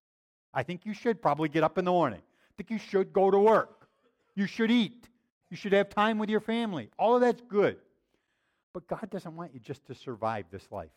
I 0.53 0.63
think 0.63 0.85
you 0.85 0.93
should 0.93 1.21
probably 1.21 1.49
get 1.49 1.63
up 1.63 1.77
in 1.77 1.85
the 1.85 1.91
morning. 1.91 2.21
I 2.21 2.51
think 2.57 2.71
you 2.71 2.79
should 2.79 3.13
go 3.13 3.29
to 3.29 3.37
work. 3.37 3.87
You 4.35 4.47
should 4.47 4.71
eat. 4.71 5.07
You 5.51 5.57
should 5.57 5.73
have 5.73 5.89
time 5.89 6.17
with 6.17 6.29
your 6.29 6.39
family. 6.39 6.89
All 6.97 7.15
of 7.15 7.21
that's 7.21 7.41
good. 7.41 7.77
But 8.73 8.87
God 8.87 9.09
doesn't 9.11 9.35
want 9.35 9.53
you 9.53 9.59
just 9.59 9.85
to 9.87 9.95
survive 9.95 10.45
this 10.51 10.67
life. 10.71 10.89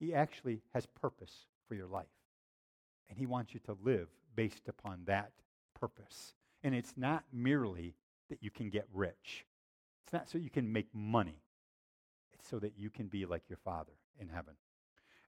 He 0.00 0.14
actually 0.14 0.62
has 0.74 0.86
purpose 0.86 1.32
for 1.68 1.74
your 1.74 1.86
life. 1.86 2.06
And 3.08 3.18
He 3.18 3.26
wants 3.26 3.54
you 3.54 3.60
to 3.66 3.76
live 3.84 4.08
based 4.34 4.68
upon 4.68 5.02
that 5.06 5.30
purpose. 5.80 6.34
And 6.62 6.74
it's 6.74 6.94
not 6.96 7.24
merely 7.32 7.94
that 8.28 8.42
you 8.42 8.50
can 8.50 8.70
get 8.70 8.86
rich, 8.92 9.46
it's 10.04 10.12
not 10.12 10.28
so 10.28 10.38
you 10.38 10.50
can 10.50 10.72
make 10.72 10.88
money, 10.94 11.42
it's 12.32 12.48
so 12.48 12.58
that 12.58 12.74
you 12.76 12.90
can 12.90 13.06
be 13.08 13.26
like 13.26 13.42
your 13.48 13.58
Father 13.64 13.92
in 14.20 14.28
heaven. 14.28 14.54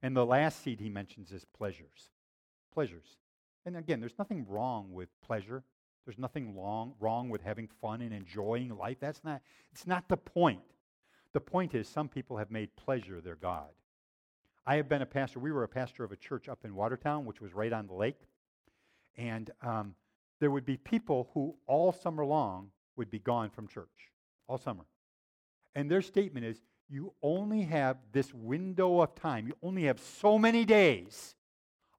And 0.01 0.15
the 0.15 0.25
last 0.25 0.61
seed 0.63 0.79
he 0.79 0.89
mentions 0.89 1.31
is 1.31 1.45
pleasures. 1.57 2.09
Pleasures. 2.73 3.17
And 3.65 3.77
again, 3.77 3.99
there's 3.99 4.17
nothing 4.19 4.45
wrong 4.49 4.91
with 4.91 5.09
pleasure. 5.21 5.63
There's 6.05 6.17
nothing 6.17 6.57
wrong, 6.57 6.93
wrong 6.99 7.29
with 7.29 7.41
having 7.41 7.69
fun 7.81 8.01
and 8.01 8.13
enjoying 8.13 8.77
life. 8.77 8.97
That's 8.99 9.23
not, 9.23 9.41
it's 9.71 9.87
not 9.87 10.09
the 10.09 10.17
point. 10.17 10.59
The 11.31 11.39
point 11.39 11.73
is, 11.73 11.87
some 11.87 12.09
people 12.09 12.37
have 12.37 12.51
made 12.51 12.75
pleasure 12.75 13.21
their 13.21 13.35
God. 13.35 13.69
I 14.65 14.75
have 14.75 14.89
been 14.89 15.01
a 15.01 15.05
pastor. 15.05 15.39
We 15.39 15.51
were 15.51 15.63
a 15.63 15.69
pastor 15.69 16.03
of 16.03 16.11
a 16.11 16.17
church 16.17 16.49
up 16.49 16.59
in 16.65 16.75
Watertown, 16.75 17.25
which 17.25 17.41
was 17.41 17.53
right 17.53 17.71
on 17.71 17.87
the 17.87 17.93
lake. 17.93 18.19
And 19.17 19.49
um, 19.61 19.95
there 20.39 20.51
would 20.51 20.65
be 20.65 20.77
people 20.77 21.29
who 21.33 21.55
all 21.67 21.91
summer 21.91 22.25
long 22.25 22.69
would 22.95 23.09
be 23.09 23.19
gone 23.19 23.49
from 23.49 23.67
church, 23.67 24.11
all 24.47 24.57
summer. 24.57 24.85
And 25.75 25.89
their 25.89 26.01
statement 26.01 26.45
is 26.45 26.61
you 26.89 27.13
only 27.21 27.63
have 27.63 27.97
this 28.11 28.33
window 28.33 29.01
of 29.01 29.15
time, 29.15 29.47
you 29.47 29.55
only 29.63 29.83
have 29.83 29.99
so 29.99 30.37
many 30.37 30.65
days 30.65 31.35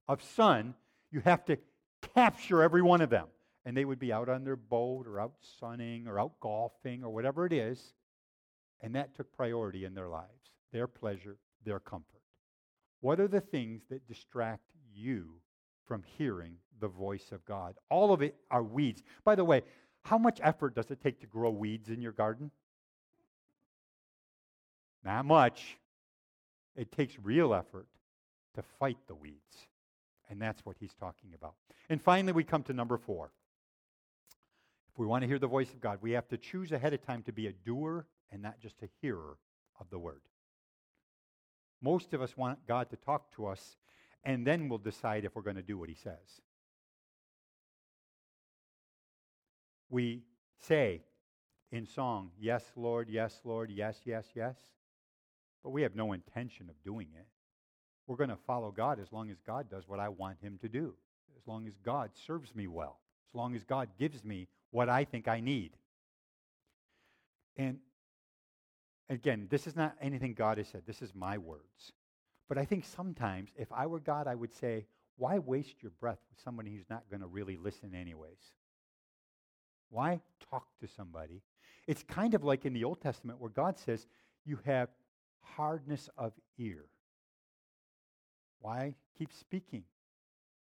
of 0.07 0.23
sun, 0.23 0.75
you 1.11 1.21
have 1.21 1.43
to 1.45 1.57
capture 2.13 2.61
every 2.61 2.81
one 2.81 3.01
of 3.01 3.09
them. 3.09 3.27
And 3.65 3.75
they 3.75 3.85
would 3.85 3.99
be 3.99 4.13
out 4.13 4.29
on 4.29 4.43
their 4.43 4.55
boat 4.55 5.07
or 5.07 5.19
out 5.19 5.33
sunning 5.59 6.07
or 6.07 6.19
out 6.19 6.39
golfing 6.39 7.03
or 7.03 7.09
whatever 7.09 7.45
it 7.45 7.53
is. 7.53 7.93
And 8.81 8.93
that 8.95 9.15
took 9.15 9.33
priority 9.33 9.85
in 9.85 9.95
their 9.95 10.07
lives, 10.07 10.51
their 10.71 10.87
pleasure, 10.87 11.37
their 11.63 11.79
comfort. 11.79 12.21
What 13.01 13.19
are 13.19 13.27
the 13.27 13.41
things 13.41 13.81
that 13.89 14.07
distract 14.07 14.71
you 14.93 15.41
from 15.87 16.03
hearing 16.03 16.57
the 16.79 16.87
voice 16.87 17.31
of 17.31 17.45
God. 17.45 17.75
All 17.89 18.13
of 18.13 18.21
it 18.21 18.35
are 18.51 18.63
weeds. 18.63 19.03
By 19.23 19.35
the 19.35 19.45
way, 19.45 19.61
how 20.03 20.17
much 20.17 20.39
effort 20.43 20.75
does 20.75 20.91
it 20.91 21.01
take 21.01 21.19
to 21.21 21.27
grow 21.27 21.49
weeds 21.49 21.89
in 21.89 22.01
your 22.01 22.11
garden? 22.11 22.51
Not 25.03 25.25
much. 25.25 25.77
It 26.75 26.91
takes 26.91 27.15
real 27.21 27.53
effort 27.53 27.87
to 28.55 28.63
fight 28.79 28.97
the 29.07 29.15
weeds. 29.15 29.67
And 30.29 30.41
that's 30.41 30.65
what 30.65 30.77
he's 30.79 30.93
talking 30.93 31.31
about. 31.35 31.53
And 31.89 32.01
finally, 32.01 32.33
we 32.33 32.43
come 32.43 32.63
to 32.63 32.73
number 32.73 32.97
four. 32.97 33.31
If 34.91 34.99
we 34.99 35.05
want 35.05 35.21
to 35.21 35.27
hear 35.27 35.39
the 35.39 35.47
voice 35.47 35.71
of 35.71 35.81
God, 35.81 35.99
we 36.01 36.11
have 36.11 36.27
to 36.29 36.37
choose 36.37 36.71
ahead 36.71 36.93
of 36.93 37.05
time 37.05 37.21
to 37.23 37.31
be 37.31 37.47
a 37.47 37.51
doer 37.51 38.07
and 38.31 38.41
not 38.41 38.59
just 38.59 38.81
a 38.81 38.89
hearer 39.01 39.37
of 39.79 39.89
the 39.89 39.99
word. 39.99 40.21
Most 41.81 42.13
of 42.13 42.21
us 42.21 42.35
want 42.35 42.65
God 42.67 42.89
to 42.89 42.95
talk 42.95 43.31
to 43.35 43.45
us 43.45 43.77
and 44.25 44.45
then 44.45 44.67
we'll 44.67 44.79
decide 44.79 45.23
if 45.23 45.35
we're 45.35 45.43
going 45.43 45.55
to 45.55 45.61
do 45.61 45.77
what 45.77 45.87
he 45.87 45.95
says. 45.95 46.41
We 49.89 50.23
say 50.67 51.01
in 51.71 51.85
song, 51.85 52.31
Yes, 52.39 52.63
Lord, 52.75 53.09
yes, 53.09 53.39
Lord, 53.43 53.69
yes, 53.69 53.97
yes, 54.05 54.25
yes, 54.35 54.55
but 55.63 55.71
we 55.71 55.81
have 55.81 55.95
no 55.95 56.13
intention 56.13 56.69
of 56.69 56.83
doing 56.83 57.07
it. 57.15 57.27
We're 58.07 58.17
going 58.17 58.29
to 58.29 58.35
follow 58.35 58.71
God 58.71 58.99
as 58.99 59.11
long 59.11 59.29
as 59.29 59.37
God 59.45 59.69
does 59.69 59.87
what 59.87 59.99
I 59.99 60.09
want 60.09 60.37
him 60.41 60.59
to 60.61 60.69
do, 60.69 60.93
as 61.37 61.47
long 61.47 61.67
as 61.67 61.73
God 61.83 62.11
serves 62.27 62.53
me 62.55 62.67
well, 62.67 62.99
as 63.29 63.35
long 63.35 63.55
as 63.55 63.63
God 63.63 63.89
gives 63.97 64.23
me 64.23 64.47
what 64.71 64.89
I 64.89 65.05
think 65.05 65.27
I 65.27 65.39
need. 65.39 65.71
And 67.57 67.79
again, 69.09 69.47
this 69.49 69.65
is 69.65 69.75
not 69.75 69.95
anything 70.01 70.33
God 70.33 70.57
has 70.57 70.67
said, 70.67 70.83
this 70.85 71.01
is 71.01 71.15
my 71.15 71.37
words. 71.37 71.93
But 72.47 72.57
I 72.57 72.65
think 72.65 72.85
sometimes, 72.85 73.49
if 73.57 73.71
I 73.71 73.87
were 73.87 73.99
God, 73.99 74.27
I 74.27 74.35
would 74.35 74.53
say, 74.53 74.85
why 75.17 75.39
waste 75.39 75.81
your 75.81 75.91
breath 75.99 76.19
with 76.29 76.43
somebody 76.43 76.71
who's 76.75 76.89
not 76.89 77.09
going 77.09 77.21
to 77.21 77.27
really 77.27 77.57
listen, 77.57 77.95
anyways? 77.95 78.37
Why 79.89 80.21
talk 80.49 80.65
to 80.81 80.87
somebody? 80.87 81.41
It's 81.87 82.03
kind 82.03 82.33
of 82.33 82.43
like 82.43 82.65
in 82.65 82.73
the 82.73 82.83
Old 82.83 83.01
Testament 83.01 83.39
where 83.39 83.49
God 83.49 83.77
says, 83.77 84.07
you 84.45 84.59
have 84.65 84.89
hardness 85.41 86.09
of 86.17 86.33
ear. 86.57 86.85
Why 88.59 88.95
keep 89.17 89.31
speaking? 89.31 89.83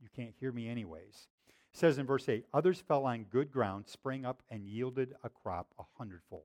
You 0.02 0.08
can't 0.14 0.34
hear 0.38 0.52
me, 0.52 0.68
anyways. 0.68 1.28
It 1.48 1.78
says 1.78 1.98
in 1.98 2.06
verse 2.06 2.28
8, 2.28 2.44
others 2.52 2.82
fell 2.86 3.04
on 3.06 3.24
good 3.24 3.50
ground, 3.50 3.84
sprang 3.88 4.24
up, 4.24 4.42
and 4.50 4.66
yielded 4.66 5.14
a 5.24 5.28
crop 5.28 5.68
a 5.78 5.84
hundredfold. 5.96 6.42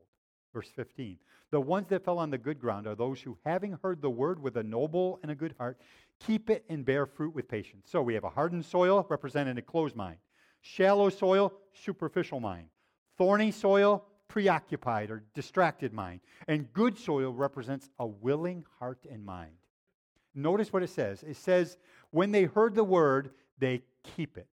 Verse 0.53 0.69
15. 0.75 1.17
The 1.51 1.61
ones 1.61 1.87
that 1.89 2.03
fell 2.03 2.17
on 2.17 2.29
the 2.29 2.37
good 2.37 2.59
ground 2.59 2.87
are 2.87 2.95
those 2.95 3.21
who, 3.21 3.37
having 3.45 3.77
heard 3.83 4.01
the 4.01 4.09
word 4.09 4.41
with 4.41 4.57
a 4.57 4.63
noble 4.63 5.19
and 5.21 5.31
a 5.31 5.35
good 5.35 5.55
heart, 5.57 5.79
keep 6.19 6.49
it 6.49 6.63
and 6.69 6.85
bear 6.85 7.05
fruit 7.05 7.35
with 7.35 7.47
patience. 7.47 7.87
So 7.89 8.01
we 8.01 8.13
have 8.13 8.23
a 8.23 8.29
hardened 8.29 8.65
soil, 8.65 9.05
representing 9.09 9.57
a 9.57 9.61
closed 9.61 9.95
mind. 9.95 10.17
Shallow 10.61 11.09
soil, 11.09 11.53
superficial 11.73 12.39
mind. 12.39 12.67
Thorny 13.17 13.51
soil, 13.51 14.05
preoccupied 14.27 15.11
or 15.11 15.23
distracted 15.33 15.93
mind. 15.93 16.21
And 16.47 16.71
good 16.73 16.97
soil 16.97 17.33
represents 17.33 17.89
a 17.99 18.05
willing 18.05 18.65
heart 18.79 19.05
and 19.09 19.25
mind. 19.25 19.55
Notice 20.35 20.71
what 20.71 20.83
it 20.83 20.89
says. 20.89 21.23
It 21.23 21.37
says, 21.37 21.77
when 22.11 22.31
they 22.31 22.43
heard 22.43 22.75
the 22.75 22.83
word, 22.83 23.31
they 23.57 23.81
keep 24.15 24.37
it, 24.37 24.47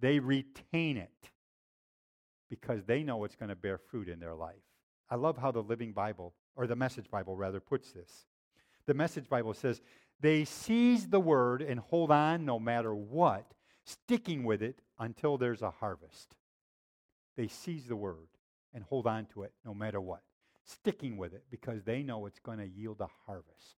they 0.00 0.18
retain 0.18 0.96
it 0.96 1.30
because 2.48 2.84
they 2.84 3.02
know 3.02 3.24
it's 3.24 3.34
going 3.34 3.48
to 3.48 3.56
bear 3.56 3.78
fruit 3.78 4.08
in 4.08 4.20
their 4.20 4.34
life. 4.34 4.54
I 5.10 5.16
love 5.16 5.36
how 5.36 5.50
the 5.50 5.62
Living 5.62 5.92
Bible, 5.92 6.34
or 6.54 6.66
the 6.66 6.76
Message 6.76 7.10
Bible 7.10 7.36
rather, 7.36 7.60
puts 7.60 7.90
this. 7.92 8.26
The 8.86 8.94
Message 8.94 9.28
Bible 9.28 9.54
says, 9.54 9.80
they 10.20 10.44
seize 10.44 11.08
the 11.08 11.20
word 11.20 11.62
and 11.62 11.80
hold 11.80 12.10
on 12.10 12.44
no 12.44 12.58
matter 12.58 12.94
what, 12.94 13.52
sticking 13.84 14.44
with 14.44 14.62
it 14.62 14.80
until 14.98 15.36
there's 15.36 15.62
a 15.62 15.70
harvest. 15.70 16.34
They 17.36 17.48
seize 17.48 17.86
the 17.86 17.96
word 17.96 18.28
and 18.72 18.82
hold 18.84 19.06
on 19.06 19.26
to 19.26 19.42
it 19.42 19.52
no 19.64 19.74
matter 19.74 20.00
what, 20.00 20.22
sticking 20.64 21.16
with 21.16 21.34
it 21.34 21.44
because 21.50 21.82
they 21.82 22.02
know 22.02 22.26
it's 22.26 22.38
going 22.38 22.58
to 22.58 22.66
yield 22.66 23.00
a 23.00 23.08
harvest. 23.26 23.76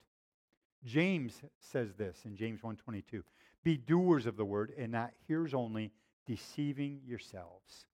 James 0.85 1.43
says 1.59 1.95
this 1.95 2.25
in 2.25 2.37
James 2.37 2.62
1:22, 2.62 3.25
"Be 3.62 3.77
doers 3.77 4.27
of 4.27 4.37
the 4.37 4.45
word 4.45 4.73
and 4.77 4.93
not 4.93 5.14
hearers 5.27 5.55
only, 5.55 5.93
deceiving 6.27 7.03
yourselves." 7.05 7.87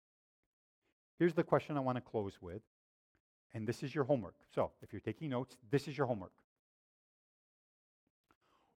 Here's 1.18 1.35
the 1.35 1.45
question 1.45 1.77
I 1.77 1.81
want 1.81 1.97
to 1.97 2.03
close 2.03 2.41
with. 2.43 2.62
And 3.55 3.66
this 3.66 3.83
is 3.83 3.95
your 3.95 4.05
homework. 4.05 4.35
So, 4.55 4.73
if 4.83 4.93
you're 4.93 5.01
taking 5.01 5.31
notes, 5.31 5.57
this 5.70 5.87
is 5.87 5.97
your 5.97 6.07
homework. 6.07 6.33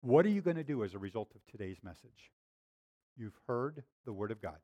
What 0.00 0.26
are 0.26 0.30
you 0.30 0.42
going 0.42 0.56
to 0.56 0.64
do 0.64 0.84
as 0.84 0.94
a 0.94 0.98
result 0.98 1.34
of 1.34 1.46
today's 1.46 1.82
message? 1.82 2.32
You've 3.16 3.38
heard 3.46 3.82
the 4.04 4.12
Word 4.12 4.30
of 4.30 4.40
God. 4.40 4.58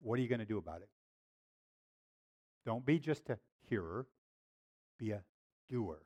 What 0.00 0.18
are 0.18 0.22
you 0.22 0.28
going 0.28 0.40
to 0.40 0.44
do 0.44 0.58
about 0.58 0.82
it? 0.82 0.88
Don't 2.64 2.84
be 2.84 2.98
just 2.98 3.28
a 3.30 3.38
hearer, 3.68 4.06
be 4.98 5.10
a 5.12 5.22
doer. 5.68 6.02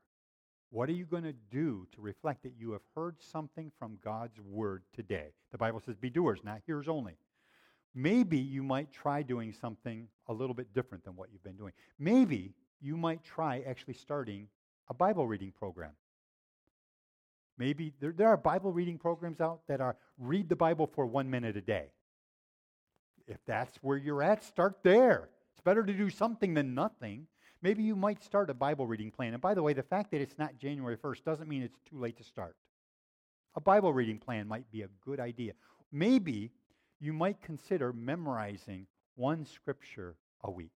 What 0.70 0.88
are 0.88 0.92
you 0.92 1.04
going 1.04 1.22
to 1.22 1.32
do 1.32 1.86
to 1.94 2.00
reflect 2.00 2.42
that 2.42 2.54
you 2.58 2.72
have 2.72 2.82
heard 2.94 3.16
something 3.20 3.70
from 3.78 3.98
God's 4.02 4.40
Word 4.40 4.82
today? 4.94 5.32
The 5.52 5.58
Bible 5.58 5.80
says, 5.80 5.96
be 5.96 6.10
doers, 6.10 6.40
not 6.44 6.60
hearers 6.66 6.88
only. 6.88 7.16
Maybe 7.94 8.38
you 8.38 8.62
might 8.62 8.92
try 8.92 9.22
doing 9.22 9.52
something 9.52 10.08
a 10.28 10.32
little 10.32 10.54
bit 10.54 10.74
different 10.74 11.04
than 11.04 11.16
what 11.16 11.30
you've 11.32 11.44
been 11.44 11.56
doing. 11.56 11.72
Maybe 11.98 12.54
you 12.80 12.96
might 12.96 13.24
try 13.24 13.62
actually 13.66 13.94
starting 13.94 14.48
a 14.90 14.94
Bible 14.94 15.26
reading 15.26 15.52
program. 15.52 15.92
Maybe 17.58 17.92
there, 18.00 18.12
there 18.12 18.28
are 18.28 18.36
Bible 18.36 18.72
reading 18.72 18.98
programs 18.98 19.40
out 19.40 19.60
that 19.68 19.80
are 19.80 19.96
read 20.18 20.48
the 20.48 20.56
Bible 20.56 20.86
for 20.86 21.06
one 21.06 21.30
minute 21.30 21.56
a 21.56 21.60
day. 21.60 21.86
If 23.26 23.38
that's 23.46 23.76
where 23.78 23.96
you're 23.96 24.22
at, 24.22 24.44
start 24.44 24.78
there. 24.82 25.30
It's 25.52 25.62
better 25.62 25.82
to 25.82 25.92
do 25.92 26.10
something 26.10 26.54
than 26.54 26.74
nothing. 26.74 27.26
Maybe 27.62 27.82
you 27.82 27.96
might 27.96 28.22
start 28.22 28.50
a 28.50 28.54
Bible 28.54 28.86
reading 28.86 29.10
plan. 29.10 29.32
And 29.32 29.40
by 29.40 29.54
the 29.54 29.62
way, 29.62 29.72
the 29.72 29.82
fact 29.82 30.10
that 30.12 30.20
it's 30.20 30.38
not 30.38 30.58
January 30.58 30.96
1st 30.96 31.24
doesn't 31.24 31.48
mean 31.48 31.62
it's 31.62 31.80
too 31.88 31.98
late 31.98 32.16
to 32.18 32.24
start. 32.24 32.56
A 33.54 33.60
Bible 33.60 33.92
reading 33.92 34.18
plan 34.18 34.46
might 34.46 34.70
be 34.70 34.82
a 34.82 34.88
good 35.04 35.18
idea. 35.18 35.54
Maybe 35.90 36.50
you 37.00 37.12
might 37.12 37.40
consider 37.40 37.92
memorizing 37.92 38.86
one 39.14 39.46
scripture 39.46 40.16
a 40.44 40.50
week. 40.50 40.72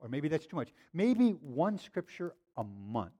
Or 0.00 0.08
maybe 0.08 0.28
that's 0.28 0.46
too 0.46 0.56
much. 0.56 0.72
Maybe 0.92 1.30
one 1.30 1.78
scripture 1.78 2.34
a 2.56 2.64
month. 2.64 3.12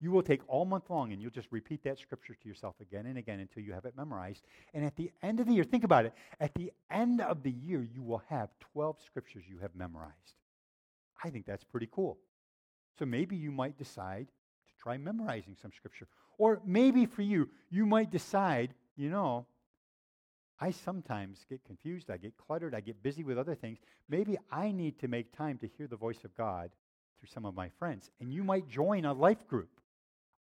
You 0.00 0.12
will 0.12 0.22
take 0.22 0.42
all 0.46 0.64
month 0.64 0.90
long 0.90 1.12
and 1.12 1.20
you'll 1.20 1.30
just 1.30 1.48
repeat 1.50 1.82
that 1.82 1.98
scripture 1.98 2.36
to 2.40 2.48
yourself 2.48 2.76
again 2.80 3.06
and 3.06 3.18
again 3.18 3.40
until 3.40 3.64
you 3.64 3.72
have 3.72 3.84
it 3.84 3.96
memorized. 3.96 4.44
And 4.72 4.84
at 4.84 4.96
the 4.96 5.10
end 5.22 5.40
of 5.40 5.46
the 5.46 5.54
year, 5.54 5.64
think 5.64 5.84
about 5.84 6.06
it. 6.06 6.12
At 6.38 6.54
the 6.54 6.72
end 6.90 7.20
of 7.20 7.42
the 7.42 7.50
year, 7.50 7.82
you 7.82 8.02
will 8.02 8.22
have 8.28 8.50
12 8.72 8.96
scriptures 9.04 9.44
you 9.48 9.58
have 9.58 9.74
memorized. 9.74 10.14
I 11.22 11.30
think 11.30 11.46
that's 11.46 11.64
pretty 11.64 11.88
cool. 11.90 12.18
So 12.98 13.06
maybe 13.06 13.36
you 13.36 13.50
might 13.50 13.76
decide 13.76 14.26
to 14.28 14.82
try 14.82 14.96
memorizing 14.98 15.56
some 15.60 15.72
scripture. 15.76 16.06
Or 16.38 16.60
maybe 16.64 17.06
for 17.06 17.22
you, 17.22 17.48
you 17.68 17.84
might 17.84 18.12
decide, 18.12 18.74
you 18.96 19.10
know, 19.10 19.46
I 20.60 20.70
sometimes 20.70 21.44
get 21.48 21.64
confused, 21.64 22.10
I 22.10 22.16
get 22.16 22.36
cluttered, 22.36 22.74
I 22.74 22.80
get 22.80 23.02
busy 23.02 23.22
with 23.22 23.38
other 23.38 23.54
things. 23.54 23.78
Maybe 24.08 24.36
I 24.50 24.72
need 24.72 24.98
to 25.00 25.08
make 25.08 25.36
time 25.36 25.58
to 25.58 25.68
hear 25.68 25.86
the 25.86 25.96
voice 25.96 26.24
of 26.24 26.36
God 26.36 26.70
through 27.18 27.28
some 27.28 27.44
of 27.44 27.54
my 27.54 27.68
friends. 27.78 28.10
And 28.20 28.32
you 28.32 28.42
might 28.42 28.68
join 28.68 29.04
a 29.04 29.12
life 29.12 29.46
group. 29.46 29.77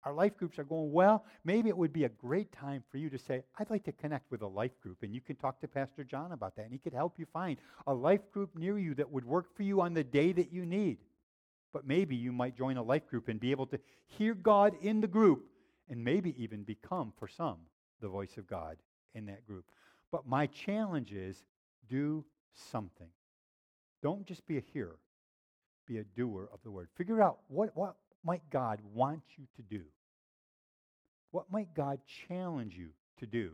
Our 0.06 0.12
life 0.12 0.36
groups 0.36 0.56
are 0.60 0.64
going 0.64 0.92
well. 0.92 1.24
Maybe 1.44 1.68
it 1.68 1.76
would 1.76 1.92
be 1.92 2.04
a 2.04 2.08
great 2.08 2.52
time 2.52 2.84
for 2.92 2.96
you 2.96 3.10
to 3.10 3.18
say, 3.18 3.42
I'd 3.58 3.70
like 3.70 3.82
to 3.86 3.92
connect 3.92 4.30
with 4.30 4.40
a 4.42 4.46
life 4.46 4.80
group. 4.80 5.02
And 5.02 5.12
you 5.12 5.20
can 5.20 5.34
talk 5.34 5.60
to 5.60 5.68
Pastor 5.68 6.04
John 6.04 6.30
about 6.30 6.54
that. 6.54 6.62
And 6.62 6.72
he 6.72 6.78
could 6.78 6.94
help 6.94 7.18
you 7.18 7.26
find 7.32 7.56
a 7.88 7.92
life 7.92 8.30
group 8.30 8.56
near 8.56 8.78
you 8.78 8.94
that 8.94 9.10
would 9.10 9.24
work 9.24 9.54
for 9.56 9.64
you 9.64 9.80
on 9.80 9.94
the 9.94 10.04
day 10.04 10.30
that 10.30 10.52
you 10.52 10.64
need. 10.64 10.98
But 11.72 11.88
maybe 11.88 12.14
you 12.14 12.30
might 12.30 12.56
join 12.56 12.76
a 12.76 12.84
life 12.84 13.08
group 13.08 13.26
and 13.26 13.40
be 13.40 13.50
able 13.50 13.66
to 13.66 13.80
hear 14.06 14.34
God 14.34 14.74
in 14.80 15.00
the 15.00 15.08
group 15.08 15.44
and 15.90 16.04
maybe 16.04 16.40
even 16.40 16.62
become, 16.62 17.12
for 17.18 17.26
some, 17.26 17.58
the 18.00 18.08
voice 18.08 18.38
of 18.38 18.46
God 18.46 18.76
in 19.16 19.26
that 19.26 19.44
group. 19.44 19.64
But 20.12 20.24
my 20.24 20.46
challenge 20.46 21.12
is 21.12 21.42
do 21.88 22.24
something. 22.54 23.08
Don't 24.04 24.24
just 24.24 24.46
be 24.46 24.56
a 24.56 24.62
hearer, 24.72 25.00
be 25.84 25.98
a 25.98 26.04
doer 26.04 26.48
of 26.52 26.60
the 26.62 26.70
word. 26.70 26.90
Figure 26.94 27.20
out 27.20 27.38
what, 27.48 27.76
what 27.76 27.96
might 28.26 28.50
God 28.50 28.80
want 28.92 29.22
you 29.38 29.44
to 29.54 29.62
do? 29.62 29.84
What 31.30 31.50
might 31.50 31.72
God 31.74 32.00
challenge 32.28 32.74
you 32.76 32.88
to 33.20 33.26
do 33.26 33.52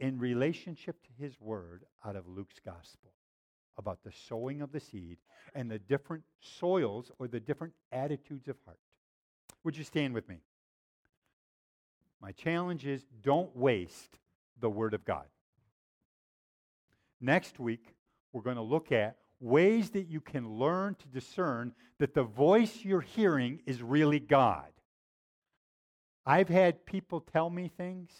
in 0.00 0.18
relationship 0.18 0.96
to 1.02 1.22
his 1.22 1.40
word 1.40 1.84
out 2.04 2.16
of 2.16 2.26
Luke's 2.26 2.58
gospel 2.64 3.12
about 3.78 4.02
the 4.02 4.12
sowing 4.28 4.60
of 4.60 4.72
the 4.72 4.80
seed 4.80 5.18
and 5.54 5.70
the 5.70 5.78
different 5.78 6.24
soils 6.40 7.12
or 7.18 7.28
the 7.28 7.38
different 7.38 7.74
attitudes 7.92 8.48
of 8.48 8.56
heart? 8.64 8.80
Would 9.62 9.76
you 9.76 9.84
stand 9.84 10.14
with 10.14 10.28
me? 10.28 10.38
My 12.20 12.32
challenge 12.32 12.84
is 12.84 13.04
don't 13.22 13.56
waste 13.56 14.18
the 14.60 14.70
word 14.70 14.94
of 14.94 15.04
God. 15.04 15.26
Next 17.20 17.60
week, 17.60 17.94
we're 18.32 18.42
going 18.42 18.56
to 18.56 18.62
look 18.62 18.90
at 18.90 19.18
ways 19.42 19.90
that 19.90 20.08
you 20.08 20.20
can 20.20 20.58
learn 20.58 20.94
to 20.94 21.08
discern 21.08 21.72
that 21.98 22.14
the 22.14 22.22
voice 22.22 22.84
you're 22.84 23.00
hearing 23.00 23.60
is 23.66 23.82
really 23.82 24.20
God. 24.20 24.68
I've 26.24 26.48
had 26.48 26.86
people 26.86 27.20
tell 27.20 27.50
me 27.50 27.70
things 27.76 28.10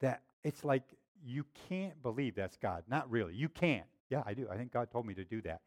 that 0.00 0.22
it's 0.44 0.64
like 0.64 0.84
you 1.24 1.44
can't 1.68 2.00
believe 2.02 2.34
that's 2.34 2.56
God. 2.56 2.84
Not 2.88 3.10
really. 3.10 3.34
You 3.34 3.48
can't. 3.48 3.86
Yeah, 4.08 4.22
I 4.24 4.34
do. 4.34 4.48
I 4.50 4.56
think 4.56 4.72
God 4.72 4.90
told 4.90 5.06
me 5.06 5.14
to 5.14 5.24
do 5.24 5.42
that. 5.42 5.60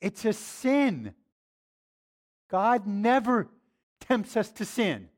It's 0.00 0.24
a 0.24 0.32
sin. 0.32 1.14
God 2.50 2.86
never 2.86 3.48
tempts 4.00 4.36
us 4.36 4.50
to 4.52 4.64
sin. 4.64 5.08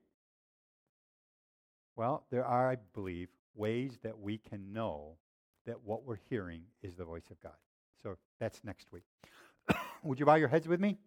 Well, 1.96 2.24
there 2.30 2.44
are, 2.44 2.70
I 2.70 2.76
believe, 2.94 3.28
ways 3.54 3.98
that 4.02 4.18
we 4.18 4.38
can 4.38 4.72
know 4.72 5.16
that 5.66 5.82
what 5.84 6.04
we're 6.04 6.18
hearing 6.28 6.62
is 6.82 6.94
the 6.96 7.04
voice 7.04 7.30
of 7.30 7.40
God. 7.40 7.56
So 8.02 8.16
that's 8.38 8.62
next 8.64 8.92
week. 8.92 9.04
Would 10.02 10.20
you 10.20 10.26
bow 10.26 10.34
your 10.34 10.48
heads 10.48 10.68
with 10.68 10.80
me? 10.80 10.98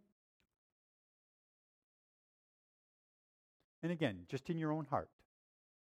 And 3.84 3.92
again, 3.92 4.22
just 4.28 4.50
in 4.50 4.58
your 4.58 4.72
own 4.72 4.86
heart, 4.86 5.10